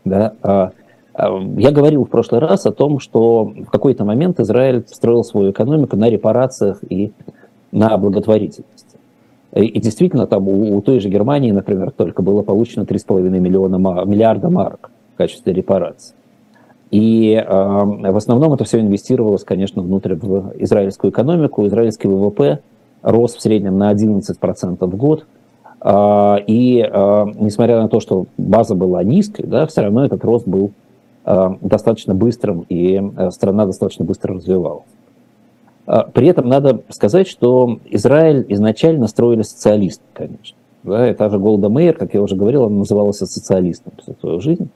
Да, 0.05 0.33
а, 0.41 0.71
а, 1.13 1.39
я 1.57 1.71
говорил 1.71 2.05
в 2.05 2.09
прошлый 2.09 2.39
раз 2.39 2.65
о 2.65 2.71
том, 2.71 2.99
что 2.99 3.45
в 3.45 3.65
какой-то 3.65 4.05
момент 4.05 4.39
Израиль 4.39 4.85
строил 4.87 5.23
свою 5.23 5.51
экономику 5.51 5.97
на 5.97 6.09
репарациях 6.09 6.79
и 6.89 7.11
на 7.71 7.97
благотворительности. 7.97 8.74
И, 9.55 9.79
действительно, 9.79 10.27
там 10.27 10.47
у, 10.47 10.77
у 10.77 10.81
той 10.81 10.99
же 10.99 11.09
Германии, 11.09 11.51
например, 11.51 11.91
только 11.91 12.21
было 12.21 12.41
получено 12.41 12.83
3,5 12.83 13.21
миллиона, 13.39 13.77
миллиарда 14.05 14.49
марок 14.49 14.91
в 15.13 15.17
качестве 15.17 15.53
репараций. 15.53 16.13
И 16.91 17.33
э, 17.33 17.43
в 17.45 18.17
основном 18.17 18.53
это 18.53 18.63
все 18.65 18.79
инвестировалось, 18.79 19.43
конечно, 19.43 19.81
внутрь 19.81 20.15
в 20.15 20.53
израильскую 20.59 21.11
экономику. 21.11 21.65
Израильский 21.67 22.07
ВВП 22.07 22.59
рос 23.01 23.35
в 23.35 23.41
среднем 23.41 23.77
на 23.77 23.93
11% 23.93 24.85
в 24.85 24.95
год. 24.95 25.25
Э, 25.81 26.35
и 26.45 26.81
э, 26.81 27.25
несмотря 27.35 27.81
на 27.81 27.87
то, 27.87 27.99
что 28.01 28.25
база 28.37 28.75
была 28.75 29.03
низкой, 29.03 29.45
да, 29.47 29.65
все 29.67 29.81
равно 29.81 30.05
этот 30.05 30.23
рост 30.25 30.47
был 30.47 30.71
э, 31.25 31.49
достаточно 31.61 32.13
быстрым, 32.13 32.65
и 32.69 33.01
э, 33.01 33.31
страна 33.31 33.65
достаточно 33.65 34.05
быстро 34.05 34.35
развивалась. 34.35 34.85
При 35.85 36.27
этом 36.27 36.47
надо 36.47 36.81
сказать, 36.89 37.27
что 37.27 37.79
Израиль 37.85 38.45
изначально 38.49 39.07
строили 39.07 39.43
социалисты, 39.43 40.03
конечно. 40.13 40.57
Да, 40.83 41.09
и 41.09 41.13
та 41.13 41.29
же 41.29 41.39
Голда 41.39 41.67
Мейер, 41.67 41.95
как 41.95 42.13
я 42.13 42.21
уже 42.21 42.35
говорил, 42.35 42.65
она 42.65 42.77
называлась 42.77 43.17
социалистом 43.17 43.93
всю 44.01 44.15
свою 44.19 44.39
жизнь. 44.39 44.69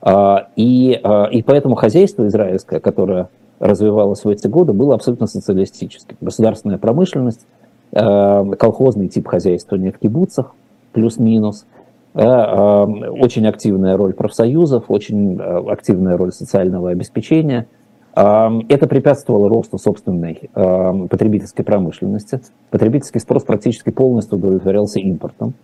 А, 0.00 0.48
и, 0.56 0.98
а, 1.02 1.28
и 1.30 1.42
поэтому 1.42 1.76
хозяйство 1.76 2.26
израильское, 2.26 2.80
которое 2.80 3.28
развивалось 3.60 4.24
в 4.24 4.28
эти 4.28 4.48
годы, 4.48 4.72
было 4.72 4.94
абсолютно 4.94 5.28
социалистическим. 5.28 6.16
Государственная 6.20 6.78
промышленность, 6.78 7.46
а, 7.92 8.44
колхозный 8.56 9.08
тип 9.08 9.28
хозяйства 9.28 9.76
не 9.76 9.92
в 9.92 9.98
кибуцах, 9.98 10.54
плюс-минус, 10.92 11.66
очень 12.14 13.46
активная 13.46 13.96
роль 13.96 14.12
профсоюзов, 14.12 14.84
очень 14.88 15.40
активная 15.40 16.18
роль 16.18 16.30
социального 16.30 16.90
обеспечения. 16.90 17.68
Это 18.14 18.86
препятствовало 18.86 19.48
росту 19.48 19.78
собственной 19.78 20.50
потребительской 20.52 21.64
промышленности. 21.64 22.40
Потребительский 22.70 23.20
спрос 23.20 23.44
практически 23.44 23.90
полностью 23.90 24.38
удовлетворялся 24.38 25.00
импортом. 25.00 25.54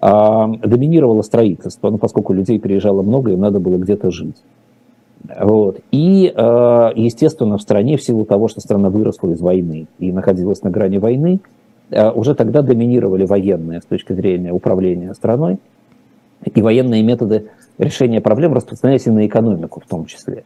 Доминировало 0.00 1.20
строительство, 1.22 1.90
ну, 1.90 1.98
поскольку 1.98 2.32
людей 2.32 2.58
переезжало 2.58 3.02
много, 3.02 3.32
им 3.32 3.40
надо 3.40 3.60
было 3.60 3.76
где-то 3.76 4.10
жить. 4.10 4.36
Вот. 5.38 5.80
И, 5.90 6.32
а, 6.34 6.92
естественно, 6.94 7.58
в 7.58 7.62
стране, 7.62 7.96
в 7.96 8.02
силу 8.02 8.24
того, 8.24 8.48
что 8.48 8.60
страна 8.60 8.90
выросла 8.90 9.30
из 9.30 9.40
войны 9.40 9.86
и 9.98 10.12
находилась 10.12 10.62
на 10.62 10.70
грани 10.70 10.98
войны, 10.98 11.40
а, 11.92 12.10
уже 12.12 12.34
тогда 12.34 12.62
доминировали 12.62 13.26
военные 13.26 13.80
с 13.80 13.84
точки 13.84 14.12
зрения 14.12 14.52
управления 14.52 15.12
страной, 15.14 15.58
и 16.46 16.62
военные 16.62 17.02
методы 17.02 17.48
решения 17.76 18.20
проблем 18.20 18.54
распространялись 18.54 19.06
и 19.06 19.10
на 19.10 19.26
экономику 19.26 19.82
в 19.84 19.88
том 19.88 20.06
числе. 20.06 20.44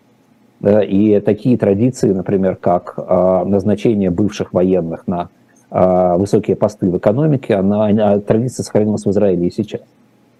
И 0.66 1.20
такие 1.20 1.58
традиции, 1.58 2.10
например, 2.10 2.56
как 2.56 2.96
назначение 2.96 4.10
бывших 4.10 4.54
военных 4.54 5.06
на 5.06 5.28
а, 5.76 6.16
высокие 6.16 6.54
посты 6.54 6.88
в 6.88 6.96
экономике, 6.98 7.56
она, 7.56 7.86
она, 7.86 8.20
традиция 8.20 8.62
сохранилась 8.62 9.04
в 9.04 9.10
Израиле 9.10 9.48
и 9.48 9.50
сейчас. 9.50 9.80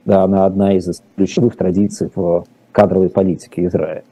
Да, 0.04 0.22
она 0.22 0.46
одна 0.46 0.74
из 0.74 1.02
ключевых 1.16 1.56
традиций 1.56 2.08
в 2.14 2.44
кадровой 2.70 3.08
политике 3.08 3.66
Израиля. 3.66 4.04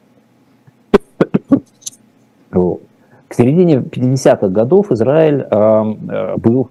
К 2.50 3.34
середине 3.34 3.76
50-х 3.76 4.48
годов 4.48 4.90
Израиль 4.90 5.46
э, 5.48 6.36
был 6.38 6.70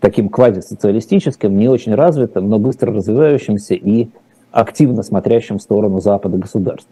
таким 0.00 0.30
квазисоциалистическим, 0.30 1.56
не 1.56 1.68
очень 1.68 1.94
развитым, 1.94 2.48
но 2.48 2.58
быстро 2.58 2.92
развивающимся 2.92 3.74
и 3.74 4.08
активно 4.50 5.02
смотрящим 5.02 5.58
в 5.58 5.62
сторону 5.62 6.00
Запада 6.00 6.38
государств. 6.38 6.88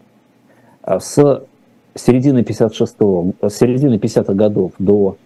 С 0.85 1.43
середины 1.95 2.39
56-го, 2.39 3.49
с 3.49 3.55
середины 3.55 3.95
50-х 3.95 4.33
годов 4.33 4.73
до 4.79 5.17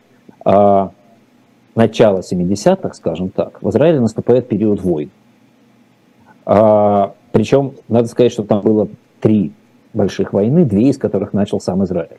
начала 1.76 2.20
70-х, 2.20 2.94
скажем 2.94 3.30
так, 3.30 3.62
в 3.62 3.70
Израиле 3.70 4.00
наступает 4.00 4.48
период 4.48 4.82
войн. 4.82 5.10
А, 6.46 7.14
причем, 7.32 7.74
надо 7.88 8.08
сказать, 8.08 8.32
что 8.32 8.44
там 8.44 8.62
было 8.62 8.88
три 9.22 9.54
больших 9.94 10.34
войны, 10.34 10.66
две 10.66 10.90
из 10.90 10.98
которых 10.98 11.34
начал 11.34 11.60
сам 11.60 11.84
Израиль. 11.84 12.18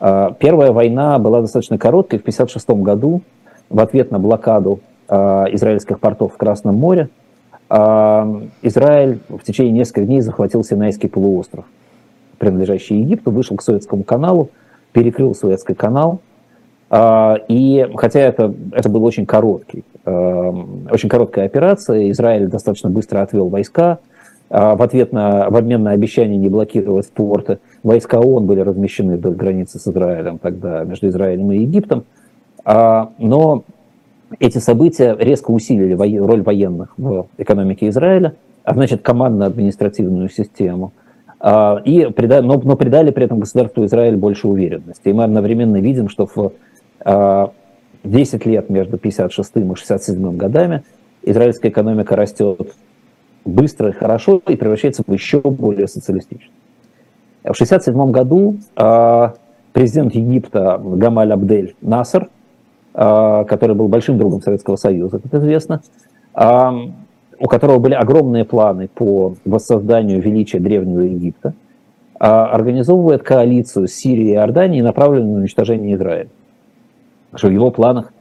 А, 0.00 0.32
первая 0.32 0.72
война 0.72 1.18
была 1.18 1.40
достаточно 1.40 1.78
короткой. 1.78 2.18
В 2.18 2.22
1956 2.22 2.82
году 2.82 3.22
в 3.70 3.80
ответ 3.80 4.10
на 4.10 4.18
блокаду 4.18 4.80
а, 5.08 5.46
израильских 5.52 6.00
портов 6.00 6.34
в 6.34 6.36
Красном 6.36 6.76
море 6.76 7.08
а, 7.68 8.42
Израиль 8.62 9.20
в 9.28 9.40
течение 9.44 9.72
нескольких 9.72 10.06
дней 10.06 10.20
захватил 10.20 10.64
Синайский 10.64 11.08
полуостров, 11.08 11.64
принадлежащий 12.42 12.98
Египту, 12.98 13.30
вышел 13.30 13.56
к 13.56 13.62
Суэцкому 13.62 14.02
каналу, 14.02 14.50
перекрыл 14.92 15.34
Суэцкий 15.34 15.74
канал– 15.74 16.20
а, 16.94 17.38
и 17.48 17.88
хотя 17.96 18.20
это, 18.20 18.54
это 18.72 18.90
был 18.90 19.02
очень 19.02 19.24
короткий, 19.24 19.82
эм, 20.04 20.86
очень 20.90 21.08
короткая 21.08 21.46
операция, 21.46 22.10
Израиль 22.10 22.48
достаточно 22.48 22.90
быстро 22.90 23.22
отвел 23.22 23.48
войска, 23.48 24.00
а, 24.50 24.76
в 24.76 24.82
ответ 24.82 25.10
на, 25.10 25.48
в 25.48 25.56
обмен 25.56 25.84
на 25.84 25.92
обещание 25.92 26.36
не 26.36 26.50
блокировать 26.50 27.08
порты, 27.08 27.60
войска 27.82 28.20
ООН 28.20 28.44
были 28.44 28.60
размещены 28.60 29.16
вдоль 29.16 29.34
границы 29.34 29.78
с 29.78 29.88
Израилем 29.88 30.36
тогда, 30.36 30.84
между 30.84 31.08
Израилем 31.08 31.50
и 31.52 31.60
Египтом. 31.60 32.04
А, 32.62 33.12
но 33.16 33.64
эти 34.38 34.58
события 34.58 35.16
резко 35.18 35.50
усилили 35.50 35.94
роль 36.18 36.42
военных 36.42 36.92
в 36.98 37.26
экономике 37.38 37.88
Израиля, 37.88 38.34
а 38.64 38.74
значит 38.74 39.00
командно-административную 39.00 40.28
систему. 40.28 40.92
И, 41.44 42.06
но, 42.06 42.60
но 42.60 42.76
придали 42.76 43.10
при 43.10 43.24
этом 43.24 43.40
государству 43.40 43.84
Израиль 43.84 44.16
больше 44.16 44.46
уверенности. 44.46 45.08
И 45.08 45.12
мы 45.12 45.24
одновременно 45.24 45.78
видим, 45.78 46.08
что 46.08 46.26
в 46.26 46.52
10 48.04 48.46
а, 48.46 48.48
лет 48.48 48.70
между 48.70 48.96
56 48.96 49.56
и 49.56 49.74
67 49.74 50.36
годами 50.36 50.84
израильская 51.22 51.68
экономика 51.68 52.14
растет 52.14 52.74
быстро 53.44 53.88
и 53.88 53.92
хорошо 53.92 54.40
и 54.46 54.54
превращается 54.54 55.02
в 55.04 55.12
еще 55.12 55.40
более 55.40 55.88
социалистичную. 55.88 56.52
В 57.42 57.54
67 57.54 58.10
году 58.12 58.58
а, 58.76 59.34
президент 59.72 60.14
Египта 60.14 60.80
Гамаль 60.82 61.32
Абдель 61.32 61.74
Насер, 61.80 62.28
а, 62.94 63.42
который 63.44 63.74
был 63.74 63.88
большим 63.88 64.16
другом 64.16 64.42
Советского 64.42 64.76
Союза, 64.76 65.18
как 65.18 65.34
известно, 65.34 65.82
у 67.42 67.48
которого 67.48 67.78
были 67.78 67.94
огромные 67.94 68.44
планы 68.44 68.88
по 68.88 69.34
воссозданию 69.44 70.22
величия 70.22 70.60
Древнего 70.60 71.00
Египта, 71.00 71.54
организовывает 72.18 73.24
коалицию 73.24 73.88
с 73.88 73.92
Сирией 73.92 74.30
и 74.30 74.34
Иорданией, 74.34 74.82
направленную 74.82 75.34
на 75.34 75.40
уничтожение 75.40 75.96
Израиля 75.96 76.28
что 77.34 77.48
в 77.48 77.52
его 77.52 77.70
планах, 77.70 78.12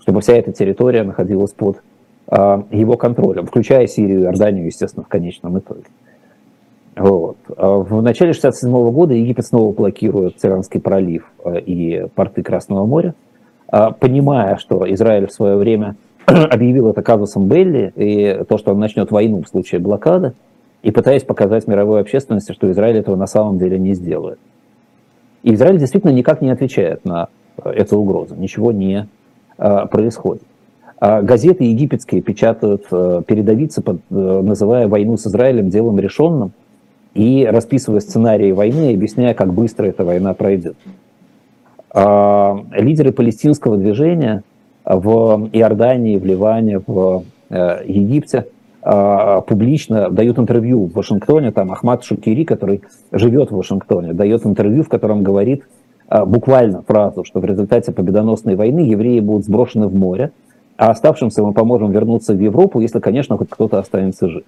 чтобы 0.00 0.20
вся 0.20 0.34
эта 0.34 0.52
территория 0.52 1.02
находилась 1.02 1.52
под 1.52 1.82
э, 2.28 2.62
его 2.70 2.96
контролем, 2.96 3.46
включая 3.46 3.86
Сирию 3.86 4.20
и 4.20 4.22
Иорданию, 4.24 4.66
естественно, 4.66 5.04
в 5.04 5.08
конечном 5.08 5.58
итоге. 5.58 5.84
Вот. 6.96 7.36
А 7.56 7.78
в 7.78 8.02
начале 8.02 8.30
1967 8.30 8.92
года 8.92 9.14
Египет 9.14 9.46
снова 9.46 9.72
блокирует 9.72 10.36
Тиранский 10.36 10.80
пролив 10.80 11.30
и 11.46 12.06
порты 12.14 12.42
Красного 12.42 12.84
моря, 12.84 13.14
понимая, 13.68 14.56
что 14.56 14.92
Израиль 14.92 15.26
в 15.26 15.32
свое 15.32 15.56
время 15.56 15.96
объявил 16.26 16.90
это 16.90 17.02
казусом 17.02 17.48
Белли, 17.48 17.92
и 17.96 18.44
то, 18.48 18.58
что 18.58 18.72
он 18.72 18.78
начнет 18.78 19.10
войну 19.10 19.42
в 19.42 19.48
случае 19.48 19.80
блокады, 19.80 20.32
и 20.82 20.90
пытаясь 20.90 21.24
показать 21.24 21.66
мировой 21.66 22.00
общественности, 22.00 22.52
что 22.52 22.70
Израиль 22.70 22.98
этого 22.98 23.16
на 23.16 23.26
самом 23.26 23.58
деле 23.58 23.78
не 23.78 23.94
сделает. 23.94 24.38
И 25.42 25.54
Израиль 25.54 25.78
действительно 25.78 26.10
никак 26.10 26.40
не 26.40 26.50
отвечает 26.50 27.04
на 27.04 27.28
эта 27.64 27.96
угроза. 27.96 28.34
Ничего 28.36 28.72
не 28.72 29.08
а, 29.58 29.86
происходит. 29.86 30.42
А 30.98 31.22
газеты 31.22 31.64
египетские 31.64 32.20
печатают 32.20 32.84
э, 32.90 33.22
передовицы, 33.26 33.82
э, 33.82 33.94
называя 34.10 34.86
войну 34.86 35.16
с 35.16 35.26
Израилем 35.26 35.70
делом 35.70 35.98
решенным 35.98 36.52
и 37.14 37.48
расписывая 37.50 38.00
сценарии 38.00 38.52
войны 38.52 38.92
объясняя, 38.92 39.32
как 39.32 39.54
быстро 39.54 39.86
эта 39.86 40.04
война 40.04 40.34
пройдет. 40.34 40.76
А, 41.92 42.62
лидеры 42.72 43.12
палестинского 43.12 43.78
движения 43.78 44.42
в 44.84 45.48
Иордании, 45.52 46.16
в 46.16 46.24
Ливане, 46.24 46.80
в 46.86 47.24
Египте 47.50 48.46
публично 49.46 50.08
дают 50.10 50.38
интервью 50.38 50.86
в 50.86 50.92
Вашингтоне, 50.94 51.50
там 51.52 51.70
Ахмад 51.70 52.02
Шукири, 52.04 52.44
который 52.44 52.82
живет 53.12 53.50
в 53.50 53.56
Вашингтоне, 53.56 54.14
дает 54.14 54.46
интервью, 54.46 54.84
в 54.84 54.88
котором 54.88 55.22
говорит 55.22 55.64
буквально 56.08 56.82
фразу, 56.82 57.24
что 57.24 57.40
в 57.40 57.44
результате 57.44 57.92
победоносной 57.92 58.56
войны 58.56 58.80
евреи 58.80 59.20
будут 59.20 59.44
сброшены 59.44 59.86
в 59.86 59.94
море, 59.94 60.32
а 60.76 60.90
оставшимся 60.90 61.42
мы 61.42 61.52
поможем 61.52 61.90
вернуться 61.90 62.32
в 62.32 62.40
Европу, 62.40 62.80
если, 62.80 63.00
конечно, 63.00 63.36
хоть 63.36 63.50
кто-то 63.50 63.78
останется 63.78 64.28
жив. 64.30 64.44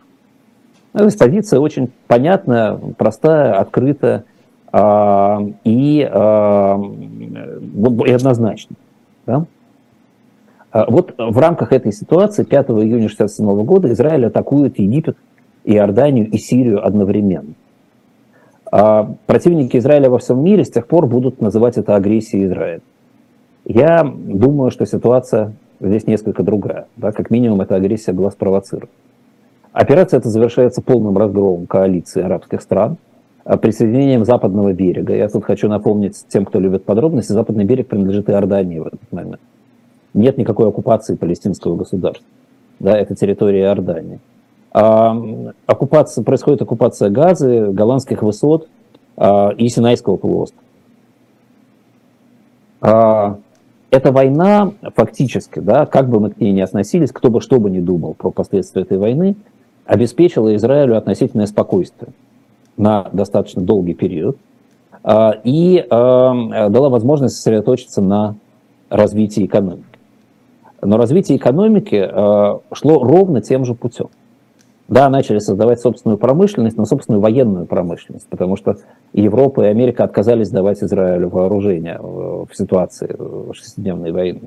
Ну, 0.95 1.01
то 1.01 1.05
есть 1.05 1.18
позиция 1.18 1.61
очень 1.61 1.91
понятная, 2.07 2.78
простая, 2.97 3.59
открытая 3.59 4.24
э, 4.72 5.39
и, 5.64 6.09
э, 6.11 6.83
и 8.07 8.12
однозначная. 8.12 8.76
Да? 9.26 9.45
А 10.73 10.91
вот 10.91 11.14
в 11.18 11.39
рамках 11.39 11.73
этой 11.73 11.93
ситуации 11.93 12.45
5 12.45 12.70
июня 12.70 13.07
1967 13.07 13.64
года 13.64 13.93
Израиль 13.93 14.27
атакует 14.27 14.79
Египет, 14.79 15.18
Иорданию 15.64 16.29
и 16.31 16.39
Сирию 16.39 16.85
одновременно. 16.85 17.53
А 18.73 19.14
противники 19.27 19.77
Израиля 19.77 20.09
во 20.09 20.18
всем 20.18 20.43
мире 20.43 20.64
с 20.64 20.70
тех 20.70 20.87
пор 20.87 21.07
будут 21.07 21.43
называть 21.43 21.77
это 21.77 21.95
агрессией 21.95 22.47
Израиля. 22.47 22.81
Я 23.66 24.03
думаю, 24.03 24.70
что 24.70 24.87
ситуация 24.87 25.53
здесь 25.79 26.07
несколько 26.07 26.43
другая. 26.43 26.87
Да? 26.97 27.12
Как 27.12 27.31
минимум, 27.31 27.61
эта 27.61 27.75
агрессия 27.75 28.12
была 28.14 28.31
спровоцирована. 28.31 28.89
Операция 29.73 30.18
эта 30.18 30.31
завершается 30.31 30.81
полным 30.81 31.18
разгромом 31.18 31.66
коалиции 31.66 32.23
арабских 32.23 32.62
стран, 32.62 32.97
а 33.45 33.59
присоединением 33.59 34.25
западного 34.25 34.73
берега. 34.73 35.14
Я 35.14 35.29
тут 35.29 35.45
хочу 35.45 35.68
напомнить 35.68 36.25
тем, 36.29 36.47
кто 36.47 36.59
любит 36.59 36.85
подробности, 36.85 37.33
западный 37.33 37.64
берег 37.64 37.89
принадлежит 37.89 38.31
Иордании 38.31 38.79
в 38.79 38.87
этот 38.87 39.12
момент. 39.12 39.41
Нет 40.15 40.39
никакой 40.39 40.69
оккупации 40.69 41.17
палестинского 41.17 41.77
государства. 41.77 42.27
Да, 42.79 42.97
это 42.97 43.15
территория 43.15 43.63
Иордании. 43.63 44.21
А, 44.73 45.17
оккупация, 45.67 46.25
происходит 46.25 46.63
оккупация 46.63 47.11
Газы, 47.11 47.69
голландских 47.69 48.23
высот 48.23 48.69
а, 49.17 49.51
и 49.51 49.69
Синайского 49.69 50.17
полуострова. 50.17 50.63
А, 52.81 53.39
эта 53.91 54.11
война 54.11 54.73
фактически, 54.97 55.59
да, 55.59 55.87
как 55.87 56.09
бы 56.09 56.19
мы 56.19 56.31
к 56.31 56.41
ней 56.41 56.53
ни 56.53 56.61
относились, 56.61 57.13
кто 57.13 57.31
бы 57.31 57.41
что 57.41 57.61
бы 57.61 57.71
ни 57.71 57.81
думал 57.81 58.15
про 58.15 58.31
последствия 58.31 58.83
этой 58.83 58.99
войны, 58.99 59.37
обеспечила 59.85 60.55
Израилю 60.57 60.97
относительное 60.97 61.47
спокойствие 61.47 62.13
на 62.77 63.09
достаточно 63.13 63.61
долгий 63.63 63.95
период 63.95 64.39
а, 65.05 65.39
и 65.45 65.87
а, 65.91 66.71
дала 66.71 66.89
возможность 66.89 67.37
сосредоточиться 67.37 68.01
на 68.01 68.37
развитии 68.89 69.45
экономики. 69.45 69.91
Но 70.83 70.97
развитие 70.97 71.39
экономики 71.39 71.97
а, 71.97 72.61
шло 72.72 73.03
ровно 73.03 73.41
тем 73.41 73.64
же 73.64 73.74
путем. 73.74 74.09
Да, 74.89 75.09
начали 75.09 75.39
создавать 75.39 75.80
собственную 75.80 76.18
промышленность, 76.18 76.76
но 76.76 76.85
собственную 76.85 77.22
военную 77.22 77.66
промышленность, 77.66 78.26
потому 78.28 78.57
что 78.57 78.76
Европа 79.14 79.62
и 79.62 79.68
Америка 79.68 80.05
отказались 80.05 80.51
давать 80.51 80.83
Израилю 80.83 81.30
вооружение 81.30 81.99
в 82.03 82.49
ситуации 82.53 83.16
шестидневной 83.55 84.12
войны. 84.12 84.43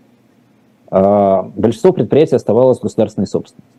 Большинство 0.91 1.93
предприятий 1.93 2.35
оставалось 2.35 2.79
государственной 2.79 3.25
собственностью. 3.25 3.75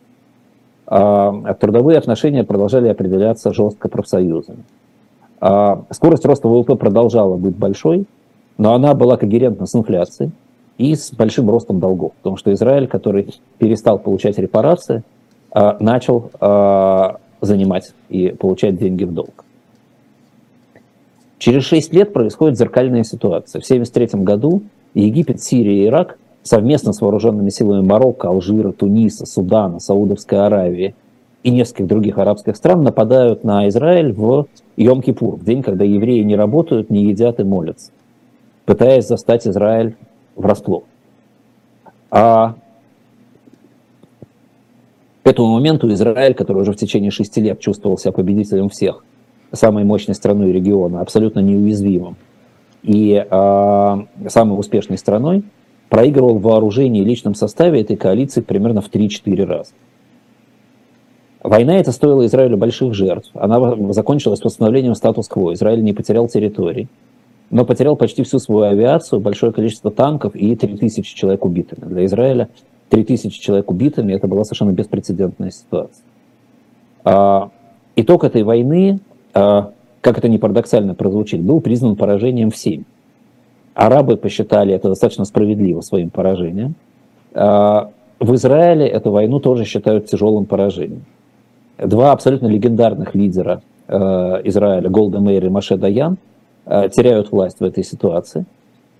А, 0.87 1.53
трудовые 1.53 1.97
отношения 1.97 2.43
продолжали 2.43 2.87
определяться 2.87 3.53
жестко 3.53 3.89
профсоюзами. 3.89 4.63
А, 5.39 5.83
скорость 5.91 6.25
роста 6.25 6.47
ВВП 6.47 6.75
продолжала 6.75 7.35
быть 7.35 7.55
большой, 7.55 8.05
но 8.57 8.73
она 8.73 8.93
была 8.93 9.17
когерентна 9.17 9.65
с 9.65 9.75
инфляцией 9.75 10.31
и 10.77 10.95
с 10.95 11.11
большим 11.11 11.49
ростом 11.49 11.79
долгов. 11.79 12.13
Потому 12.17 12.37
что 12.37 12.53
Израиль, 12.53 12.87
который 12.87 13.33
перестал 13.57 13.99
получать 13.99 14.37
репарации, 14.37 15.03
а, 15.51 15.77
начал 15.79 16.31
занимать 17.39 17.93
и 18.09 18.29
получать 18.29 18.77
деньги 18.77 19.03
в 19.03 19.13
долг. 19.13 19.45
Через 21.37 21.63
6 21.65 21.93
лет 21.93 22.13
происходит 22.13 22.57
зеркальная 22.57 23.03
ситуация. 23.03 23.61
В 23.61 23.65
1973 23.65 24.23
году 24.23 24.63
Египет, 24.95 25.41
Сирия 25.41 25.83
и 25.83 25.87
Ирак 25.87 26.17
совместно 26.47 26.93
с 26.93 27.01
вооруженными 27.01 27.49
силами 27.49 27.85
Марокко, 27.85 28.29
Алжира, 28.29 28.71
Туниса, 28.71 29.25
Судана, 29.25 29.79
Саудовской 29.79 30.45
Аравии 30.45 30.95
и 31.43 31.51
нескольких 31.51 31.87
других 31.87 32.17
арабских 32.17 32.55
стран 32.55 32.83
нападают 32.83 33.43
на 33.43 33.67
Израиль 33.69 34.11
в 34.13 34.47
Йом-Кипур, 34.77 35.37
в 35.37 35.43
день, 35.43 35.61
когда 35.61 35.85
евреи 35.85 36.23
не 36.23 36.35
работают, 36.35 36.89
не 36.89 37.05
едят 37.05 37.39
и 37.39 37.43
молятся, 37.43 37.91
пытаясь 38.65 39.07
застать 39.07 39.47
Израиль 39.47 39.95
врасплох. 40.37 40.83
А 42.09 42.55
к 45.23 45.27
этому 45.29 45.53
моменту 45.53 45.91
Израиль, 45.91 46.33
который 46.33 46.61
уже 46.61 46.71
в 46.71 46.77
течение 46.77 47.11
шести 47.11 47.41
лет 47.41 47.59
чувствовал 47.59 47.97
себя 47.97 48.13
победителем 48.13 48.69
всех, 48.69 49.03
самой 49.51 49.83
мощной 49.83 50.15
страной 50.15 50.53
региона, 50.53 51.01
абсолютно 51.01 51.41
неуязвимым, 51.41 52.15
и 52.83 53.25
э, 53.29 53.97
самой 54.29 54.59
успешной 54.59 54.97
страной, 54.97 55.43
проигрывал 55.89 56.37
в 56.37 56.43
вооружении 56.43 57.01
и 57.01 57.05
личном 57.05 57.35
составе 57.35 57.81
этой 57.81 57.97
коалиции 57.97 58.41
примерно 58.41 58.81
в 58.81 58.89
3-4 58.89 59.45
раза. 59.45 59.71
Война 61.43 61.79
эта 61.79 61.91
стоила 61.91 62.25
Израилю 62.25 62.57
больших 62.57 62.93
жертв. 62.93 63.29
Она 63.33 63.93
закончилась 63.93 64.41
восстановлением 64.41 64.95
статус-кво. 64.95 65.53
Израиль 65.53 65.83
не 65.83 65.93
потерял 65.93 66.27
территории, 66.27 66.89
но 67.49 67.65
потерял 67.65 67.95
почти 67.95 68.23
всю 68.23 68.39
свою 68.39 68.71
авиацию, 68.71 69.19
большое 69.19 69.53
количество 69.53 69.91
танков 69.91 70.35
и 70.35 70.55
3000 70.55 71.15
человек 71.15 71.45
убитыми. 71.45 71.87
Для 71.89 72.05
Израиля 72.05 72.49
3000 72.89 73.39
человек 73.39 73.69
убитыми– 73.69 74.13
это 74.13 74.27
была 74.27 74.43
совершенно 74.43 74.71
беспрецедентная 74.71 75.51
ситуация. 75.51 76.03
А, 77.03 77.49
итог 77.95 78.23
этой 78.23 78.43
войны, 78.43 78.99
а, 79.33 79.71
как 80.01 80.17
это 80.17 80.27
не 80.27 80.37
парадоксально 80.37 80.93
прозвучит, 80.93 81.41
был 81.41 81.61
признан 81.61 81.95
поражением 81.95 82.51
всеми. 82.51 82.83
Арабы 83.73 84.17
посчитали 84.17 84.73
это 84.73 84.89
достаточно 84.89 85.25
справедливо 85.25 85.81
своим 85.81 86.09
поражением. 86.09 86.75
А, 87.33 87.91
в 88.19 88.33
Израиле 88.35 88.87
эту 88.87 89.11
войну 89.11 89.39
тоже 89.39 89.63
считают 89.63 90.07
тяжелым 90.07 90.45
поражением. 90.45 91.05
Два 91.77 92.11
абсолютно 92.11 92.47
легендарных 92.47 93.13
лидера 93.13 93.61
э, 93.87 93.95
Израиля, 94.45 94.89
Голда 94.89 95.19
Мейер 95.19 95.45
и 95.45 95.49
Маше 95.49 95.77
Даян, 95.77 96.17
теряют 96.67 97.31
власть 97.31 97.59
в 97.59 97.63
этой 97.63 97.83
ситуации. 97.83 98.45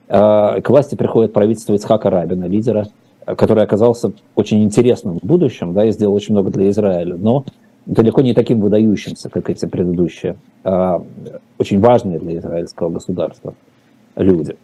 Э, 0.07 0.61
к 0.61 0.69
власти 0.69 0.95
приходит 0.95 1.33
правительство 1.33 1.73
Ицхака 1.73 2.09
Рабина, 2.09 2.45
лидера, 2.45 2.87
который 3.25 3.63
оказался 3.63 4.13
очень 4.35 4.63
интересным 4.63 5.19
в 5.19 5.25
будущем, 5.25 5.73
да, 5.73 5.85
и 5.85 5.91
сделал 5.91 6.13
очень 6.13 6.33
много 6.33 6.49
для 6.49 6.69
Израиля, 6.69 7.15
но 7.17 7.43
далеко 7.85 8.21
не 8.21 8.33
таким 8.33 8.61
выдающимся, 8.61 9.29
как 9.29 9.49
эти 9.49 9.65
предыдущие, 9.65 10.37
очень 10.63 11.79
важные 11.79 12.19
для 12.19 12.37
израильского 12.37 12.89
государства 12.89 13.53
люди. 14.15 14.55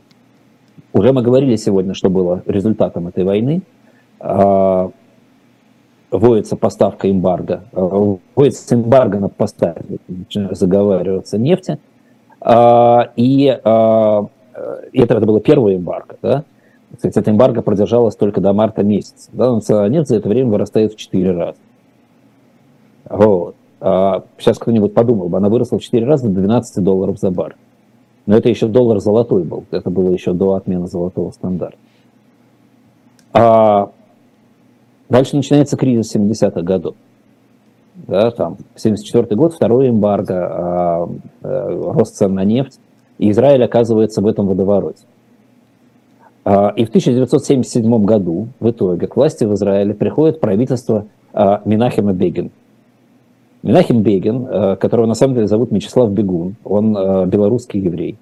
Уже 0.94 1.12
мы 1.12 1.22
говорили 1.22 1.56
сегодня, 1.56 1.94
что 1.94 2.10
было 2.10 2.42
результатом 2.46 3.08
этой 3.08 3.24
войны. 3.24 3.62
Вводится 6.12 6.56
поставка 6.56 7.10
эмбарго, 7.10 7.64
вводится 7.72 8.76
эмбарго 8.76 9.20
на 9.20 9.30
поставки, 9.30 10.00
заговариваться 10.52 11.38
нефти. 11.38 11.80
А, 12.46 13.12
и 13.16 13.46
это, 13.46 14.30
это 14.94 15.26
было 15.26 15.40
первое 15.40 15.78
эмбарго. 15.78 16.18
Да? 16.22 16.44
Кстати, 16.94 17.18
эта 17.18 17.32
эмбарго 17.32 17.62
продержалась 17.62 18.16
только 18.16 18.42
до 18.42 18.52
марта 18.54 18.84
месяца. 18.84 19.30
Да? 19.32 19.54
нефти 19.88 20.10
за 20.10 20.18
это 20.18 20.28
время 20.30 20.50
вырастает 20.52 20.94
в 20.94 20.98
4 20.98 21.32
раза. 21.32 21.58
Вот. 23.10 23.56
Сейчас 23.80 24.60
кто-нибудь 24.60 24.94
подумал 24.94 25.30
бы, 25.30 25.38
она 25.38 25.50
выросла 25.50 25.80
в 25.80 25.82
4 25.82 26.06
раза 26.06 26.28
до 26.28 26.42
12 26.42 26.84
долларов 26.84 27.18
за 27.18 27.32
бар. 27.32 27.56
Но 28.26 28.38
это 28.38 28.50
еще 28.50 28.68
доллар 28.68 29.00
золотой 29.00 29.44
был. 29.44 29.64
Это 29.72 29.90
было 29.90 30.12
еще 30.12 30.34
до 30.34 30.54
отмены 30.54 30.88
золотого 30.88 31.32
стандарта. 31.32 31.78
А 33.34 33.90
дальше 35.10 35.36
начинается 35.36 35.76
кризис 35.78 36.16
70-х 36.16 36.62
годов. 36.62 36.96
Да, 38.04 38.32
там, 38.32 38.58
74 38.76 39.36
год, 39.36 39.54
второй 39.54 39.90
эмбарго, 39.90 40.36
а, 40.36 41.10
а, 41.42 41.94
рост 41.94 42.16
цен 42.16 42.34
на 42.34 42.44
нефть, 42.44 42.80
и 43.18 43.32
Израиль 43.32 43.64
оказывается 43.64 44.22
в 44.22 44.28
этом 44.28 44.48
водовороте. 44.48 45.04
А, 46.44 46.74
и 46.76 46.84
в 46.84 46.90
1977 46.90 48.04
году 48.04 48.48
в 48.60 48.70
итоге 48.70 49.08
к 49.08 49.16
власти 49.16 49.46
в 49.46 49.54
Израиле 49.54 49.94
приходит 49.94 50.42
правительство 50.42 51.06
а, 51.32 51.62
Минахема 51.64 52.14
Бегина. 52.14 52.50
Минахим 53.64 54.02
Бегин, 54.02 54.46
э, 54.46 54.76
которого 54.76 55.06
на 55.06 55.14
самом 55.14 55.36
деле 55.36 55.48
зовут 55.48 55.72
Мячеслав 55.72 56.12
Бегун, 56.12 56.56
он 56.66 56.96
э, 56.98 57.26
белорусский 57.28 57.80
еврей. 57.80 58.18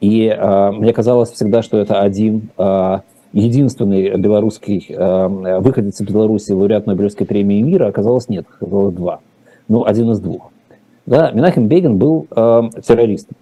И 0.00 0.26
э, 0.26 0.70
мне 0.70 0.92
казалось 0.92 1.32
всегда, 1.32 1.62
что 1.62 1.78
это 1.78 2.00
один 2.00 2.50
единственный 3.32 4.16
белорусский 4.16 4.86
выходец 5.60 6.00
из 6.00 6.06
Беларуси, 6.06 6.52
лауреат 6.52 6.86
Нобелевской 6.86 7.26
премии 7.26 7.62
мира, 7.62 7.86
оказалось 7.86 8.28
нет, 8.28 8.46
оказалось 8.60 8.94
два. 8.94 9.20
Ну, 9.68 9.84
один 9.84 10.10
из 10.12 10.20
двух. 10.20 10.50
Да, 11.06 11.30
Минахим 11.30 11.68
Бегин 11.68 11.96
был 11.98 12.26
э, 12.30 12.62
террористом. 12.86 13.36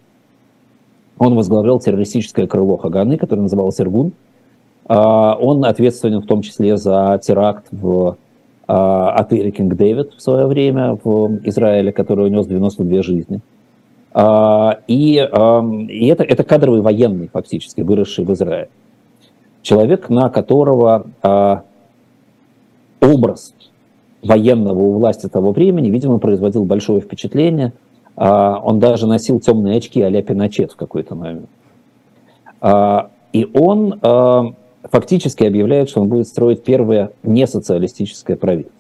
Он 1.19 1.35
возглавлял 1.35 1.81
террористическое 1.81 2.47
крыло 2.47 2.77
Хаганы, 2.77 3.17
которое 3.17 3.43
называлось 3.43 3.81
Иргун. 3.81 4.13
Он 4.89 5.65
ответственен 5.65 6.21
в 6.21 6.27
том 6.27 6.43
числе 6.43 6.77
за 6.77 7.19
теракт 7.23 7.67
в 7.73 8.17
отеле 8.67 9.51
Кинг 9.51 9.75
Дэвид 9.75 10.13
в 10.17 10.23
свое 10.23 10.47
время 10.47 10.99
в 11.03 11.41
Израиле, 11.45 11.91
который 11.91 12.27
унес 12.27 12.47
92 12.47 13.03
жизни. 13.03 13.41
И, 14.87 15.15
и 15.15 16.07
это, 16.07 16.23
это 16.23 16.45
кадровый 16.45 16.83
военный, 16.83 17.29
фактически, 17.33 17.81
выросший 17.81 18.25
в 18.25 18.33
Израиле. 18.33 18.69
Человек, 19.67 20.11
на 20.11 20.29
которого 20.31 21.07
образ 23.01 23.53
военного 24.23 24.79
у 24.79 24.93
власти 24.93 25.29
того 25.29 25.51
времени, 25.51 25.91
видимо, 25.91 26.19
производил 26.19 26.65
большое 26.65 27.01
впечатление. 27.01 27.73
А, 28.15 28.61
он 28.63 28.79
даже 28.79 29.09
носил 29.09 29.41
темные 29.41 29.79
очки 29.79 30.01
а-ля 30.01 30.23
Пиночет 30.23 30.71
в 30.71 30.77
какой-то 30.77 31.17
момент. 31.17 31.49
А, 32.61 33.11
и 33.33 33.45
он 33.55 34.55
фактически 34.85 35.43
объявляет, 35.43 35.89
что 35.91 36.01
он 36.01 36.09
будет 36.11 36.29
строить 36.29 36.63
первое 36.63 37.11
несоциалистическое 37.25 38.37
правительство. 38.37 38.79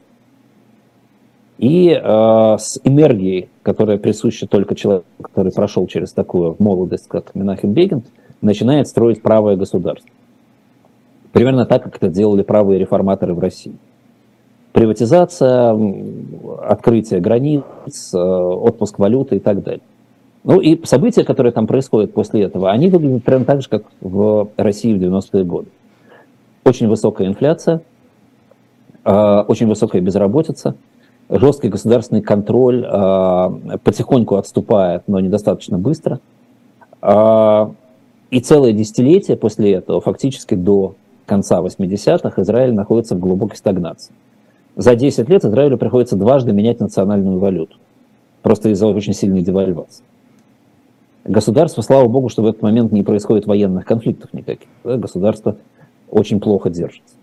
И 1.59 2.01
с 2.01 2.81
энергией, 2.85 3.49
которая 3.65 3.99
присуща 3.99 4.47
только 4.47 4.77
человеку, 4.77 5.07
который 5.21 5.51
прошел 5.51 5.89
через 5.89 6.13
такую 6.13 6.55
молодость, 6.61 7.09
как 7.09 7.35
Минахим 7.35 7.73
Бегин, 7.73 8.05
начинает 8.41 8.87
строить 8.87 9.21
правое 9.21 9.57
государство. 9.57 10.09
Примерно 11.37 11.67
так, 11.67 11.83
как 11.83 11.97
это 11.97 12.09
делали 12.09 12.43
правые 12.43 12.79
реформаторы 12.79 13.35
в 13.35 13.39
России 13.39 13.75
приватизация, 14.77 15.75
открытие 16.63 17.21
границ, 17.21 17.63
э, 18.13 18.19
отпуск 18.19 18.99
валюты 18.99 19.37
и 19.37 19.39
так 19.39 19.63
далее. 19.63 19.81
Ну 20.45 20.61
и 20.61 20.85
события, 20.85 21.25
которые 21.25 21.53
там 21.53 21.67
происходят 21.67 22.13
после 22.13 22.43
этого, 22.43 22.71
они 22.71 22.91
выглядят 22.91 23.25
прямо 23.25 23.47
так 23.47 23.63
же, 23.63 23.71
как 23.71 23.85
в 24.03 24.51
России 24.59 24.93
в 24.93 25.03
90-е 25.03 25.45
годы. 25.45 25.69
Очень 26.67 26.89
высокая 26.89 27.27
инфляция, 27.27 27.81
э, 29.07 29.45
очень 29.49 29.67
высокая 29.67 30.03
безработица, 30.03 30.75
жесткий 31.31 31.69
государственный 31.71 32.21
контроль 32.21 32.85
э, 32.85 33.79
потихоньку 33.83 34.37
отступает, 34.37 35.05
но 35.07 35.21
недостаточно 35.21 35.79
быстро. 35.79 36.21
И 37.03 38.41
целое 38.41 38.73
десятилетие 38.73 39.39
после 39.39 39.73
этого, 39.73 40.03
фактически 40.03 40.55
до 40.55 40.97
конца 41.27 41.61
80-х, 41.61 42.41
Израиль 42.43 42.73
находится 42.73 43.15
в 43.15 43.19
глубокой 43.19 43.57
стагнации 43.57 44.15
за 44.77 44.95
10 44.95 45.29
лет 45.29 45.45
Израилю 45.45 45.79
приходится 45.79 46.17
дважды 46.17 46.53
менять 46.53 46.81
национальную 46.81 47.39
валюту. 47.39 47.79
Просто 48.43 48.69
из-за 48.69 48.87
очень 48.87 49.15
сильной 49.15 49.43
девальвации. 49.43 50.05
Государство, 51.25 51.83
слава 51.83 52.07
богу, 52.07 52.29
что 52.29 52.43
в 52.43 52.47
этот 52.47 52.63
момент 52.63 52.93
не 52.93 53.03
происходит 53.03 53.47
военных 53.47 53.85
конфликтов 53.85 54.33
никаких. 54.33 54.69
Да? 54.85 54.97
Государство 54.97 55.57
очень 56.09 56.39
плохо 56.41 56.71
держится. 56.71 57.15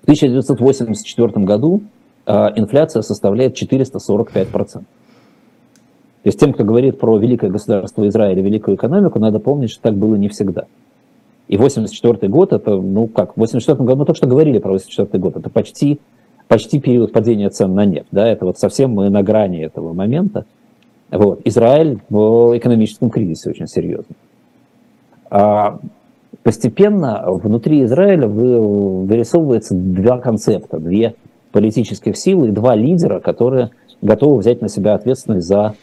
В 0.00 0.04
1984 0.04 1.44
году 1.44 1.82
э, 2.24 2.32
инфляция 2.56 3.02
составляет 3.02 3.60
445%. 3.60 4.46
То 4.54 4.84
есть 6.24 6.40
тем, 6.40 6.54
кто 6.54 6.64
говорит 6.64 6.98
про 6.98 7.18
великое 7.18 7.50
государство 7.50 8.08
Израиля, 8.08 8.40
великую 8.40 8.76
экономику, 8.76 9.18
надо 9.18 9.40
помнить, 9.40 9.70
что 9.70 9.82
так 9.82 9.94
было 9.94 10.14
не 10.14 10.28
всегда. 10.28 10.64
И 11.48 11.56
84 11.56 12.28
год, 12.28 12.52
это, 12.52 12.76
ну 12.76 13.06
как, 13.06 13.34
в 13.34 13.38
84 13.38 13.82
году 13.84 14.00
мы 14.00 14.04
только 14.04 14.18
что 14.18 14.26
говорили 14.26 14.58
про 14.58 14.72
84 14.72 15.18
год, 15.20 15.36
это 15.36 15.48
почти, 15.48 15.98
почти 16.46 16.78
период 16.78 17.12
падения 17.12 17.48
цен 17.48 17.74
на 17.74 17.86
нефть, 17.86 18.08
да, 18.10 18.28
это 18.28 18.44
вот 18.44 18.58
совсем 18.58 18.90
мы 18.92 19.08
на 19.08 19.22
грани 19.22 19.60
этого 19.60 19.94
момента. 19.94 20.44
Вот. 21.10 21.40
Израиль 21.44 22.00
в 22.10 22.56
экономическом 22.58 23.08
кризисе 23.08 23.48
очень 23.50 23.66
серьезно. 23.66 24.14
А 25.30 25.78
постепенно 26.42 27.24
внутри 27.26 27.82
Израиля 27.84 28.28
вырисовывается 28.28 29.74
два 29.74 30.18
концепта, 30.18 30.78
две 30.78 31.14
политических 31.52 32.16
силы 32.16 32.48
и 32.48 32.52
два 32.52 32.74
лидера, 32.74 33.20
которые 33.20 33.70
готовы 34.02 34.38
взять 34.38 34.60
на 34.60 34.68
себя 34.68 34.94
ответственность 34.94 35.46
за 35.46 35.74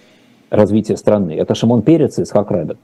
развитие 0.52 0.96
страны. 0.96 1.32
Это 1.32 1.56
Шимон 1.56 1.82
Перец 1.82 2.20
и 2.20 2.24
Исхак 2.24 2.52
Рабин. 2.52 2.78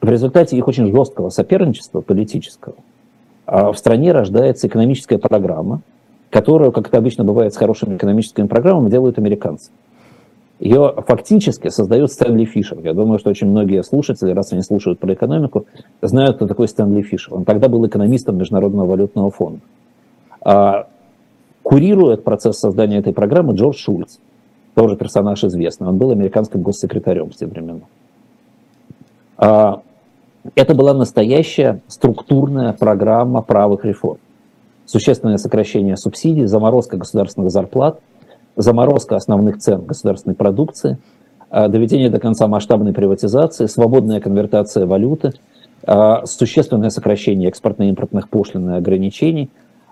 В 0.00 0.08
результате 0.08 0.56
их 0.56 0.68
очень 0.68 0.92
жесткого 0.92 1.30
соперничества 1.30 2.00
политического 2.00 2.74
а, 3.46 3.72
в 3.72 3.78
стране 3.78 4.12
рождается 4.12 4.66
экономическая 4.66 5.18
программа, 5.18 5.80
которую, 6.30 6.72
как 6.72 6.88
это 6.88 6.98
обычно 6.98 7.24
бывает 7.24 7.54
с 7.54 7.56
хорошими 7.56 7.96
экономическими 7.96 8.46
программами, 8.46 8.90
делают 8.90 9.18
американцы. 9.18 9.70
Ее 10.60 10.92
фактически 11.06 11.68
создает 11.68 12.12
Стэнли 12.12 12.44
Фишер. 12.44 12.78
Я 12.82 12.92
думаю, 12.92 13.20
что 13.20 13.30
очень 13.30 13.46
многие 13.48 13.82
слушатели, 13.84 14.32
раз 14.32 14.52
они 14.52 14.62
слушают 14.62 14.98
про 14.98 15.14
экономику, 15.14 15.66
знают, 16.02 16.36
кто 16.36 16.46
такой 16.46 16.68
Стэнли 16.68 17.02
Фишер. 17.02 17.34
Он 17.34 17.44
тогда 17.44 17.68
был 17.68 17.86
экономистом 17.86 18.36
Международного 18.38 18.86
валютного 18.86 19.30
фонда. 19.30 19.60
А, 20.40 20.88
курирует 21.62 22.24
процесс 22.24 22.58
создания 22.58 22.98
этой 22.98 23.12
программы 23.12 23.54
Джордж 23.54 23.78
Шульц, 23.78 24.18
тоже 24.74 24.96
персонаж 24.96 25.44
известный. 25.44 25.86
Он 25.86 25.96
был 25.96 26.10
американским 26.10 26.62
госсекретарем 26.62 27.30
в 27.30 27.34
те 27.36 27.46
времена. 27.46 27.80
Это 30.54 30.74
была 30.74 30.94
настоящая 30.94 31.80
структурная 31.88 32.72
программа 32.72 33.42
правых 33.42 33.84
реформ. 33.84 34.18
Существенное 34.86 35.36
сокращение 35.36 35.96
субсидий, 35.96 36.46
заморозка 36.46 36.96
государственных 36.96 37.50
зарплат, 37.50 38.00
заморозка 38.56 39.16
основных 39.16 39.58
цен 39.58 39.84
государственной 39.84 40.34
продукции, 40.34 40.98
а, 41.50 41.68
доведение 41.68 42.10
до 42.10 42.18
конца 42.18 42.46
масштабной 42.46 42.92
приватизации, 42.92 43.66
свободная 43.66 44.20
конвертация 44.20 44.86
валюты, 44.86 45.32
а, 45.86 46.24
существенное 46.26 46.90
сокращение 46.90 47.48
экспортно-импортных 47.48 48.28
пошлин 48.28 48.70
и 48.70 48.76
ограничений 48.76 49.50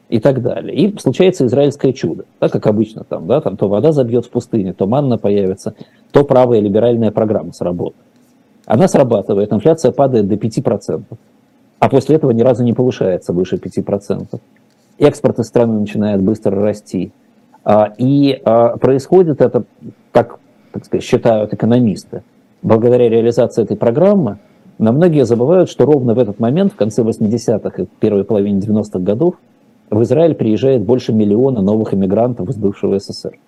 и 0.08 0.20
так 0.20 0.42
далее. 0.42 0.74
И 0.74 0.98
случается 0.98 1.46
израильское 1.46 1.92
чудо, 1.92 2.24
так 2.38 2.52
как 2.52 2.66
обычно 2.66 3.04
там, 3.04 3.26
да, 3.26 3.40
там 3.40 3.56
то 3.56 3.68
вода 3.68 3.92
забьет 3.92 4.26
в 4.26 4.30
пустыне, 4.30 4.72
то 4.72 4.86
манна 4.86 5.18
появится, 5.18 5.74
то 6.12 6.24
правая 6.24 6.60
либеральная 6.60 7.10
программа 7.10 7.52
сработает. 7.52 8.05
Она 8.66 8.88
срабатывает, 8.88 9.52
инфляция 9.52 9.92
падает 9.92 10.28
до 10.28 10.34
5%, 10.34 11.02
а 11.78 11.88
после 11.88 12.16
этого 12.16 12.32
ни 12.32 12.42
разу 12.42 12.64
не 12.64 12.74
повышается 12.74 13.32
выше 13.32 13.56
5%. 13.56 14.40
Экспорт 14.98 15.38
из 15.38 15.46
страны 15.46 15.80
начинает 15.80 16.20
быстро 16.22 16.60
расти. 16.62 17.12
А, 17.64 17.92
и 17.96 18.40
а, 18.44 18.76
происходит 18.76 19.40
это, 19.40 19.64
как 20.12 20.38
так 20.76 20.84
сказать, 20.84 21.04
считают 21.04 21.54
экономисты, 21.54 22.22
благодаря 22.62 23.08
реализации 23.08 23.62
этой 23.62 23.76
программы, 23.76 24.38
но 24.78 24.92
многие 24.92 25.24
забывают, 25.24 25.70
что 25.70 25.86
ровно 25.86 26.14
в 26.14 26.18
этот 26.18 26.38
момент, 26.38 26.72
в 26.72 26.76
конце 26.76 27.02
80-х 27.02 27.82
и 27.82 27.86
первой 27.98 28.24
половине 28.24 28.60
90-х 28.60 28.98
годов, 28.98 29.36
в 29.88 30.02
Израиль 30.02 30.34
приезжает 30.34 30.82
больше 30.82 31.12
миллиона 31.14 31.62
новых 31.62 31.94
иммигрантов 31.94 32.50
из 32.50 32.56
бывшего 32.56 32.98
СССР. 32.98 33.38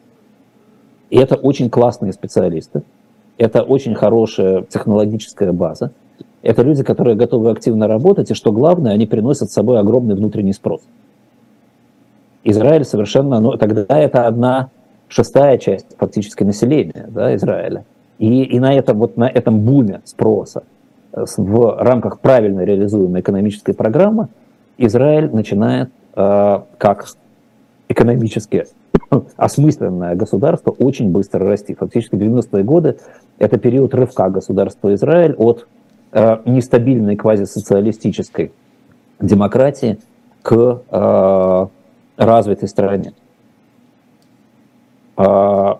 И 1.10 1.18
это 1.18 1.34
очень 1.34 1.68
классные 1.68 2.12
специалисты, 2.12 2.82
это 3.38 3.62
очень 3.62 3.94
хорошая 3.94 4.62
технологическая 4.62 5.52
база. 5.52 5.92
Это 6.42 6.62
люди, 6.62 6.82
которые 6.82 7.16
готовы 7.16 7.50
активно 7.50 7.88
работать, 7.88 8.30
и 8.30 8.34
что 8.34 8.52
главное, 8.52 8.92
они 8.92 9.06
приносят 9.06 9.50
с 9.50 9.54
собой 9.54 9.78
огромный 9.78 10.14
внутренний 10.14 10.52
спрос. 10.52 10.82
Израиль 12.44 12.84
совершенно, 12.84 13.40
ну, 13.40 13.56
тогда 13.56 13.98
это 13.98 14.26
одна 14.26 14.70
шестая 15.08 15.58
часть 15.58 15.86
фактически 15.96 16.44
населения 16.44 17.06
да, 17.08 17.34
Израиля. 17.34 17.84
И, 18.18 18.42
и 18.42 18.58
на, 18.58 18.74
этом, 18.74 18.98
вот 18.98 19.16
на 19.16 19.28
этом 19.28 19.60
буме 19.60 20.00
спроса 20.04 20.64
э, 21.12 21.24
в 21.36 21.82
рамках 21.82 22.20
правильно 22.20 22.62
реализуемой 22.62 23.20
экономической 23.20 23.74
программы 23.74 24.28
Израиль 24.76 25.30
начинает 25.30 25.90
э, 26.14 26.60
как 26.78 27.06
экономически 27.88 28.66
осмысленное 29.36 30.14
государство 30.14 30.70
очень 30.70 31.10
быстро 31.10 31.46
расти. 31.46 31.74
Фактически 31.74 32.14
90-е 32.14 32.64
годы– 32.64 32.98
это 33.38 33.58
период 33.58 33.94
рывка 33.94 34.28
государства 34.30 34.92
Израиль 34.94 35.34
от 35.34 35.66
э, 36.12 36.38
нестабильной 36.44 37.16
квазисоциалистической 37.16 38.52
демократии 39.20 39.98
к 40.42 40.82
э, 40.90 41.66
развитой 42.16 42.68
стране. 42.68 43.12
Э, 45.16 45.74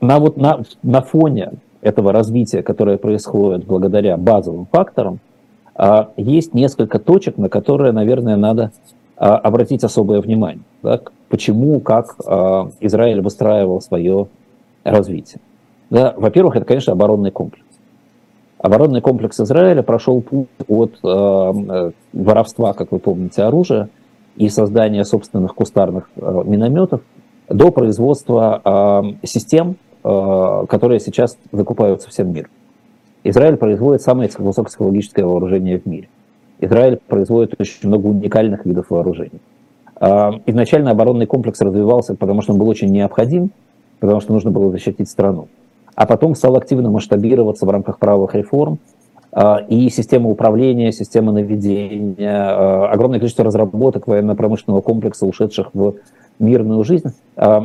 на, 0.00 0.18
вот 0.18 0.36
на, 0.36 0.62
на 0.82 1.02
фоне 1.02 1.52
этого 1.80 2.12
развития, 2.12 2.62
которое 2.62 2.98
происходит 2.98 3.64
благодаря 3.64 4.16
базовым 4.16 4.66
факторам, 4.66 5.20
есть 6.16 6.54
несколько 6.54 6.98
точек, 6.98 7.36
на 7.36 7.48
которые, 7.48 7.92
наверное, 7.92 8.34
надо 8.34 8.72
обратить 9.14 9.84
особое 9.84 10.20
внимание. 10.20 10.64
Да? 10.82 11.00
почему, 11.28 11.78
как 11.78 12.16
Израиль 12.80 13.20
выстраивал 13.20 13.80
свое 13.80 14.26
развитие. 14.82 15.40
Да, 15.90 16.14
во-первых, 16.16 16.56
это, 16.56 16.64
конечно, 16.64 16.92
оборонный 16.92 17.30
комплекс. 17.30 17.64
Оборонный 18.58 19.00
комплекс 19.00 19.40
Израиля 19.40 19.82
прошел 19.82 20.20
путь 20.20 20.48
от 20.66 20.98
э, 21.02 21.06
э, 21.06 21.90
воровства, 22.12 22.72
как 22.72 22.92
вы 22.92 22.98
помните, 22.98 23.42
оружия 23.42 23.88
и 24.36 24.48
создания 24.48 25.04
собственных 25.04 25.54
кустарных 25.54 26.10
э, 26.16 26.42
минометов 26.44 27.00
до 27.48 27.70
производства 27.70 28.60
э, 29.22 29.26
систем, 29.26 29.76
э, 30.02 30.64
которые 30.68 30.98
сейчас 31.00 31.38
закупаются 31.52 32.10
всем 32.10 32.32
миром. 32.32 32.50
Израиль 33.24 33.56
производит 33.56 34.02
самое 34.02 34.30
высокотехнологическое 34.36 35.24
вооружение 35.24 35.78
в 35.78 35.86
мире. 35.86 36.08
Израиль 36.60 36.98
производит 37.06 37.54
очень 37.58 37.88
много 37.88 38.06
уникальных 38.06 38.64
видов 38.66 38.86
вооружений. 38.90 39.40
А, 39.96 40.40
изначально 40.46 40.90
оборонный 40.90 41.26
комплекс 41.26 41.60
развивался, 41.60 42.14
потому 42.14 42.42
что 42.42 42.52
он 42.52 42.58
был 42.58 42.68
очень 42.68 42.88
необходим, 42.88 43.50
потому 44.00 44.20
что 44.20 44.32
нужно 44.32 44.50
было 44.50 44.70
защитить 44.70 45.08
страну. 45.08 45.48
А 45.98 46.06
потом 46.06 46.36
стал 46.36 46.54
активно 46.56 46.92
масштабироваться 46.92 47.66
в 47.66 47.70
рамках 47.70 47.98
правовых 47.98 48.36
реформ, 48.36 48.78
а, 49.32 49.56
и 49.68 49.90
система 49.90 50.30
управления, 50.30 50.92
система 50.92 51.32
наведения, 51.32 52.40
а, 52.40 52.88
огромное 52.92 53.18
количество 53.18 53.44
разработок 53.44 54.06
военно-промышленного 54.06 54.80
комплекса, 54.80 55.26
ушедших 55.26 55.70
в 55.74 55.94
мирную 56.38 56.84
жизнь, 56.84 57.08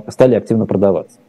стали 0.08 0.34
активно 0.34 0.66
продаваться. 0.66 1.20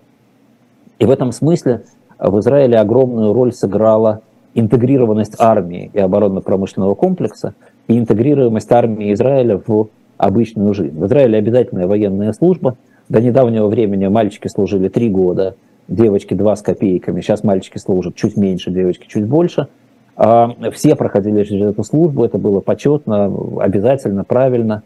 И 0.98 1.04
в 1.04 1.10
этом 1.10 1.32
смысле 1.32 1.82
в 2.18 2.40
Израиле 2.40 2.78
огромную 2.78 3.34
роль 3.34 3.52
сыграла 3.52 4.22
интегрированность 4.54 5.34
армии 5.38 5.90
и 5.92 5.98
оборонно-промышленного 5.98 6.94
комплекса 6.94 7.52
и 7.86 7.98
интегрируемость 7.98 8.72
армии 8.72 9.12
Израиля 9.12 9.60
в 9.66 9.88
обычную 10.16 10.72
жизнь. 10.72 10.98
В 10.98 11.04
Израиле 11.04 11.36
обязательная 11.36 11.86
военная 11.86 12.32
служба. 12.32 12.78
До 13.10 13.20
недавнего 13.20 13.66
времени 13.66 14.06
мальчики 14.06 14.48
служили 14.48 14.88
три 14.88 15.10
года, 15.10 15.54
девочки 15.88 16.34
два 16.34 16.56
с 16.56 16.62
копейками. 16.62 17.20
Сейчас 17.20 17.44
мальчики 17.44 17.78
служат 17.78 18.14
чуть 18.14 18.36
меньше, 18.36 18.70
девочки 18.70 19.06
чуть 19.08 19.26
больше. 19.26 19.68
А, 20.16 20.54
все 20.72 20.94
проходили 20.94 21.44
через 21.44 21.66
эту 21.66 21.84
службу, 21.84 22.24
это 22.24 22.38
было 22.38 22.60
почетно, 22.60 23.32
обязательно, 23.60 24.24
правильно. 24.24 24.82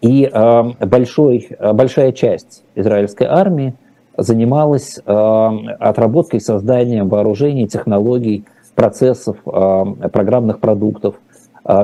И 0.00 0.28
а, 0.32 0.72
большой, 0.80 1.48
большая 1.58 2.12
часть 2.12 2.64
израильской 2.74 3.26
армии 3.26 3.74
занималась 4.16 4.98
а, 5.04 5.54
отработкой, 5.78 6.40
созданием 6.40 7.08
вооружений, 7.08 7.66
технологий, 7.66 8.44
процессов, 8.74 9.36
программных 9.44 10.60
продуктов 10.60 11.16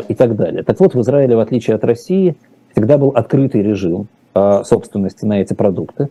и 0.09 0.15
так 0.15 0.35
далее. 0.35 0.63
Так 0.63 0.81
вот, 0.81 0.95
в 0.95 1.01
Израиле, 1.03 1.37
в 1.37 1.41
отличие 1.41 1.77
от 1.77 1.85
России, 1.85 2.37
всегда 2.73 2.97
был 2.97 3.11
открытый 3.11 3.61
режим 3.61 4.07
собственности 4.63 5.27
на 5.27 5.43
эти 5.43 5.53
продукты. 5.53 6.09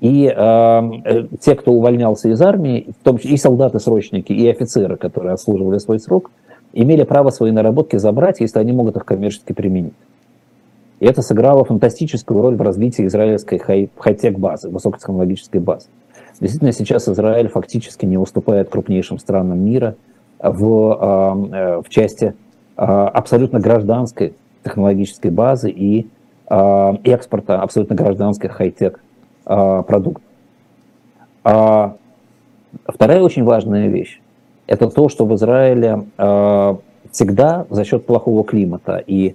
И 0.00 0.26
э, 0.26 0.32
э, 0.36 1.26
те, 1.40 1.56
кто 1.56 1.72
увольнялся 1.72 2.28
из 2.28 2.40
армии, 2.40 2.88
в 3.00 3.04
том 3.04 3.18
числе 3.18 3.32
и 3.32 3.36
солдаты-срочники, 3.36 4.32
и 4.32 4.48
офицеры, 4.48 4.96
которые 4.96 5.32
отслуживали 5.32 5.78
свой 5.78 5.98
срок, 5.98 6.30
имели 6.72 7.02
право 7.02 7.30
свои 7.30 7.50
наработки 7.50 7.96
забрать, 7.96 8.40
если 8.40 8.60
они 8.60 8.72
могут 8.72 8.96
их 8.96 9.04
коммерчески 9.04 9.52
применить. 9.52 9.94
И 11.00 11.06
это 11.06 11.22
сыграло 11.22 11.64
фантастическую 11.64 12.40
роль 12.42 12.56
в 12.56 12.62
развитии 12.62 13.06
израильской 13.06 13.58
хай- 13.58 13.90
хай-тек 13.96 14.38
базы, 14.38 14.68
высокотехнологической 14.68 15.60
базы. 15.60 15.86
Действительно, 16.40 16.72
сейчас 16.72 17.08
Израиль 17.08 17.48
фактически 17.48 18.06
не 18.06 18.18
уступает 18.18 18.68
крупнейшим 18.68 19.18
странам 19.18 19.58
мира 19.58 19.96
в, 20.40 21.48
э, 21.50 21.82
в 21.84 21.88
части 21.88 22.34
абсолютно 22.76 23.58
гражданской 23.58 24.34
технологической 24.62 25.32
базы 25.32 25.68
и 25.68 26.06
э, 26.48 26.92
экспорта 27.02 27.60
абсолютно 27.60 27.96
гражданских 27.96 28.52
хай-тек 28.52 29.00
э, 29.48 29.82
продуктов. 29.86 30.22
А 31.44 31.96
вторая 32.86 33.22
очень 33.22 33.44
важная 33.44 33.88
вещь– 33.88 34.20
это 34.66 34.88
то, 34.88 35.08
что 35.08 35.24
в 35.24 35.34
Израиле 35.34 36.04
э, 36.16 36.76
всегда 37.10 37.66
за 37.70 37.84
счет 37.84 38.06
плохого 38.06 38.44
климата 38.44 39.02
и 39.04 39.34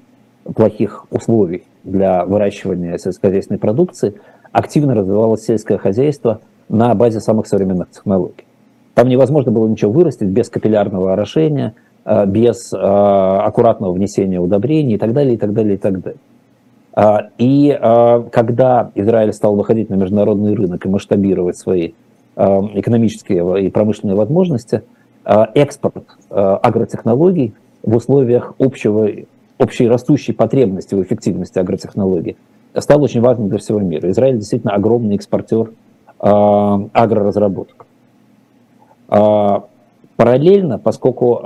плохих 0.56 1.06
условий 1.10 1.64
для 1.84 2.26
выращивания 2.26 2.98
сельскохозяйственной 2.98 3.60
продукции 3.60 4.16
активно 4.52 4.94
развивалось 4.94 5.44
сельское 5.44 5.78
хозяйство 5.78 6.42
на 6.70 6.94
базе 6.94 7.20
самых 7.20 7.48
современных 7.48 7.90
технологий. 7.92 8.46
Там 8.94 9.10
невозможно 9.10 9.52
было 9.52 9.68
ничего 9.68 9.92
вырастить 9.92 10.28
без 10.28 10.50
капиллярного 10.50 11.14
орошения, 11.14 11.74
Э, 12.06 12.26
без 12.26 12.74
аккуратного 12.74 13.94
внесения 13.94 14.40
удобрений 14.40 14.96
и 14.96 14.98
так 14.98 15.14
далее, 15.14 15.36
и 15.36 15.38
так 15.38 15.54
далее, 15.54 15.76
и 15.76 15.78
так 15.78 16.02
далее. 16.02 16.20
А, 16.96 17.30
и 17.38 17.70
э, 17.70 18.24
когда 18.32 18.92
Израиль 18.96 19.34
стал 19.34 19.56
выходить 19.56 19.90
на 19.90 19.96
международный 19.96 20.54
рынок 20.54 20.86
и 20.86 20.90
масштабировать 20.90 21.58
свои 21.58 21.94
экономические 22.36 23.64
и 23.64 23.70
промышленные 23.70 24.16
возможности, 24.16 24.82
экспорт 25.24 26.18
агротехнологий 26.32 27.54
в 27.84 27.96
условиях 27.96 28.56
общего, 28.58 29.08
общей 29.60 29.88
растущей 29.88 30.34
потребности 30.34 30.96
в 30.96 31.04
эффективности 31.04 31.60
агротехнологий 31.60 32.36
стал 32.76 33.04
очень 33.04 33.22
важным 33.22 33.50
для 33.50 33.60
всего 33.60 33.82
мира. 33.82 34.10
Израиль 34.10 34.40
действительно 34.40 34.74
огромный 34.74 35.14
экспортер 35.14 35.74
агроразработок. 36.18 37.86
А, 39.10 39.66
Параллельно, 40.16 40.80
поскольку 40.80 41.40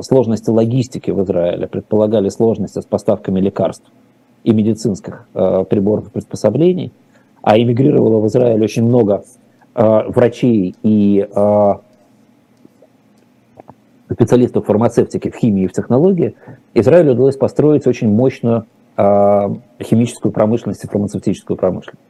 сложности 0.00 0.50
логистики 0.50 1.12
в 1.12 1.22
Израиле 1.22 1.68
предполагали 1.68 2.30
сложности 2.30 2.80
с 2.80 2.84
поставками 2.84 3.38
лекарств 3.38 3.84
и 4.44 4.52
медицинских 4.52 5.26
э, 5.34 5.64
приборов 5.68 6.08
и 6.08 6.10
приспособлений, 6.10 6.92
а 7.42 7.58
эмигрировало 7.58 8.20
в 8.20 8.26
Израиль 8.26 8.62
очень 8.62 8.84
много 8.84 9.24
э, 9.74 10.02
врачей 10.08 10.74
и 10.82 11.26
э, 11.34 11.74
специалистов 14.12 14.66
фармацевтики 14.66 15.30
в 15.30 15.36
химии 15.36 15.64
и 15.64 15.68
в 15.68 15.72
технологии, 15.72 16.34
Израилю 16.74 17.12
удалось 17.12 17.36
построить 17.36 17.86
очень 17.86 18.08
мощную 18.08 18.66
э, 18.96 19.48
химическую 19.82 20.32
промышленность 20.32 20.84
и 20.84 20.88
фармацевтическую 20.88 21.56
промышленность. 21.56 22.00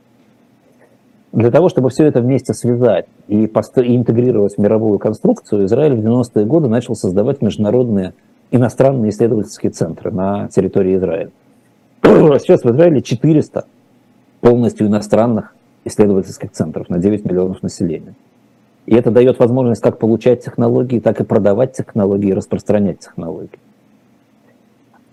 Для 1.33 1.51
того, 1.51 1.71
чтобы 1.71 1.89
все 1.89 2.05
это 2.05 2.21
вместе 2.21 2.53
связать 2.53 3.07
и, 3.27 3.45
и 3.45 3.97
интегрировать 3.97 4.57
в 4.57 4.59
мировую 4.59 4.99
конструкцию, 4.99 5.65
Израиль 5.65 5.95
в 5.95 6.05
90-е 6.07 6.45
годы 6.45 6.69
начал 6.69 6.95
создавать 6.95 7.41
международные 7.41 8.13
иностранные 8.51 9.11
исследовательские 9.11 9.73
центры 9.73 10.11
на 10.11 10.49
территории 10.49 10.97
Израиля. 10.97 11.31
Сейчас 12.41 12.65
в 12.65 12.71
Израиле 12.71 13.01
400 13.01 13.65
полностью 14.41 14.87
иностранных 14.89 15.55
исследовательских 15.85 16.51
центров 16.51 16.89
на 16.89 16.99
9 16.99 17.25
миллионов 17.25 17.63
населения. 17.63 18.15
И 18.87 18.95
это 18.95 19.11
дает 19.11 19.39
возможность 19.39 19.81
как 19.81 19.99
получать 19.99 20.45
технологии, 20.45 20.99
так 20.99 21.21
и 21.21 21.25
продавать 21.25 21.73
технологии 21.73 22.33
распространять 22.33 22.99
технологии. 22.99 23.59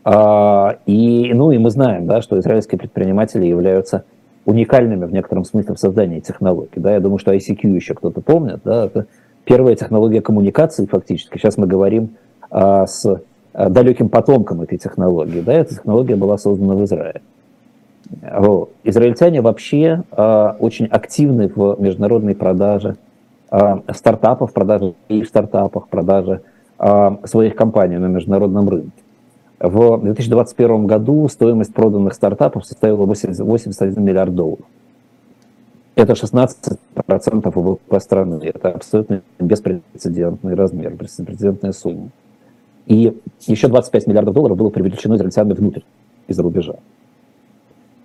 А, 0.03 0.79
и, 0.87 1.31
ну, 1.33 1.51
и 1.51 1.59
мы 1.59 1.69
знаем, 1.69 2.07
да, 2.07 2.21
что 2.21 2.39
израильские 2.39 2.79
предприниматели 2.79 3.45
являются 3.45 4.05
уникальными 4.45 5.05
в 5.05 5.13
некотором 5.13 5.45
смысле 5.45 5.75
в 5.75 5.79
создании 5.79 6.19
технологий. 6.19 6.79
Да? 6.79 6.93
Я 6.93 6.99
думаю, 6.99 7.19
что 7.19 7.33
ICQ 7.33 7.67
еще 7.75 7.93
кто-то 7.93 8.21
помнит. 8.21 8.61
Да? 8.63 8.85
Это 8.85 9.05
первая 9.45 9.75
технология 9.75 10.21
коммуникации 10.21 10.87
фактически. 10.87 11.37
Сейчас 11.37 11.57
мы 11.57 11.67
говорим 11.67 12.15
а, 12.49 12.87
с 12.87 13.05
а, 13.05 13.21
далеким 13.67 14.07
потомком 14.07 14.61
этой 14.61 14.77
технологии. 14.77 15.41
Да? 15.41 15.53
Эта 15.53 15.75
технология 15.75 16.15
была 16.15 16.37
создана 16.37 16.75
в 16.75 16.83
Израиле. 16.85 17.21
Израильтяне 18.83 19.41
вообще 19.41 20.03
а, 20.11 20.55
очень 20.59 20.85
активны 20.85 21.51
в 21.53 21.75
международной 21.79 22.35
продаже 22.35 22.95
а, 23.51 23.81
стартапов, 23.93 24.53
продаже 24.53 24.93
и 25.09 25.23
стартапах, 25.23 25.87
продаже 25.89 26.41
своих 27.25 27.57
компаний 27.57 27.97
на 27.97 28.05
международном 28.05 28.69
рынке. 28.69 29.03
В 29.59 29.99
2021 30.01 30.87
году 30.87 31.27
стоимость 31.27 31.73
проданных 31.73 32.13
стартапов 32.13 32.65
составила 32.65 33.05
81 33.05 34.01
миллиард 34.01 34.33
долларов. 34.33 34.65
Это 35.95 36.13
16% 36.13 36.77
ВВП 37.53 37.99
страны. 37.99 38.39
Это 38.41 38.69
абсолютно 38.69 39.21
беспрецедентный 39.37 40.55
размер, 40.55 40.93
беспрецедентная 40.93 41.73
сумма. 41.73 42.11
И 42.89 43.15
еще 43.47 43.69
25 43.69 44.07
миллиардов 44.07 44.33
долларов 44.33 44.57
было 44.57 44.69
привлечено 44.69 45.15
израильтянами 45.15 45.53
внутрь, 45.53 45.81
из-за 46.27 46.43
рубежа. 46.43 46.75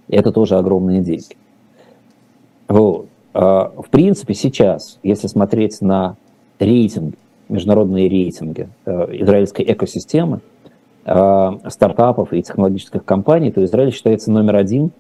И 0.07 0.15
это 0.15 0.31
тоже 0.31 0.57
огромные 0.57 1.01
деньги. 1.01 1.37
Вот. 2.69 3.09
А, 3.33 3.73
в 3.77 3.89
принципе, 3.91 4.35
сейчас, 4.35 5.01
если 5.03 5.27
смотреть 5.27 5.81
на 5.81 6.17
рейтинги, 6.61 7.17
международные 7.49 8.09
рейтинги 8.09 8.69
э, 8.87 9.09
израильской 9.21 9.65
экосистемы, 9.67 10.41
Э, 11.07 11.59
стартапов 11.69 12.33
и 12.33 12.43
технологических 12.43 13.05
компаний, 13.05 13.51
то 13.53 13.63
Израиль 13.63 13.93
считается 13.93 14.31
номер 14.31 14.57
один 14.57 14.91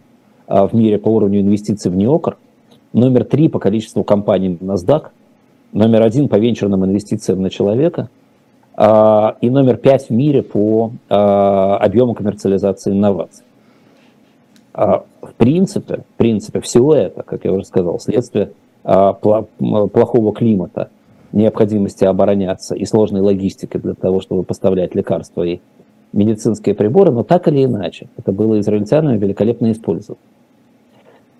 э, 0.47 0.67
в 0.67 0.75
мире 0.75 0.99
по 0.99 1.09
уровню 1.09 1.41
инвестиций 1.41 1.91
в 1.91 1.97
неокр, 1.97 2.37
номер 2.93 3.25
три 3.25 3.49
по 3.49 3.59
количеству 3.59 4.05
компаний 4.05 4.59
на 4.61 4.73
NASDAQ, 4.73 5.07
номер 5.73 6.03
один 6.03 6.29
по 6.29 6.37
венчурным 6.37 6.85
инвестициям 6.85 7.41
на 7.41 7.49
человека 7.49 8.11
и 8.77 9.51
номер 9.51 9.77
пять 9.77 10.09
в 10.09 10.11
мире 10.11 10.43
по 10.43 10.91
объему 11.09 12.15
коммерциализации 12.15 12.93
инноваций. 12.93 13.45
В 14.75 15.05
принципе, 15.37 15.99
в 15.99 16.17
принципе, 16.17 16.61
все 16.61 16.93
это, 16.95 17.23
как 17.23 17.45
я 17.45 17.53
уже 17.53 17.65
сказал, 17.65 18.01
следствие 18.01 18.51
плохого 18.83 20.33
климата, 20.35 20.89
необходимости 21.33 22.05
обороняться 22.05 22.75
и 22.75 22.85
сложной 22.85 23.21
логистики 23.21 23.77
для 23.77 23.95
того, 23.95 24.21
чтобы 24.21 24.43
поставлять 24.43 24.95
лекарства 24.95 25.43
и 25.45 25.61
медицинские 26.13 26.75
приборы, 26.75 27.11
но 27.11 27.25
так 27.25 27.49
или 27.49 27.65
иначе, 27.65 28.09
это 28.17 28.31
было 28.31 28.61
израильтянами 28.61 29.19
великолепно 29.19 29.73
использовано. 29.73 30.21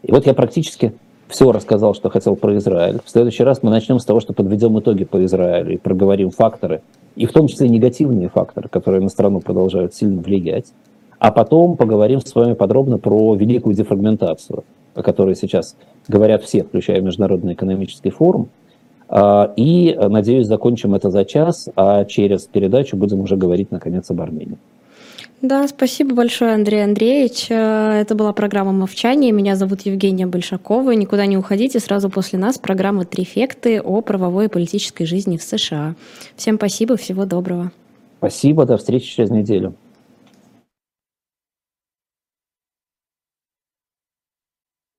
И 0.03 0.11
вот 0.11 0.27
я 0.27 0.35
практически 0.35 0.93
все 1.29 1.53
рассказал, 1.53 1.95
что 1.95 2.11
хотел 2.11 2.37
про 2.37 2.57
Израиль. 2.59 2.99
В 3.05 3.09
следующий 3.09 3.45
раз 3.45 3.63
мы 3.63 3.71
начнем 3.71 3.99
с 3.99 4.05
того, 4.05 4.21
что 4.21 4.33
подведем 4.33 4.79
итоги 4.79 5.05
по 5.05 5.25
Израилю 5.25 5.75
и 5.75 5.77
проговорим 5.77 6.31
факторы 6.31 6.83
и 7.17 7.27
в 7.27 7.33
том 7.33 7.47
числе 7.47 7.69
негативные 7.69 8.29
факторы, 8.29 8.69
которые 8.69 9.01
на 9.01 9.09
страну 9.09 9.41
продолжают 9.41 9.95
сильно 9.95 10.21
влиять. 10.21 10.67
А 11.19 11.31
потом 11.31 11.77
поговорим 11.77 12.21
с 12.21 12.35
вами 12.35 12.55
подробно 12.55 12.99
про 12.99 13.35
великую 13.35 13.75
дефрагментацию, 13.75 14.65
о 14.95 15.03
которой 15.03 15.37
сейчас 15.37 15.77
говорят 16.09 16.43
все, 16.43 16.65
включая 16.65 17.01
Международный 17.01 17.55
экономический 17.55 18.11
форум. 18.11 18.49
А, 19.09 19.53
и, 19.57 19.97
надеюсь, 19.97 20.47
закончим 20.47 20.95
это 20.95 21.11
за 21.11 21.25
час, 21.25 21.69
а 21.77 22.05
через 22.05 22.43
передачу 22.43 22.97
будем 22.97 23.21
уже 23.21 23.37
говорить, 23.37 23.71
наконец, 23.71 24.11
об 24.11 24.21
Армении. 24.21 24.59
Да, 25.45 25.69
спасибо 25.69 26.15
большое, 26.15 26.55
Андрей 26.55 26.83
Андреевич. 26.83 27.49
Э, 27.51 28.01
это 28.01 28.15
была 28.15 28.33
программа 28.33 28.73
«Мовчание». 28.73 29.31
Меня 29.31 29.57
зовут 29.57 29.83
Евгения 29.83 30.27
Большакова. 30.27 30.93
Никуда 30.93 31.27
не 31.27 31.37
уходите. 31.37 31.81
Сразу 31.81 32.09
после 32.09 32.39
нас 32.39 32.57
программа 32.57 33.05
«Трифекты» 33.05 33.79
о 33.83 34.01
правовой 34.01 34.47
и 34.47 34.49
политической 34.49 35.05
жизни 35.05 35.37
в 35.37 35.43
США. 35.43 35.97
Всем 36.37 36.57
спасибо, 36.57 36.97
всего 36.97 37.27
доброго. 37.27 37.73
Спасибо, 38.21 38.65
до 38.65 38.79
встречи 38.79 39.15
через 39.15 39.29
неделю. 39.29 39.75